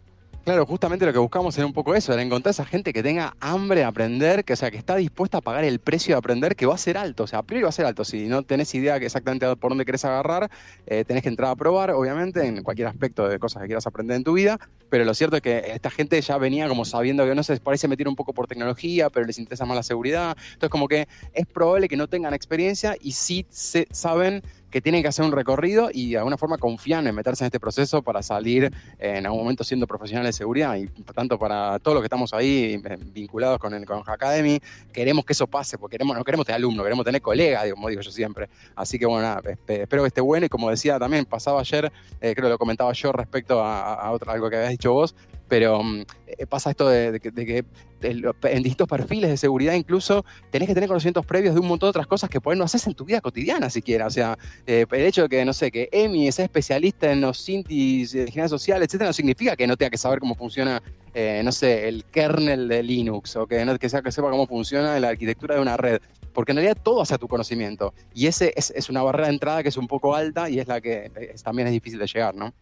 Claro, 0.46 0.66
justamente 0.66 1.06
lo 1.06 1.14
que 1.14 1.20
buscamos 1.20 1.56
era 1.58 1.68
un 1.68 1.74
poco 1.74 1.94
eso, 1.94 2.12
era 2.12 2.24
encontrar 2.24 2.52
esa 2.52 2.66
gente 2.66 2.92
que 2.92 3.04
tenga 3.04 3.36
hambre 3.40 3.82
de 3.82 3.86
aprender, 3.86 4.44
que 4.44 4.54
o 4.54 4.56
sea, 4.56 4.72
que 4.72 4.78
está 4.78 4.96
dispuesta 4.96 5.38
a 5.40 5.42
pagar 5.42 5.64
el 5.64 5.80
precio 5.80 6.16
de 6.16 6.18
aprender, 6.18 6.56
que 6.56 6.66
va 6.66 6.74
a 6.74 6.78
ser 6.78 6.98
alto, 6.98 7.26
o 7.26 7.28
sea, 7.28 7.40
a 7.40 7.44
priori 7.44 7.62
va 7.62 7.70
a 7.70 7.72
ser 7.72 7.86
alto. 7.86 8.04
Si 8.04 8.28
no 8.28 8.42
tenés 8.42 8.74
idea 8.74 8.96
exactamente 8.96 9.46
por 9.58 9.70
dónde 9.70 9.86
querés 9.86 10.06
agarrar, 10.06 10.50
eh, 10.88 11.04
tenés 11.06 11.22
que 11.24 11.30
entrar 11.30 11.52
a 11.52 11.56
probar, 11.56 11.92
obviamente, 11.92 12.44
en 12.48 12.64
cualquier 12.64 12.88
aspecto 12.88 13.28
de 13.28 13.38
cosas 13.38 13.62
que 13.62 13.68
quieras 13.68 13.86
aprender 13.86 14.18
en 14.18 14.24
tu 14.24 14.34
vida, 14.34 14.58
pero 14.90 15.06
lo 15.06 15.14
cierto 15.14 15.36
es 15.36 15.44
que 15.44 15.60
esta 15.72 15.92
gente 15.92 16.20
ya 16.20 16.38
venía 16.40 16.68
como 16.68 16.84
sabiendo 16.84 17.26
que 17.26 17.36
no 17.36 17.44
sé, 17.44 17.62
se 17.76 17.88
metieron 17.88 18.14
un 18.14 18.16
poco 18.16 18.34
por 18.34 18.48
tecnología, 18.48 19.10
pero 19.12 19.28
les 19.28 19.38
interesa 19.38 19.66
más 19.66 19.76
la 19.76 19.84
seguridad. 19.84 20.36
Entonces, 20.54 20.70
como 20.70 20.88
que 20.88 21.08
es 21.34 21.46
probable 21.46 21.88
que 21.88 21.98
no 21.98 22.08
tengan 22.08 22.34
experiencia 22.34 22.96
y 23.00 23.12
sí 23.12 23.46
se, 23.50 23.88
saben 23.92 24.42
que 24.70 24.82
tienen 24.82 25.02
que 25.02 25.08
hacer 25.08 25.26
un 25.26 25.32
recorrido 25.32 25.90
y 25.92 26.12
de 26.12 26.18
alguna 26.18 26.38
forma 26.38 26.58
confían 26.58 27.08
en 27.08 27.16
meterse 27.16 27.44
en 27.44 27.48
este 27.48 27.60
proceso 27.60 28.02
para 28.02 28.22
salir 28.22 28.72
en 29.00 29.26
algún 29.26 29.42
momento 29.42 29.64
siendo 29.64 29.88
profesionales 29.88 30.36
de 30.36 30.38
seguridad. 30.38 30.76
Y 30.76 30.88
tanto 31.14 31.38
para 31.40 31.80
todos 31.80 31.96
los 31.96 32.02
que 32.02 32.08
estamos 32.08 32.34
ahí 32.34 32.82
eh, 32.84 32.98
vinculados 33.14 33.60
con 33.60 33.74
el 33.74 33.86
con 33.86 34.04
Academy, 34.06 34.60
queremos 34.92 35.26
que 35.26 35.34
eso 35.34 35.48
pase, 35.48 35.78
porque 35.78 35.98
queremos, 35.98 36.18
no 36.18 36.24
queremos 36.24 36.46
tener 36.46 36.58
alumnos, 36.58 36.84
queremos 36.84 37.06
tener 37.06 37.22
colegas, 37.22 37.70
como 37.72 37.90
digo 37.90 38.02
yo 38.02 38.12
siempre. 38.12 38.50
Así 38.76 39.00
que 39.00 39.06
bueno, 39.06 39.40
espero 39.68 40.04
que 40.04 40.08
esté 40.08 40.22
bueno 40.22 40.46
y 40.46 40.50
como 40.50 40.70
decía 40.70 41.00
también, 41.00 41.26
pasaba 41.26 41.62
ayer, 41.62 41.92
eh, 42.22 42.34
creo 42.36 42.46
que 42.46 42.50
lo 42.50 42.58
comentaba 42.58 42.92
yo 42.94 43.12
respecto 43.12 43.64
a, 43.64 43.94
a 43.94 44.10
algo 44.10 44.50
que 44.50 44.56
habías 44.56 44.72
dicho 44.72 44.94
vos, 44.94 45.16
pero 45.50 45.84
mm, 45.84 46.02
eh, 46.28 46.46
pasa 46.48 46.70
esto 46.70 46.88
de, 46.88 47.20
que 47.20 47.66
en 48.02 48.64
distintos 48.64 48.88
perfiles 48.88 49.30
de 49.30 49.36
seguridad 49.36 49.74
incluso 49.74 50.24
tenés 50.52 50.68
que 50.70 50.74
tener 50.74 50.88
conocimientos 50.88 51.26
previos 51.26 51.54
de 51.54 51.60
un 51.60 51.68
montón 51.68 51.88
de 51.88 51.90
otras 51.90 52.08
cosas 52.08 52.30
que 52.30 52.40
por 52.40 52.54
ahí 52.54 52.60
no 52.60 52.64
haces 52.64 52.88
en 52.88 52.94
tu 52.94 53.04
vida 53.04 53.20
cotidiana 53.20 53.70
siquiera. 53.70 54.08
O 54.08 54.10
sea, 54.10 54.38
eh, 54.66 54.86
el 54.90 55.02
hecho 55.02 55.24
de 55.24 55.30
que, 55.30 55.44
no 55.44 55.52
sé, 55.52 55.72
que 55.72 55.90
Emi 55.92 56.32
sea 56.32 56.46
especialista 56.46 57.12
en 57.12 57.22
los 57.22 57.38
sintis 57.40 58.14
de 58.14 58.22
ingeniería 58.22 58.48
social, 58.48 58.82
etcétera, 58.82 59.10
no 59.10 59.14
significa 59.14 59.56
que 59.56 59.68
no 59.68 59.76
tenga 59.76 59.90
que 59.90 59.98
saber 59.98 60.20
cómo 60.20 60.36
funciona, 60.36 60.82
eh, 61.14 61.42
no 61.44 61.52
sé, 61.52 61.90
el 61.90 62.06
kernel 62.06 62.68
de 62.68 62.84
Linux 62.84 63.36
o 63.36 63.48
que, 63.48 63.66
no, 63.66 63.76
sea, 63.82 64.02
que 64.02 64.12
sepa 64.12 64.30
cómo 64.30 64.48
funciona 64.48 64.98
la 65.00 65.10
arquitectura 65.10 65.56
de 65.56 65.62
una 65.62 65.76
red. 65.76 66.00
Porque 66.32 66.52
en 66.52 66.58
realidad 66.58 66.78
todo 66.82 67.02
hace 67.02 67.16
a 67.16 67.18
tu 67.18 67.28
conocimiento. 67.28 67.94
Y 68.14 68.28
ese 68.28 68.54
es, 68.56 68.72
es 68.72 68.90
una 68.90 69.02
barrera 69.02 69.28
de 69.28 69.34
entrada 69.34 69.64
que 69.64 69.70
es 69.70 69.78
un 69.78 69.88
poco 69.88 70.16
alta 70.16 70.50
y 70.50 70.60
es 70.60 70.68
la 70.68 70.80
que 70.80 71.12
también 71.44 71.68
es 71.68 71.74
difícil 71.74 72.00
de 72.00 72.08
llegar, 72.08 72.36
¿no? 72.36 72.54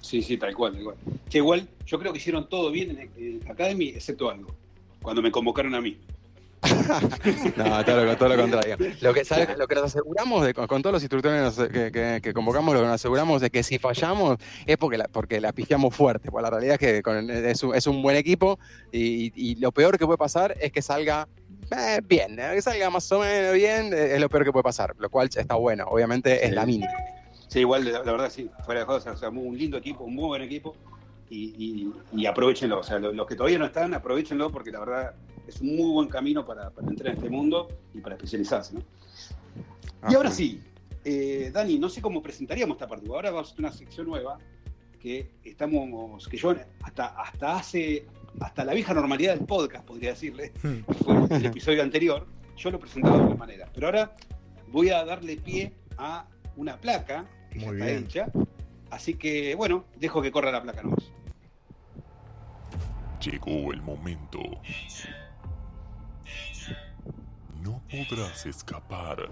Sí, 0.00 0.22
sí, 0.22 0.36
tal 0.36 0.54
cual, 0.54 0.72
tal 0.74 0.84
cual. 0.84 0.96
Que 1.28 1.38
igual, 1.38 1.68
yo 1.86 1.98
creo 1.98 2.12
que 2.12 2.18
hicieron 2.18 2.48
todo 2.48 2.70
bien 2.70 3.10
en, 3.16 3.40
Academy, 3.48 3.88
excepto 3.88 4.30
algo, 4.30 4.54
cuando 5.02 5.22
me 5.22 5.30
convocaron 5.30 5.74
a 5.74 5.80
mí. 5.80 5.98
no, 7.56 7.84
todo 7.84 8.04
lo, 8.04 8.16
todo 8.18 8.28
lo, 8.28 8.36
contrario. 8.36 8.76
Lo 9.00 9.14
que, 9.14 9.22
lo 9.56 9.66
que 9.66 9.74
nos 9.74 9.84
aseguramos 9.84 10.44
de, 10.44 10.52
con, 10.52 10.82
todos 10.82 10.92
los 10.92 11.02
instructores 11.02 11.56
que, 11.56 12.32
convocamos, 12.34 12.74
lo 12.74 12.80
que 12.80 12.86
nos 12.86 12.96
aseguramos 12.96 13.40
de 13.40 13.48
que 13.48 13.62
si 13.62 13.78
fallamos 13.78 14.36
es 14.66 14.76
porque 14.76 14.98
la, 14.98 15.08
porque 15.08 15.40
la 15.40 15.52
pifiamos 15.52 15.94
fuerte. 15.94 16.30
Porque 16.30 16.42
la 16.42 16.50
realidad 16.50 16.74
es 16.74 16.78
que 16.78 17.50
es, 17.50 17.62
un, 17.62 17.74
es, 17.74 17.86
un, 17.86 18.02
buen 18.02 18.16
equipo 18.16 18.58
y, 18.92 19.54
lo 19.56 19.72
peor 19.72 19.98
que 19.98 20.04
puede 20.04 20.18
pasar 20.18 20.54
es 20.60 20.70
que 20.70 20.82
salga 20.82 21.28
eh, 21.70 22.00
bien, 22.06 22.38
eh, 22.38 22.50
que 22.54 22.62
salga 22.62 22.90
más 22.90 23.10
o 23.10 23.20
menos 23.20 23.54
bien, 23.54 23.94
eh, 23.94 24.14
es 24.14 24.20
lo 24.20 24.28
peor 24.28 24.44
que 24.44 24.52
puede 24.52 24.64
pasar, 24.64 24.94
lo 24.98 25.08
cual 25.08 25.30
está 25.34 25.54
bueno, 25.54 25.86
obviamente 25.88 26.44
es 26.44 26.52
la 26.52 26.66
mínima. 26.66 26.92
Sí, 27.50 27.58
igual, 27.60 27.84
la, 27.84 28.02
verdad, 28.02 28.30
sí, 28.30 28.48
fuera 28.64 28.82
de 28.82 28.86
cosas, 28.86 29.16
o 29.16 29.18
sea, 29.18 29.28
un 29.28 29.58
lindo 29.58 29.76
equipo, 29.76 30.04
un 30.04 30.14
muy 30.14 30.26
buen 30.26 30.42
equipo, 30.42 30.76
y, 31.28 31.92
y, 32.12 32.26
aprovechenlo. 32.26 32.78
O 32.78 32.82
sea, 32.84 33.00
los, 33.00 33.26
que 33.26 33.34
todavía 33.34 33.58
no 33.58 33.66
están, 33.66 33.92
aprovechenlo 33.92 34.52
porque 34.52 34.70
la 34.70 34.78
verdad 34.78 35.14
es 35.48 35.60
un 35.60 35.74
muy 35.74 35.90
buen 35.90 36.08
camino 36.08 36.46
para, 36.46 36.70
entrar 36.88 37.08
en 37.08 37.16
este 37.16 37.28
mundo 37.28 37.66
y 37.92 38.00
para 38.00 38.14
especializarse, 38.14 38.74
¿no? 38.74 38.82
y 40.08 40.14
ahora 40.14 40.30
sí, 40.30 40.62
eh, 41.04 41.50
Dani, 41.52 41.76
no 41.76 41.88
sé 41.88 42.00
cómo 42.00 42.22
presentaríamos 42.22 42.76
esta 42.76 42.86
parte. 42.86 43.08
Ahora 43.08 43.32
vamos 43.32 43.48
a 43.48 43.52
hacer 43.52 43.64
una 43.64 43.72
sección 43.72 44.06
nueva 44.06 44.38
que 45.00 45.32
estamos, 45.42 46.28
que 46.28 46.36
yo 46.36 46.54
hasta, 46.82 47.06
hasta 47.20 47.56
hace, 47.56 48.06
hasta 48.38 48.64
la 48.64 48.74
vieja 48.74 48.94
normalidad 48.94 49.34
del 49.34 49.44
podcast, 49.44 49.84
podría 49.84 50.10
decirle, 50.10 50.52
hmm. 50.62 50.92
fue 51.02 51.36
el 51.36 51.46
episodio 51.46 51.82
anterior, 51.82 52.28
yo 52.56 52.70
lo 52.70 52.78
presentaba 52.78 53.16
de 53.16 53.24
otra 53.24 53.36
manera. 53.36 53.68
Pero 53.74 53.88
ahora 53.88 54.14
voy 54.68 54.90
a 54.90 55.04
darle 55.04 55.36
pie 55.36 55.72
a 55.98 56.28
una 56.56 56.76
placa 56.76 57.26
que 57.50 57.60
ya 57.60 57.70
está 57.70 57.90
hecha. 57.90 58.26
Así 58.90 59.14
que, 59.14 59.54
bueno, 59.54 59.84
dejo 59.96 60.22
que 60.22 60.32
corra 60.32 60.50
la 60.50 60.62
placa 60.62 60.82
nomás. 60.82 61.12
Llegó 63.20 63.72
el 63.72 63.82
momento. 63.82 64.40
No 67.62 67.82
podrás 67.90 68.46
escapar. 68.46 69.28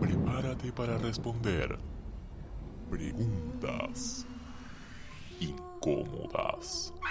Prepárate 0.00 0.72
para 0.72 0.98
responder 0.98 1.78
preguntas 2.90 4.26
incómodas. 5.40 6.92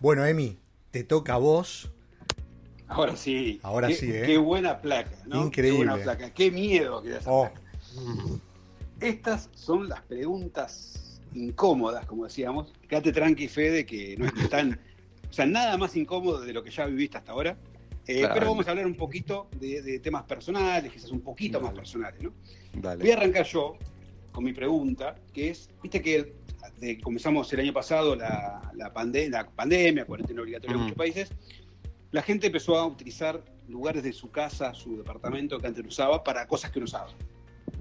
Bueno, 0.00 0.24
Emi, 0.24 0.56
te 0.92 1.02
toca 1.02 1.34
a 1.34 1.38
vos. 1.38 1.90
Ahora 2.86 3.16
sí. 3.16 3.58
Ahora 3.62 3.90
sí, 3.90 4.10
¿eh? 4.10 4.22
Qué 4.26 4.38
buena 4.38 4.80
placa, 4.80 5.16
¿no? 5.26 5.46
Increíble. 5.46 5.80
Qué 5.80 5.86
buena 5.86 6.02
placa. 6.02 6.30
Qué 6.32 6.50
miedo 6.50 7.02
que 7.02 7.16
esa 7.16 7.30
oh. 7.30 7.50
Estas 9.00 9.50
son 9.54 9.88
las 9.88 10.00
preguntas 10.02 11.20
incómodas, 11.34 12.06
como 12.06 12.24
decíamos. 12.24 12.72
Quédate 12.88 13.12
tranqui, 13.12 13.48
Fede, 13.48 13.84
que 13.84 14.16
no 14.16 14.26
están. 14.26 14.78
o 15.28 15.32
sea, 15.32 15.46
nada 15.46 15.76
más 15.76 15.96
incómodo 15.96 16.40
de 16.40 16.52
lo 16.52 16.62
que 16.62 16.70
ya 16.70 16.86
viviste 16.86 17.18
hasta 17.18 17.32
ahora. 17.32 17.56
Eh, 18.06 18.26
pero 18.32 18.46
vamos 18.46 18.66
a 18.66 18.70
hablar 18.70 18.86
un 18.86 18.94
poquito 18.94 19.48
de, 19.60 19.98
temas 19.98 20.22
personales, 20.22 20.90
quizás 20.90 21.10
un 21.10 21.20
poquito 21.20 21.60
más 21.60 21.74
personales, 21.74 22.22
¿no? 22.22 22.32
Voy 22.80 23.10
a 23.10 23.16
arrancar 23.16 23.44
yo 23.44 23.76
con 24.32 24.44
mi 24.44 24.54
pregunta, 24.54 25.16
que 25.34 25.50
es, 25.50 25.68
viste 25.82 26.00
que 26.00 26.34
comenzamos 27.02 27.52
el 27.52 27.60
año 27.60 27.72
pasado 27.72 28.16
la, 28.16 28.72
la, 28.74 28.92
la 29.24 29.46
pandemia, 29.54 30.04
cuarentena 30.04 30.42
obligatoria 30.42 30.74
en 30.74 30.82
muchos 30.82 30.96
países, 30.96 31.30
la 32.10 32.22
gente 32.22 32.46
empezó 32.46 32.76
a 32.78 32.86
utilizar 32.86 33.42
lugares 33.68 34.02
de 34.02 34.12
su 34.12 34.30
casa, 34.30 34.72
su 34.74 34.96
departamento 34.96 35.58
que 35.58 35.66
antes 35.66 35.82
no 35.84 35.88
usaba, 35.88 36.24
para 36.24 36.46
cosas 36.46 36.70
que 36.70 36.80
no 36.80 36.84
usaba. 36.84 37.08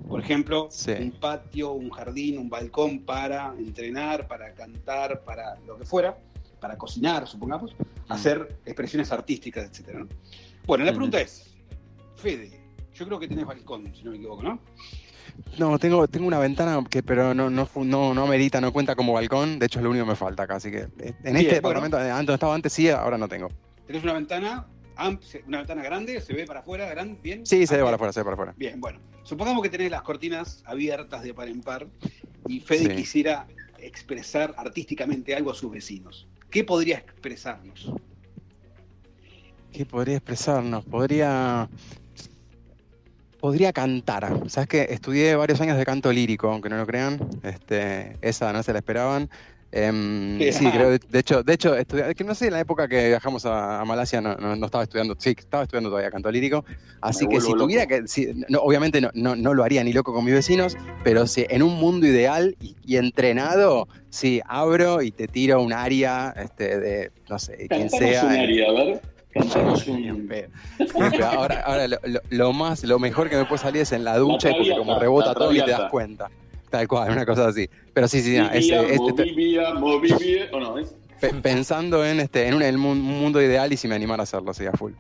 Por 0.08 0.22
ejemplo, 0.22 0.70
un 1.00 1.12
patio, 1.12 1.72
un 1.72 1.90
jardín, 1.90 2.38
un 2.38 2.50
balcón 2.50 3.00
para 3.00 3.54
entrenar, 3.58 4.28
para 4.28 4.54
cantar, 4.54 5.24
para 5.24 5.56
lo 5.66 5.78
que 5.78 5.86
fuera, 5.86 6.18
para 6.60 6.78
cocinar, 6.78 7.28
supongamos, 7.28 7.76
hacer 8.08 8.60
expresiones 8.66 9.12
artísticas, 9.12 9.66
etc. 9.66 10.06
Bueno, 10.66 10.86
la 10.86 10.92
pregunta 10.92 11.22
es, 11.22 11.56
Fede, 12.16 12.52
yo 12.94 13.06
creo 13.06 13.20
que 13.20 13.28
tenés 13.28 13.46
balcón, 13.46 13.94
si 13.96 14.04
no 14.04 14.12
me 14.12 14.18
equivoco, 14.18 14.44
¿no? 14.44 14.60
No, 15.58 15.78
tengo, 15.80 16.08
tengo 16.08 16.28
una 16.28 16.40
ventana 16.40 16.84
que 16.90 17.02
pero 17.04 17.34
no, 17.34 17.50
no, 17.50 17.68
no, 17.76 18.14
no 18.14 18.24
amerita, 18.24 18.62
no 18.62 18.72
cuenta 18.72 18.96
como 18.96 19.14
balcón. 19.14 19.60
De 19.60 19.66
hecho, 19.66 19.80
es 19.80 19.84
lo 19.84 19.90
único 19.90 20.06
que 20.06 20.12
me 20.12 20.16
falta 20.16 20.44
acá. 20.44 20.56
Así 20.56 20.70
que 20.72 20.78
eh, 20.80 20.88
en 21.00 21.06
Bien, 21.24 21.38
este 21.38 21.62
bueno. 21.62 21.82
departamento, 21.82 21.98
antes 21.98 22.34
estaba 22.34 22.54
antes 22.56 22.74
sí, 22.74 22.90
ahora 22.90 23.18
no 23.18 23.28
tengo. 23.28 23.50
Tenés 23.86 24.04
una 24.04 24.14
ventana, 24.14 24.68
una 25.48 25.58
ventana 25.60 25.82
grande, 25.84 26.22
se 26.22 26.34
ve 26.34 26.46
para 26.46 26.60
afuera, 26.62 26.88
grande, 26.90 27.20
bien. 27.22 27.46
Sí, 27.46 27.66
se 27.66 27.76
ve 27.76 27.82
Ah, 27.82 27.86
para 27.86 27.96
afuera, 27.96 28.14
se 28.14 28.20
ve 28.20 28.24
para 28.26 28.34
afuera. 28.34 28.54
Bien, 28.58 28.80
bueno. 28.80 29.00
Supongamos 29.24 29.62
que 29.64 29.70
tenés 29.70 29.92
las 29.92 30.04
cortinas 30.04 30.64
abiertas 30.66 31.22
de 31.24 31.34
par 31.34 31.48
en 31.50 31.62
par 31.62 31.88
y 32.48 32.60
Fede 32.62 32.86
Sí. 32.92 32.96
quisiera 32.96 33.46
expresar 33.80 34.54
artísticamente 34.58 35.36
algo 35.36 35.52
a 35.52 35.56
sus 35.56 35.70
vecinos. 35.72 36.28
¿Qué 36.50 36.64
podría 36.64 36.98
expresarnos? 36.98 37.92
¿Qué 39.72 39.86
podría 39.86 40.16
expresarnos? 40.18 40.86
Podría. 40.86 41.70
Podría 43.48 43.72
cantar. 43.72 44.28
Sabes 44.50 44.68
que 44.68 44.88
estudié 44.90 45.34
varios 45.38 45.62
años 45.62 45.78
de 45.78 45.86
canto 45.86 46.12
lírico, 46.12 46.50
aunque 46.52 46.68
no 46.68 46.76
lo 46.76 46.86
crean. 46.86 47.18
Este, 47.44 48.18
esa 48.20 48.52
no 48.52 48.62
se 48.62 48.74
la 48.74 48.80
esperaban. 48.80 49.30
Em, 49.72 50.52
sí, 50.52 50.70
creo, 50.70 50.90
de, 50.90 51.20
hecho, 51.20 51.44
de 51.44 51.54
hecho, 51.54 51.74
estudié- 51.78 52.14
que 52.14 52.26
no 52.26 52.36
sé, 52.36 52.48
en 52.48 52.54
la 52.54 52.60
época 52.60 52.90
que 52.90 53.08
viajamos 53.08 53.46
a, 53.46 53.80
a 53.80 53.86
Malasia 53.86 54.20
no, 54.20 54.36
no- 54.36 54.58
no 54.58 54.66
estaba 54.66 54.84
estudiando, 54.84 55.16
sí, 55.18 55.30
estaba 55.38 55.64
estudiando 55.64 55.90
todavía 55.90 56.12
canto 56.12 56.30
lírico, 56.30 56.66
así 57.00 57.24
Me 57.26 57.36
que 57.36 57.40
si 57.40 57.54
tuviera 57.54 57.84
loco. 57.84 58.02
que, 58.02 58.08
si- 58.10 58.34
no, 58.50 58.60
obviamente 58.60 59.00
no, 59.14 59.54
lo 59.54 59.64
haría 59.64 59.82
ni 59.82 59.94
loco 59.94 60.12
con 60.14 60.26
mis 60.26 60.34
vecinos, 60.34 60.76
pero 61.06 61.26
si 61.26 61.46
en 61.50 61.64
un 61.64 61.76
mundo 61.76 62.06
ideal 62.06 62.54
y, 62.60 62.76
y 62.84 62.98
entrenado, 62.98 63.88
sí, 64.10 64.42
abro 64.46 65.02
y 65.02 65.12
te 65.12 65.30
tiro 65.30 65.62
un 65.62 65.72
área, 65.72 66.34
este, 66.38 66.80
de, 66.82 67.12
no 67.30 67.40
sé, 67.40 67.68
quien 67.70 67.90
sea. 67.90 68.26
un 68.26 68.32
área, 68.32 68.70
a 68.70 68.74
ver. 68.74 69.02
Ahora, 71.24 71.62
ahora 71.62 71.88
lo, 72.30 72.54
más, 72.54 72.84
lo 72.84 73.00
mejor 73.00 73.30
que 73.30 73.36
me 73.38 73.46
puede 73.46 73.62
salir 73.62 73.82
es 73.82 73.92
en 73.92 74.04
la 74.04 74.18
ducha, 74.18 74.50
y 74.52 74.54
porque 74.56 74.76
como 74.76 75.00
rebota 75.00 75.34
todo 75.34 75.54
y 75.54 75.62
te 75.62 75.72
das 75.72 75.90
cuenta. 75.92 76.30
Tal 76.70 76.88
cual, 76.88 77.12
una 77.12 77.26
cosa 77.26 77.48
así. 77.48 77.70
Pero 77.94 78.08
sí, 78.08 78.22
sí, 78.22 78.38
no, 78.38 78.46
es, 78.52 78.66
Vivía, 78.66 78.82
es- 78.82 78.92
este, 78.92 79.00
movivía, 79.14 79.74
movivía, 79.74 80.50
o 80.52 80.60
no, 80.60 80.78
es. 80.78 80.94
pe- 81.22 81.34
pensando 81.36 82.06
en 82.06 82.20
este, 82.20 82.46
en 82.48 82.56
un, 82.56 82.62
en 82.62 82.76
un 82.78 83.00
mundo 83.02 83.42
ideal 83.42 83.72
y 83.72 83.78
si 83.78 83.88
me 83.88 83.96
animara 83.96 84.22
a 84.22 84.26
hacerlo, 84.26 84.54
sí, 84.54 84.66
a 84.66 84.74
full. 84.74 84.92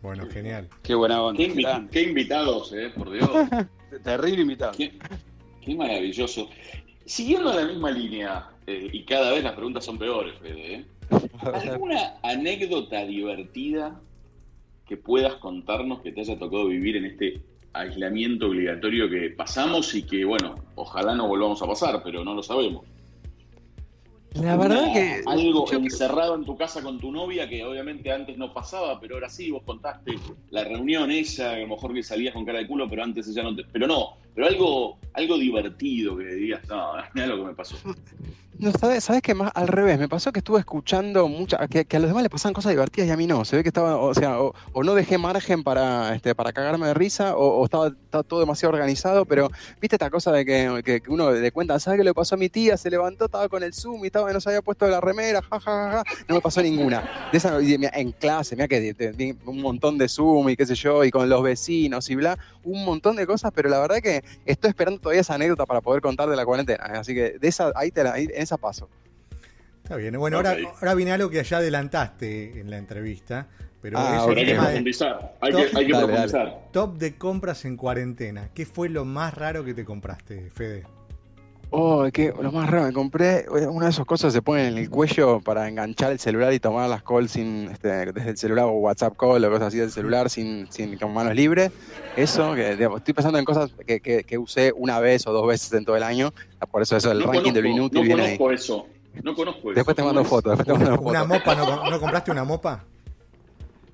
Bueno, 0.00 0.26
genial. 0.32 0.68
Qué 0.82 0.94
buena 0.94 1.22
onda. 1.22 1.36
Qué, 1.38 1.52
invi- 1.52 1.62
grande. 1.62 1.90
qué 1.92 2.02
invitados, 2.02 2.72
eh, 2.72 2.90
por 2.96 3.10
Dios. 3.10 3.28
Terrible 4.04 4.40
invitado. 4.42 4.72
Qué, 4.72 4.92
qué 5.60 5.74
maravilloso. 5.74 6.48
Siguiendo 7.04 7.52
la 7.52 7.66
misma 7.66 7.90
línea, 7.90 8.48
eh, 8.66 8.88
y 8.90 9.04
cada 9.04 9.32
vez 9.32 9.44
las 9.44 9.52
preguntas 9.52 9.84
son 9.84 9.98
peores, 9.98 10.32
Fede, 10.40 10.74
¿eh? 10.76 10.84
¿alguna 11.52 12.14
anécdota 12.22 13.04
divertida 13.04 14.00
que 14.86 14.96
puedas 14.96 15.34
contarnos 15.36 16.00
que 16.00 16.12
te 16.12 16.20
haya 16.20 16.38
tocado 16.38 16.66
vivir 16.66 16.96
en 16.96 17.06
este 17.06 17.42
aislamiento 17.72 18.48
obligatorio 18.48 19.08
que 19.08 19.30
pasamos 19.30 19.94
y 19.94 20.02
que, 20.02 20.24
bueno, 20.24 20.56
ojalá 20.74 21.14
no 21.14 21.28
volvamos 21.28 21.62
a 21.62 21.66
pasar, 21.66 22.02
pero 22.02 22.24
no 22.24 22.34
lo 22.34 22.42
sabemos? 22.42 22.84
La 24.34 24.56
verdad 24.56 24.84
Una- 24.84 24.92
que. 24.92 25.22
Algo 25.26 25.72
encerrado 25.72 26.36
en 26.36 26.44
tu 26.44 26.56
casa 26.56 26.82
con 26.82 27.00
tu 27.00 27.10
novia 27.10 27.48
que 27.48 27.64
obviamente 27.64 28.12
antes 28.12 28.38
no 28.38 28.52
pasaba, 28.52 29.00
pero 29.00 29.16
ahora 29.16 29.28
sí, 29.28 29.50
vos 29.50 29.62
contaste 29.64 30.14
la 30.50 30.64
reunión 30.64 31.10
esa, 31.10 31.52
a 31.52 31.58
lo 31.58 31.68
mejor 31.68 31.92
que 31.92 32.02
salías 32.02 32.32
con 32.32 32.44
cara 32.44 32.60
de 32.60 32.66
culo, 32.66 32.88
pero 32.88 33.02
antes 33.02 33.28
ella 33.28 33.42
no 33.42 33.56
te... 33.56 33.64
Pero 33.64 33.86
no, 33.88 34.16
pero 34.40 34.46
algo, 34.52 34.98
algo 35.12 35.36
divertido 35.38 36.16
que 36.16 36.24
digas, 36.24 36.62
no, 36.70 36.92
mira 37.14 37.26
lo 37.26 37.36
que 37.36 37.44
me 37.44 37.54
pasó. 37.54 37.76
No, 38.58 38.70
¿sabes, 38.72 39.04
sabes 39.04 39.22
que 39.22 39.34
más 39.34 39.50
al 39.54 39.68
revés? 39.68 39.98
Me 39.98 40.06
pasó 40.06 40.32
que 40.32 40.40
estuve 40.40 40.58
escuchando 40.58 41.28
mucha, 41.28 41.66
que, 41.66 41.86
que 41.86 41.96
a 41.96 42.00
los 42.00 42.10
demás 42.10 42.22
le 42.22 42.28
pasaban 42.28 42.52
cosas 42.52 42.72
divertidas 42.72 43.08
y 43.08 43.10
a 43.10 43.16
mí 43.16 43.26
no. 43.26 43.42
Se 43.46 43.56
ve 43.56 43.62
que 43.62 43.70
estaba, 43.70 43.96
o 43.96 44.12
sea, 44.12 44.38
o, 44.38 44.52
o 44.72 44.82
no 44.84 44.94
dejé 44.94 45.16
margen 45.16 45.62
para, 45.62 46.14
este, 46.14 46.34
para 46.34 46.52
cagarme 46.52 46.86
de 46.86 46.92
risa, 46.92 47.36
o, 47.36 47.64
estaba, 47.64 47.90
todo 48.28 48.40
demasiado 48.40 48.74
organizado, 48.74 49.24
pero 49.24 49.48
viste 49.80 49.96
esta 49.96 50.10
cosa 50.10 50.30
de 50.32 50.44
que, 50.44 50.82
que- 50.84 51.00
uno 51.10 51.30
le 51.32 51.50
cuenta, 51.52 51.80
¿sabes 51.80 51.98
qué 52.00 52.04
le 52.04 52.12
pasó 52.12 52.34
a 52.34 52.38
mi 52.38 52.50
tía? 52.50 52.76
Se 52.76 52.90
levantó, 52.90 53.24
estaba 53.26 53.48
con 53.48 53.62
el 53.62 53.72
Zoom 53.72 54.04
y 54.04 54.08
estaba, 54.08 54.30
no 54.30 54.40
se 54.42 54.50
había 54.50 54.60
puesto 54.60 54.86
la 54.88 55.00
remera, 55.00 55.40
ja, 55.40 55.58
ja, 55.58 55.60
ja, 55.60 55.90
ja. 55.92 56.02
No 56.28 56.34
me 56.34 56.40
pasó 56.42 56.62
ninguna. 56.62 57.02
De 57.32 57.38
esa, 57.38 57.58
en 57.60 58.12
clase, 58.12 58.56
mira 58.56 58.68
que 58.68 58.92
de- 58.92 59.36
un 59.46 59.62
montón 59.62 59.96
de 59.96 60.06
Zoom 60.06 60.50
y 60.50 60.56
qué 60.56 60.66
sé 60.66 60.74
yo, 60.74 61.02
y 61.02 61.10
con 61.10 61.30
los 61.30 61.42
vecinos 61.42 62.10
y 62.10 62.14
bla, 62.16 62.38
un 62.64 62.84
montón 62.84 63.16
de 63.16 63.26
cosas, 63.26 63.52
pero 63.54 63.68
la 63.68 63.78
verdad 63.80 63.98
que 64.02 64.22
estoy 64.44 64.68
esperando 64.70 65.00
todavía 65.00 65.20
esa 65.22 65.34
anécdota 65.34 65.66
para 65.66 65.80
poder 65.80 66.00
contar 66.02 66.28
de 66.28 66.36
la 66.36 66.44
cuarentena. 66.44 66.84
¿eh? 66.94 66.98
Así 66.98 67.14
que 67.14 67.38
de 67.38 67.48
esa, 67.48 67.72
ahí, 67.74 67.90
te 67.90 68.04
la- 68.04 68.12
ahí- 68.12 68.24
en 68.24 68.42
esa 68.42 68.56
paso. 68.56 68.88
Está 69.82 69.96
bien. 69.96 70.16
Bueno, 70.18 70.36
ahora, 70.36 70.56
ahora 70.80 70.94
viene 70.94 71.12
algo 71.12 71.30
que 71.30 71.42
ya 71.42 71.56
adelantaste 71.58 72.60
en 72.60 72.70
la 72.70 72.78
entrevista, 72.78 73.48
pero 73.82 73.98
Ah, 73.98 74.24
hay 74.28 74.34
que 74.34 74.44
tema 74.44 74.62
de 74.62 74.68
profundizar, 74.68 75.36
hay 75.40 75.52
Top- 75.52 75.60
que, 75.70 75.78
hay 75.78 75.86
que 75.86 75.92
Dale, 75.92 76.06
profundizar. 76.06 76.58
top 76.72 76.98
de 76.98 77.16
compras 77.16 77.64
en 77.64 77.76
cuarentena. 77.76 78.50
¿Qué 78.54 78.66
fue 78.66 78.88
lo 78.88 79.04
más 79.04 79.34
raro 79.34 79.64
que 79.64 79.74
te 79.74 79.84
compraste, 79.84 80.50
Fede? 80.50 80.84
Oh, 81.72 82.04
es 82.04 82.12
que 82.12 82.32
lo 82.40 82.50
más 82.50 82.68
raro, 82.68 82.86
me 82.86 82.92
compré 82.92 83.40
eh, 83.40 83.66
una 83.68 83.84
de 83.86 83.90
esas 83.92 84.04
cosas 84.04 84.32
que 84.32 84.38
se 84.38 84.42
ponen 84.42 84.66
en 84.72 84.78
el 84.78 84.90
cuello 84.90 85.40
para 85.40 85.68
enganchar 85.68 86.10
el 86.10 86.18
celular 86.18 86.52
y 86.52 86.58
tomar 86.58 86.88
las 86.90 87.02
calls 87.04 87.30
sin, 87.30 87.68
este, 87.70 88.12
desde 88.12 88.30
el 88.30 88.36
celular 88.36 88.64
o 88.64 88.72
WhatsApp 88.72 89.14
call 89.16 89.44
o 89.44 89.50
cosas 89.50 89.68
así 89.68 89.78
del 89.78 89.92
celular 89.92 90.28
sin, 90.30 90.66
sin 90.72 90.98
con 90.98 91.14
manos 91.14 91.34
libres. 91.36 91.70
Eso, 92.16 92.54
que 92.54 92.74
digamos, 92.74 92.98
estoy 92.98 93.14
pensando 93.14 93.38
en 93.38 93.44
cosas 93.44 93.70
que, 93.86 94.00
que- 94.00 94.24
que 94.24 94.36
usé 94.38 94.72
una 94.76 94.98
vez 94.98 95.24
o 95.28 95.32
dos 95.32 95.46
veces 95.46 95.72
en 95.72 95.84
todo 95.84 95.96
el 95.96 96.02
año. 96.02 96.30
Por 96.72 96.82
eso 96.82 96.96
eso, 96.96 97.12
el 97.12 97.20
No 97.20 97.26
ranking 97.26 97.52
de 97.52 97.62
lo 97.62 97.68
conozco, 97.68 97.76
inútil 97.76 98.00
no 98.00 98.04
viene 98.06 98.22
ahí. 98.22 98.38
conozco 98.38 98.52
eso. 98.52 98.86
No 99.22 99.34
conozco 99.34 99.60
eso. 99.70 99.74
Después 99.74 99.96
te 99.96 100.02
mando 100.02 100.24
fotos, 100.24 100.58
después 100.58 100.66
te 100.66 100.72
mando 100.84 101.00
¿Una 101.08 101.24
fotos. 101.24 101.28
mopa? 101.28 101.54
¿No, 101.54 101.90
no 101.90 102.00
compraste 102.00 102.30
una 102.32 102.42
mopa? 102.44 102.84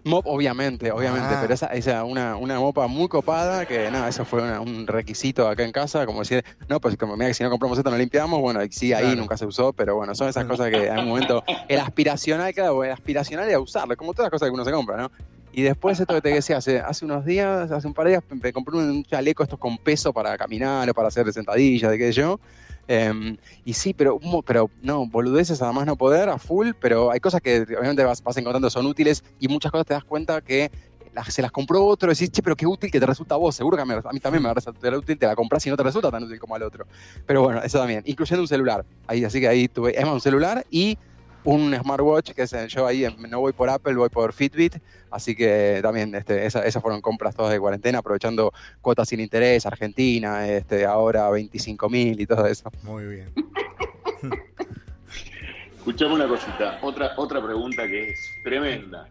Mop, 0.06 0.24
obviamente, 0.28 0.92
obviamente, 0.92 1.34
Ah. 1.34 1.38
pero 1.40 1.52
esa, 1.52 1.66
esa 1.66 2.04
una, 2.04 2.36
una 2.36 2.60
mopa 2.60 2.86
muy 2.86 3.08
copada, 3.08 3.66
que 3.66 3.90
nada, 3.90 4.08
eso 4.08 4.24
fue 4.24 4.40
una- 4.40 4.60
un 4.60 4.86
requisito 4.86 5.48
acá 5.48 5.64
en 5.64 5.72
casa, 5.72 6.06
como 6.06 6.20
decir, 6.20 6.44
no, 6.68 6.80
pues 6.80 6.96
como 6.96 7.16
mira 7.16 7.26
que 7.28 7.34
si 7.34 7.42
no 7.42 7.50
compramos 7.50 7.76
esto 7.76 7.90
no 7.90 7.98
limpiamos, 7.98 8.40
bueno, 8.40 8.62
y 8.62 8.70
sí, 8.70 8.92
ahí 8.92 9.06
Claro. 9.06 9.22
nunca 9.22 9.36
se 9.36 9.46
usó, 9.46 9.72
pero 9.72 9.96
bueno, 9.96 10.14
son 10.14 10.28
esas 10.28 10.44
cosas 10.44 10.68
que 10.70 10.86
en 10.86 10.98
un 11.00 11.08
momento, 11.08 11.42
el 11.66 11.80
aspiracional, 11.80 12.54
claro, 12.54 12.84
el 12.84 12.92
aspiracional 12.92 13.48
era 13.48 13.58
usarlo, 13.58 13.96
como 13.96 14.14
todas 14.14 14.26
las 14.26 14.30
cosas 14.38 14.48
que 14.48 14.54
uno 14.54 14.64
se 14.64 14.70
compra, 14.70 14.96
¿no? 14.96 15.10
Y 15.56 15.62
después 15.62 15.98
esto 15.98 16.12
que 16.12 16.20
te 16.20 16.28
decía, 16.28 16.58
hace, 16.58 16.80
hace 16.80 17.06
unos 17.06 17.24
días, 17.24 17.70
hace 17.70 17.86
un 17.86 17.94
par 17.94 18.04
de 18.04 18.10
días, 18.10 18.22
me 18.28 18.52
compré 18.52 18.76
un 18.76 19.02
chaleco 19.04 19.42
estos 19.42 19.58
con 19.58 19.78
peso 19.78 20.12
para 20.12 20.36
caminar 20.36 20.90
o 20.90 20.92
para 20.92 21.08
hacer 21.08 21.32
sentadillas, 21.32 21.90
de 21.90 21.96
qué 21.96 22.12
yo. 22.12 22.38
Em, 22.86 23.38
y 23.64 23.72
sí, 23.72 23.94
pero, 23.94 24.20
pero 24.44 24.70
no, 24.82 25.06
boludeces 25.06 25.62
además 25.62 25.86
no 25.86 25.96
poder, 25.96 26.28
a 26.28 26.36
full, 26.36 26.72
pero 26.78 27.10
hay 27.10 27.20
cosas 27.20 27.40
que 27.40 27.62
obviamente 27.62 28.04
vas, 28.04 28.22
vas 28.22 28.36
encontrando 28.36 28.68
son 28.68 28.84
útiles 28.84 29.24
y 29.38 29.48
muchas 29.48 29.72
cosas 29.72 29.86
te 29.86 29.94
das 29.94 30.04
cuenta 30.04 30.42
que 30.42 30.70
las- 31.14 31.32
se 31.32 31.40
las 31.40 31.50
compró 31.50 31.86
otro, 31.86 32.10
decís, 32.10 32.30
che, 32.30 32.42
pero 32.42 32.54
qué 32.54 32.66
útil 32.66 32.90
que 32.90 33.00
te 33.00 33.06
resulta 33.06 33.36
a 33.36 33.38
vos, 33.38 33.56
seguro 33.56 33.78
que 33.78 33.82
a 33.82 33.86
mí, 33.86 33.94
a 33.94 34.12
mí 34.12 34.20
también 34.20 34.42
me 34.42 34.48
va 34.48 34.52
a 34.52 34.56
resultar 34.56 34.94
útil, 34.94 35.18
te 35.18 35.26
la 35.26 35.34
compras 35.34 35.66
y 35.66 35.70
no 35.70 35.76
te 35.78 35.84
resulta 35.84 36.10
tan 36.10 36.22
útil 36.22 36.38
como 36.38 36.54
al 36.54 36.64
otro. 36.64 36.86
Pero 37.24 37.40
bueno, 37.42 37.62
eso 37.62 37.78
también, 37.78 38.02
incluyendo 38.04 38.42
un 38.42 38.48
celular, 38.48 38.84
ahí, 39.06 39.24
así 39.24 39.40
que 39.40 39.48
ahí 39.48 39.68
tuve, 39.68 39.98
es 39.98 40.04
más, 40.04 40.12
un 40.12 40.20
celular 40.20 40.66
y 40.68 40.98
un 41.46 41.74
smartwatch, 41.74 42.32
que 42.32 42.42
es, 42.42 42.52
eh, 42.52 42.66
yo 42.68 42.86
ahí 42.86 43.06
no 43.28 43.40
voy 43.40 43.52
por 43.54 43.70
Apple, 43.70 43.94
voy 43.94 44.08
por 44.10 44.32
Fitbit, 44.32 44.76
así 45.10 45.34
que 45.34 45.78
también 45.80 46.14
este, 46.14 46.44
esa- 46.44 46.66
esas 46.66 46.82
fueron 46.82 47.00
compras 47.00 47.34
todas 47.34 47.52
de 47.52 47.58
cuarentena, 47.60 47.98
aprovechando 48.00 48.52
cuotas 48.82 49.08
sin 49.08 49.20
interés, 49.20 49.64
Argentina, 49.64 50.46
este, 50.48 50.84
ahora 50.84 51.30
25 51.30 51.88
mil 51.88 52.20
y 52.20 52.26
todo 52.26 52.46
eso. 52.46 52.70
Muy 52.82 53.04
bien. 53.06 53.32
Escuchame 55.78 56.14
una 56.14 56.28
cosita, 56.28 56.78
otra, 56.82 57.12
otra 57.16 57.42
pregunta 57.44 57.86
que 57.86 58.10
es 58.10 58.18
tremenda. 58.42 59.08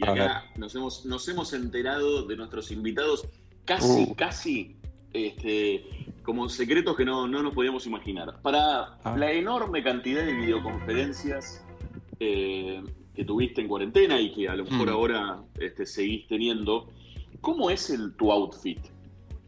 Y 0.00 0.08
acá 0.08 0.44
nos 0.56 0.74
hemos, 0.74 1.04
nos 1.06 1.28
hemos 1.28 1.52
enterado 1.52 2.22
de 2.26 2.36
nuestros 2.36 2.70
invitados 2.70 3.26
casi, 3.64 4.02
Uh. 4.10 4.14
casi 4.16 4.76
este, 5.12 5.84
como 6.24 6.48
secretos 6.48 6.96
que 6.96 7.04
no, 7.04 7.26
no 7.28 7.42
nos 7.42 7.54
podíamos 7.54 7.86
imaginar. 7.86 8.40
Para 8.42 8.98
Ah. 9.04 9.14
la 9.16 9.30
enorme 9.32 9.82
cantidad 9.82 10.24
de 10.24 10.32
videoconferencias 10.34 11.64
eh, 12.20 12.82
que 13.14 13.24
tuviste 13.24 13.60
en 13.60 13.68
cuarentena 13.68 14.20
y 14.20 14.32
que 14.32 14.48
a 14.48 14.54
lo 14.54 14.64
mejor 14.64 14.88
Mm. 14.88 14.92
ahora 14.92 15.42
este, 15.58 15.86
seguís 15.86 16.26
teniendo, 16.28 16.88
¿cómo 17.40 17.70
es 17.70 17.90
el, 17.90 18.14
tu 18.16 18.30
outfit? 18.32 18.78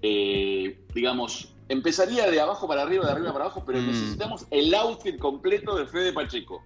Eh, 0.03 0.79
digamos, 0.95 1.55
empezaría 1.69 2.31
de 2.31 2.41
abajo 2.41 2.67
para 2.67 2.83
arriba, 2.83 3.07
de 3.07 3.13
arriba 3.13 3.33
para 3.33 3.45
abajo, 3.47 3.63
pero 3.67 3.81
Mm. 3.81 3.87
necesitamos 3.87 4.47
el 4.51 4.75
outfit 4.75 5.19
completo 5.19 5.77
de 5.77 5.87
Fede 5.87 6.13
Pacheco. 6.13 6.63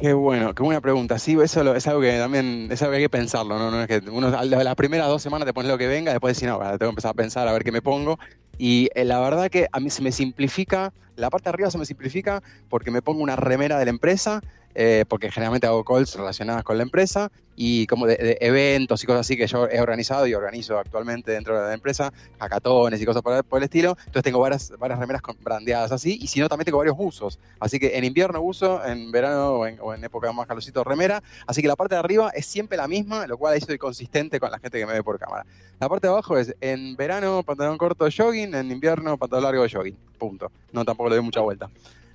Qué 0.00 0.12
bueno, 0.12 0.52
qué 0.54 0.62
buena 0.64 0.80
pregunta. 0.80 1.18
Sí, 1.20 1.36
eso 1.40 1.62
lo- 1.62 1.76
es 1.76 1.86
algo 1.86 2.00
que 2.00 2.18
también 2.18 2.68
es 2.70 2.82
algo 2.82 2.92
que 2.92 2.96
hay 2.96 3.02
que 3.04 3.08
pensarlo, 3.10 3.58
¿no? 3.58 3.70
No 3.70 3.80
es 3.80 3.86
que 3.86 4.00
uno 4.10 4.28
las 4.30 4.74
primeras 4.74 5.06
dos 5.06 5.22
semanas 5.22 5.46
te 5.46 5.54
pones 5.54 5.70
lo 5.70 5.78
que 5.78 5.86
venga, 5.86 6.10
después 6.10 6.36
decís, 6.36 6.48
no, 6.48 6.58
tengo 6.58 6.78
que 6.78 6.84
empezar 6.86 7.12
a 7.12 7.14
pensar 7.14 7.46
a 7.46 7.52
ver 7.52 7.62
qué 7.62 7.70
me 7.70 7.80
pongo. 7.80 8.18
Y 8.58 8.88
eh, 8.96 9.04
la 9.04 9.20
verdad 9.20 9.48
que 9.50 9.68
a 9.70 9.78
mí 9.78 9.90
se 9.90 10.02
me 10.02 10.10
simplifica, 10.10 10.92
la 11.14 11.30
parte 11.30 11.44
de 11.44 11.50
arriba 11.50 11.70
se 11.70 11.78
me 11.78 11.86
simplifica 11.86 12.42
porque 12.68 12.90
me 12.90 13.02
pongo 13.02 13.22
una 13.22 13.36
remera 13.36 13.78
de 13.78 13.84
la 13.84 13.90
empresa 13.92 14.40
eh, 14.74 15.04
porque 15.08 15.30
generalmente 15.30 15.66
hago 15.66 15.84
calls 15.84 16.14
relacionadas 16.16 16.64
con 16.64 16.76
la 16.76 16.82
empresa 16.82 17.30
y 17.56 17.86
como 17.86 18.06
de, 18.06 18.38
eventos 18.40 19.02
y 19.02 19.06
cosas 19.06 19.20
así 19.20 19.36
que 19.36 19.46
yo 19.46 19.68
he 19.68 19.80
organizado 19.80 20.26
y 20.26 20.34
organizo 20.34 20.78
actualmente 20.78 21.32
dentro 21.32 21.58
de 21.58 21.68
la 21.68 21.74
empresa, 21.74 22.12
hackatones 22.38 23.00
y 23.00 23.06
cosas 23.06 23.22
por, 23.22 23.44
el 23.58 23.62
estilo. 23.62 23.90
Entonces 23.98 24.22
tengo 24.22 24.40
varias, 24.40 24.72
varias 24.78 24.98
remeras 24.98 25.22
brandeadas 25.40 25.92
así 25.92 26.18
y 26.20 26.26
si 26.26 26.40
no 26.40 26.48
también 26.48 26.64
tengo 26.64 26.78
varios 26.78 26.96
usos. 26.98 27.38
Así 27.60 27.78
que 27.78 27.96
en 27.96 28.04
invierno 28.04 28.40
uso, 28.40 28.84
en 28.84 29.12
verano 29.12 29.52
o 29.54 29.94
en, 29.94 30.04
época 30.04 30.32
más 30.32 30.46
calorcito 30.46 30.82
remera. 30.84 31.22
Así 31.46 31.62
que 31.62 31.68
la 31.68 31.76
parte 31.76 31.94
de 31.94 32.00
arriba 32.00 32.30
es 32.30 32.46
siempre 32.46 32.76
la 32.76 32.88
misma, 32.88 33.26
lo 33.26 33.38
cual 33.38 33.54
ahí 33.54 33.58
estoy 33.58 33.78
consistente 33.78 34.40
con 34.40 34.50
la 34.50 34.58
gente 34.58 34.78
que 34.78 34.86
me 34.86 34.94
ve 34.94 35.02
por 35.02 35.18
cámara. 35.18 35.46
La 35.80 35.88
parte 35.88 36.06
de 36.06 36.12
abajo 36.12 36.36
es 36.36 36.54
en 36.60 36.96
verano 36.96 37.42
pantalón 37.42 37.78
corto 37.78 38.04
de 38.04 38.12
jogging, 38.12 38.54
en 38.54 38.70
invierno 38.70 39.16
pantalón 39.16 39.44
largo 39.44 39.62
de 39.62 39.70
jogging. 39.70 39.96
Punto. 40.18 40.50
No 40.72 40.84
tampoco 40.84 41.10
le 41.10 41.16
doy 41.16 41.24
mucha 41.24 41.40
vuelta. 41.40 41.70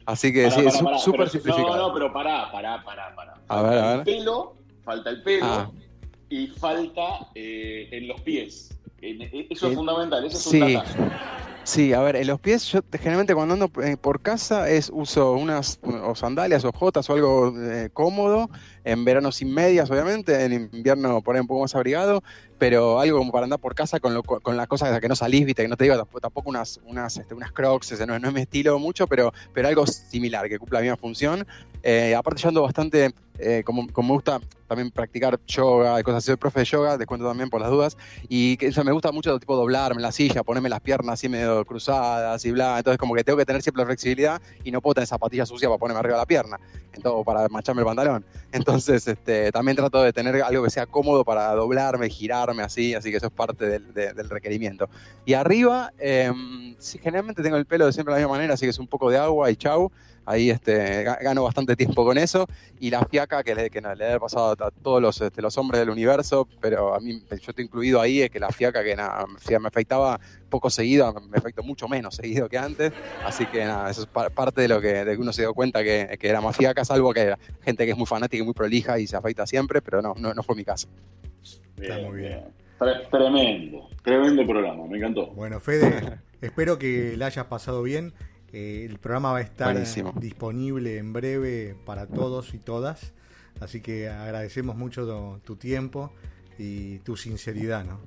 Así 0.10 0.34
que 0.34 0.50
sí, 0.50 0.62
es 0.62 0.74
súper 1.04 1.30
simplificado. 1.30 1.78
No, 1.78 1.88
no, 1.90 1.94
pero 1.94 2.12
pará, 2.12 2.52
pará, 2.52 2.84
pará, 2.84 3.16
pará. 3.16 3.36
A 3.48 3.62
ver, 3.62 3.78
a 3.78 3.98
ver. 3.98 3.98
El 4.00 4.04
pelo 4.18 4.56
falta 4.84 5.12
el 5.12 5.22
pelo 5.22 5.46
ah. 5.46 5.72
y 6.30 6.48
falta 6.48 7.28
eh, 7.36 7.90
en 7.92 8.08
los 8.08 8.20
pies. 8.22 8.76
Eso 9.02 9.70
es 9.70 9.76
fundamental, 9.76 10.26
eso 10.26 10.38
es 10.38 10.44
sí. 10.44 10.62
un 10.62 11.12
Sí, 11.64 11.94
a 11.94 12.02
ver, 12.02 12.16
en 12.16 12.26
los 12.26 12.40
pies 12.40 12.66
yo 12.72 12.80
generalmente 12.92 13.36
cuando 13.36 13.54
ando 13.54 13.70
eh, 13.84 13.96
por 13.96 14.22
casa 14.22 14.68
es 14.68 14.90
uso 14.92 15.34
unas 15.34 15.80
o 15.84 16.16
sandalias 16.16 16.66
o 16.66 16.72
jotas 16.72 17.08
o 17.08 17.14
algo 17.14 17.54
eh, 17.56 17.92
cómodo, 17.94 18.50
en 18.86 19.06
verano 19.06 19.32
sin 19.32 19.54
medias 19.54 19.92
obviamente, 19.92 20.44
en 20.44 20.54
invierno 20.74 21.22
por 21.22 21.36
ahí 21.36 21.42
un 21.42 21.48
poco 21.48 21.62
más 21.62 21.76
abrigado, 21.76 22.24
pero 22.60 23.00
algo 23.00 23.18
como 23.18 23.32
para 23.32 23.46
andar 23.46 23.60
por 23.60 23.74
casa 23.74 24.00
con, 24.00 24.14
lo, 24.14 24.22
con 24.22 24.58
las 24.58 24.68
cosas 24.68 25.00
que 25.00 25.08
no 25.08 25.16
salís, 25.16 25.46
viste, 25.46 25.64
que 25.64 25.68
no 25.68 25.78
te 25.78 25.86
digo 25.86 26.06
tampoco 26.22 26.50
unas, 26.50 26.80
unas, 26.86 27.18
este, 27.18 27.34
unas 27.34 27.52
crocs, 27.52 28.00
no, 28.06 28.20
no, 28.20 28.28
es 28.28 28.34
mi 28.34 28.42
estilo 28.42 28.78
mucho, 28.78 29.08
pero, 29.08 29.34
pero 29.54 29.70
algo 29.70 29.88
similar, 29.88 30.48
que 30.50 30.60
cumpla 30.60 30.80
la 30.80 30.84
misma 30.84 30.98
función. 30.98 31.48
Eh, 31.82 32.14
aparte 32.14 32.42
yo 32.42 32.50
ando 32.50 32.62
bastante, 32.62 33.14
como, 33.64 33.88
como 33.88 34.10
me 34.10 34.14
gusta 34.16 34.42
también 34.70 34.92
practicar 34.92 35.40
yoga 35.48 36.02
cosas 36.04 36.20
así, 36.20 36.28
soy 36.28 36.36
profe 36.36 36.60
de 36.60 36.66
yoga, 36.66 36.98
te 36.98 37.06
cuento 37.06 37.28
también 37.28 37.50
por 37.50 37.60
las 37.60 37.72
dudas, 37.72 37.98
y 38.30 38.56
que, 38.58 38.72
me 38.84 38.92
gusta 38.92 39.12
mucho 39.12 39.38
tipo 39.40 39.56
doblarme 39.56 40.02
la 40.02 40.12
silla, 40.12 40.44
ponerme 40.44 40.70
las 40.70 40.80
piernas 40.80 41.14
así 41.14 41.28
medio 41.28 41.66
cruzadas 41.66 42.46
y 42.46 42.52
bla. 42.52 42.78
Entonces, 42.78 42.98
como 42.98 43.16
que 43.16 43.24
tengo 43.24 43.38
que 43.38 43.46
tener 43.46 43.62
siempre 43.62 43.86
flexibilidad 43.86 44.42
y 44.64 44.72
no 44.72 44.80
puedo 44.80 44.96
tener 44.96 45.08
zapatillas 45.08 45.50
sucias 45.50 45.68
para 45.70 45.80
ponerme 45.80 46.00
arriba 46.00 46.16
de 46.16 46.22
la 46.22 46.26
pierna, 46.26 46.60
entonces, 46.94 47.26
para 47.26 47.48
mancharme 47.50 47.82
el 47.82 47.86
pantalón. 47.88 48.26
Entonces, 48.52 49.08
este, 49.08 49.52
también 49.52 49.78
trato 49.78 50.02
de 50.02 50.12
tener 50.12 50.42
algo 50.42 50.64
que 50.64 50.72
sea 50.72 50.88
cómodo 50.88 51.24
para 51.24 51.54
doblarme, 51.54 52.10
así, 52.60 52.94
así 52.94 53.12
que 53.12 53.18
eso 53.18 53.28
es 53.28 53.34
parte 53.34 53.66
del, 53.66 54.30
requerimiento. 54.30 54.90
Y 55.26 55.34
arriba, 55.34 55.94
em, 56.00 56.76
generalmente 57.02 57.44
tengo 57.44 57.58
el 57.58 57.66
pelo 57.66 57.86
de 57.86 57.94
siempre 57.94 58.14
de 58.14 58.22
la 58.22 58.26
misma 58.26 58.38
manera, 58.38 58.54
así 58.56 58.66
que 58.66 58.72
es 58.72 58.80
un 58.80 58.88
poco 58.88 59.10
de 59.10 59.18
agua 59.18 59.52
y 59.52 59.56
chau 59.56 59.92
ahí 60.26 60.50
este, 60.50 61.04
gano 61.04 61.44
bastante 61.44 61.76
tiempo 61.76 62.06
con 62.06 62.18
eso. 62.18 62.48
Y 62.80 62.90
la 62.90 63.06
fiaca 63.06 63.44
que 63.44 63.56
le, 63.56 63.70
que 63.70 63.82
le 63.82 64.14
he 64.14 64.20
pasado 64.20 64.52
a 64.52 64.72
todos 64.72 65.02
los, 65.02 65.20
este, 65.22 65.42
los 65.42 65.58
hombres 65.58 65.80
del 65.80 65.90
universo, 65.90 66.48
pero 66.62 66.94
a 66.94 67.00
mí 67.00 67.22
yo 67.30 67.36
estoy 67.36 67.66
incluido 67.66 68.02
ahí, 68.02 68.22
es 68.22 68.30
que 68.30 68.40
la 68.40 68.50
fiaca 68.50 68.84
que 68.84 68.96
nada, 68.96 69.26
me 69.28 69.68
afectaba 69.68 70.20
poco 70.50 70.70
seguido, 70.70 71.14
me 71.30 71.38
afectó 71.38 71.64
mucho 71.64 71.88
menos 71.88 72.16
seguido 72.16 72.50
que 72.50 72.58
antes. 72.58 72.92
Así 73.26 73.46
que 73.48 73.66
nada, 73.66 73.90
eso 73.90 74.02
es 74.02 74.08
parte 74.08 74.62
de 74.62 74.68
lo 74.68 74.82
que, 74.82 75.06
de 75.06 75.18
uno 75.18 75.34
se 75.34 75.44
dio 75.44 75.54
cuenta 75.54 75.84
que, 75.84 76.18
que, 76.20 76.30
era 76.30 76.42
más 76.42 76.56
fiaca, 76.56 76.86
salvo 76.86 77.14
que 77.14 77.36
gente 77.62 77.86
que 77.86 77.92
es 77.92 77.98
muy 77.98 78.06
fanática 78.08 78.42
y 78.42 78.46
muy 78.46 78.54
prolija 78.54 79.00
y 79.00 79.08
se 79.08 79.16
afecta 79.16 79.46
siempre, 79.46 79.82
pero 79.82 80.02
no, 80.02 80.14
no, 80.16 80.44
fue 80.44 80.56
mi 80.56 80.64
caso. 80.64 80.88
Está 81.78 81.98
muy 82.00 82.22
bien. 82.22 82.44
Tremendo, 83.12 83.90
tremendo 84.04 84.48
programa, 84.48 84.86
me 84.88 84.98
encantó. 84.98 85.28
Bueno, 85.28 85.60
Fede, 85.60 86.20
espero 86.42 86.80
que 86.80 87.16
la 87.18 87.26
hayas 87.26 87.46
pasado 87.46 87.84
bien. 87.84 88.14
Eh, 88.54 88.86
el 88.90 88.98
programa 89.00 89.32
va 89.32 89.40
a 89.40 89.42
estar 89.42 89.78
disponible 90.20 90.98
en 90.98 91.14
breve 91.14 91.76
para 91.86 92.08
todos 92.08 92.54
y 92.54 92.58
todas. 92.58 93.14
Así 93.60 93.82
que 93.82 94.10
agradecemos 94.10 94.76
mucho 94.76 95.40
tu, 95.44 95.56
tiempo 95.56 96.12
y 96.58 97.00
tu 97.00 97.18
sinceridad, 97.18 97.84
¿no? 97.84 98.00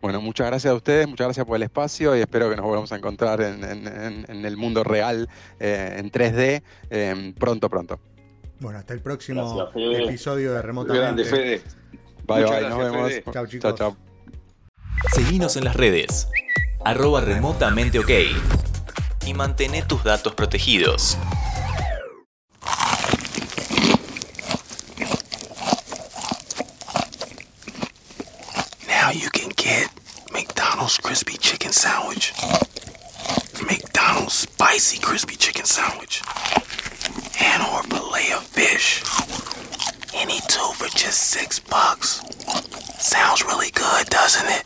Bueno, 0.00 0.20
muchas 0.20 0.46
gracias 0.48 0.70
a 0.70 0.76
ustedes, 0.76 1.08
muchas 1.08 1.28
gracias 1.28 1.46
por 1.46 1.56
el 1.56 1.62
espacio 1.62 2.14
y 2.14 2.20
espero 2.20 2.50
que 2.50 2.56
nos 2.56 2.64
volvamos 2.66 2.92
a 2.92 2.96
encontrar 2.96 3.40
en, 3.40 3.64
el 4.44 4.56
mundo 4.56 4.84
real, 4.84 5.28
eh, 5.58 5.96
en 5.98 6.10
3D, 6.10 6.62
em, 6.90 7.32
pronto, 7.32 7.70
pronto. 7.70 7.98
Bueno, 8.60 8.78
hasta 8.78 8.92
el 8.92 9.00
próximo 9.00 9.70
episodio 9.74 10.52
de 10.52 10.62
Remotamente. 10.62 11.24
Fede. 11.24 11.62
Bye, 12.26 12.44
bye, 12.44 12.68
nos 12.68 12.78
vemos. 12.78 13.12
Chao, 13.32 13.46
chicos. 13.46 13.74
Chao, 13.74 13.96
Seguinos 15.14 15.56
en 15.56 15.64
las 15.64 15.74
redes. 15.74 16.28
Arroba 16.84 17.22
remotamente 17.22 17.98
ok 17.98 18.10
y 19.26 19.34
mantén 19.34 19.72
tus 19.88 20.02
datos 20.04 20.34
protegidos. 20.34 21.16
Now 28.88 29.10
you 29.10 29.30
can 29.30 29.50
get 29.56 29.88
McDonald's 30.32 30.98
crispy 30.98 31.36
chicken 31.38 31.72
sandwich. 31.72 32.32
McDonald's 33.66 34.34
spicy 34.34 34.98
crispy 34.98 35.36
chicken 35.36 35.64
sandwich. 35.64 36.22
And 37.40 37.62
or 37.62 37.82
fillet 37.84 38.32
of 38.32 38.44
fish. 38.44 39.02
Any 40.14 40.40
two 40.48 40.72
for 40.74 40.88
just 40.96 41.30
six 41.30 41.58
bucks. 41.58 42.20
Sounds 42.98 43.44
really 43.44 43.70
good, 43.70 44.06
doesn't 44.08 44.48
it? 44.48 44.64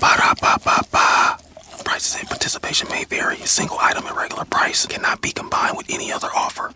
Ba 0.00 0.14
da 0.18 0.34
ba 0.40 0.58
ba 0.64 0.80
ba. 0.90 1.43
Prices 1.84 2.18
and 2.18 2.28
participation 2.28 2.88
may 2.90 3.04
vary. 3.04 3.36
Single 3.36 3.78
item 3.80 4.06
at 4.06 4.16
regular 4.16 4.44
price 4.44 4.86
cannot 4.86 5.20
be 5.20 5.30
combined 5.30 5.76
with 5.76 5.86
any 5.90 6.12
other 6.12 6.28
offer. 6.34 6.74